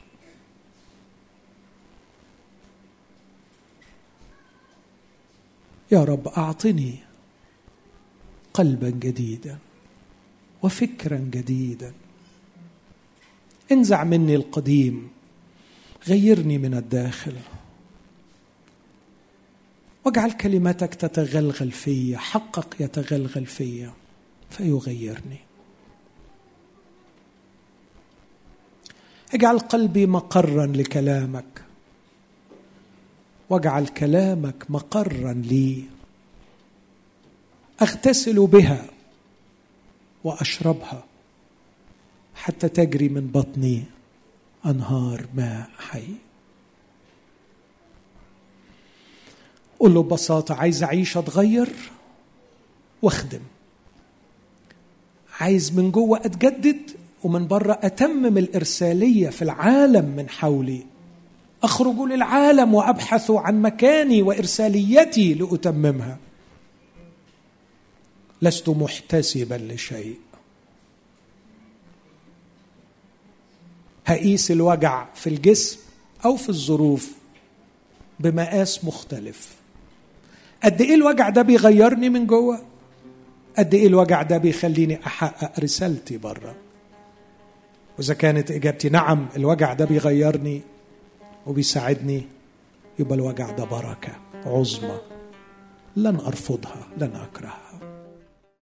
يا 5.92 6.04
رب 6.04 6.28
أعطني 6.28 6.96
قلبا 8.54 8.90
جديدا 8.90 9.58
وفكرا 10.64 11.18
جديدا. 11.18 11.94
انزع 13.72 14.04
مني 14.04 14.36
القديم 14.36 15.12
غيرني 16.08 16.58
من 16.58 16.74
الداخل. 16.74 17.36
واجعل 20.06 20.32
كلمتك 20.32 20.96
تتغلغل 20.96 21.72
في 21.72 22.18
حقق 22.18 22.76
يتغلغل 22.80 23.46
في 23.46 23.90
فيغيرني. 24.50 25.40
اجعل 29.34 29.60
قلبي 29.60 30.06
مقرا 30.06 30.66
لكلامك. 30.66 31.64
واجعل 33.50 33.88
كلامك 33.88 34.66
مقرا 34.70 35.34
لي. 35.34 35.84
أغتسل 37.82 38.48
بها 38.48 38.86
وأشربها 40.24 41.04
حتى 42.36 42.70
تجري 42.70 43.10
من 43.10 43.28
بطني 43.28 43.84
أنهار 44.66 45.26
ماء 45.34 45.70
حي. 45.78 46.08
قول 49.84 49.94
له 49.94 50.04
ببساطة 50.04 50.56
عايز 50.56 50.84
أعيش 50.84 51.18
أتغير؟ 51.18 51.70
واخدم. 53.02 53.40
عايز 55.40 55.74
من 55.80 55.92
جوه 55.92 56.18
أتجدد 56.26 56.92
ومن 57.24 57.48
بره 57.48 57.80
أتمم 57.82 58.38
الإرسالية 58.38 59.30
في 59.30 59.42
العالم 59.42 60.06
من 60.06 60.30
حولي. 60.30 60.86
أخرج 61.64 61.96
للعالم 61.96 62.74
وأبحث 62.74 63.32
عن 63.32 63.62
مكاني 63.62 64.22
وإرساليتي 64.22 65.34
لأتممها. 65.34 66.18
لست 68.42 68.70
محتسبا 68.70 69.56
لشيء. 69.56 70.20
هقيس 74.06 74.52
الوجع 74.52 75.06
في 75.14 75.28
الجسم 75.28 75.80
أو 76.26 76.36
في 76.36 76.50
الظروف 76.50 77.12
بمقاس 78.20 78.86
مختلف. 78.86 79.63
قد 80.64 80.82
إيه 80.82 80.96
الوجع 80.96 81.30
ده 81.30 81.42
بيغيرني 81.42 82.10
من 82.10 82.28
جوه؟ 82.28 82.60
قد 83.58 83.74
إيه 83.74 83.88
الوجع 83.88 84.22
ده 84.22 84.38
بيخليني 84.38 85.00
أحقق 85.06 85.60
رسالتي 85.60 86.18
بره؟ 86.18 86.56
وإذا 87.98 88.14
كانت 88.14 88.52
إجابتي 88.52 88.90
نعم 88.90 89.26
الوجع 89.36 89.74
ده 89.74 89.86
بيغيرني 89.86 90.62
وبيساعدني 91.48 92.24
يبقى 93.00 93.16
الوجع 93.16 93.52
ده 93.52 93.64
بركة 93.64 94.12
عظمى 94.46 94.98
لن 95.96 96.16
أرفضها 96.16 96.88
لن 96.98 97.12
أكرهها. 97.16 97.63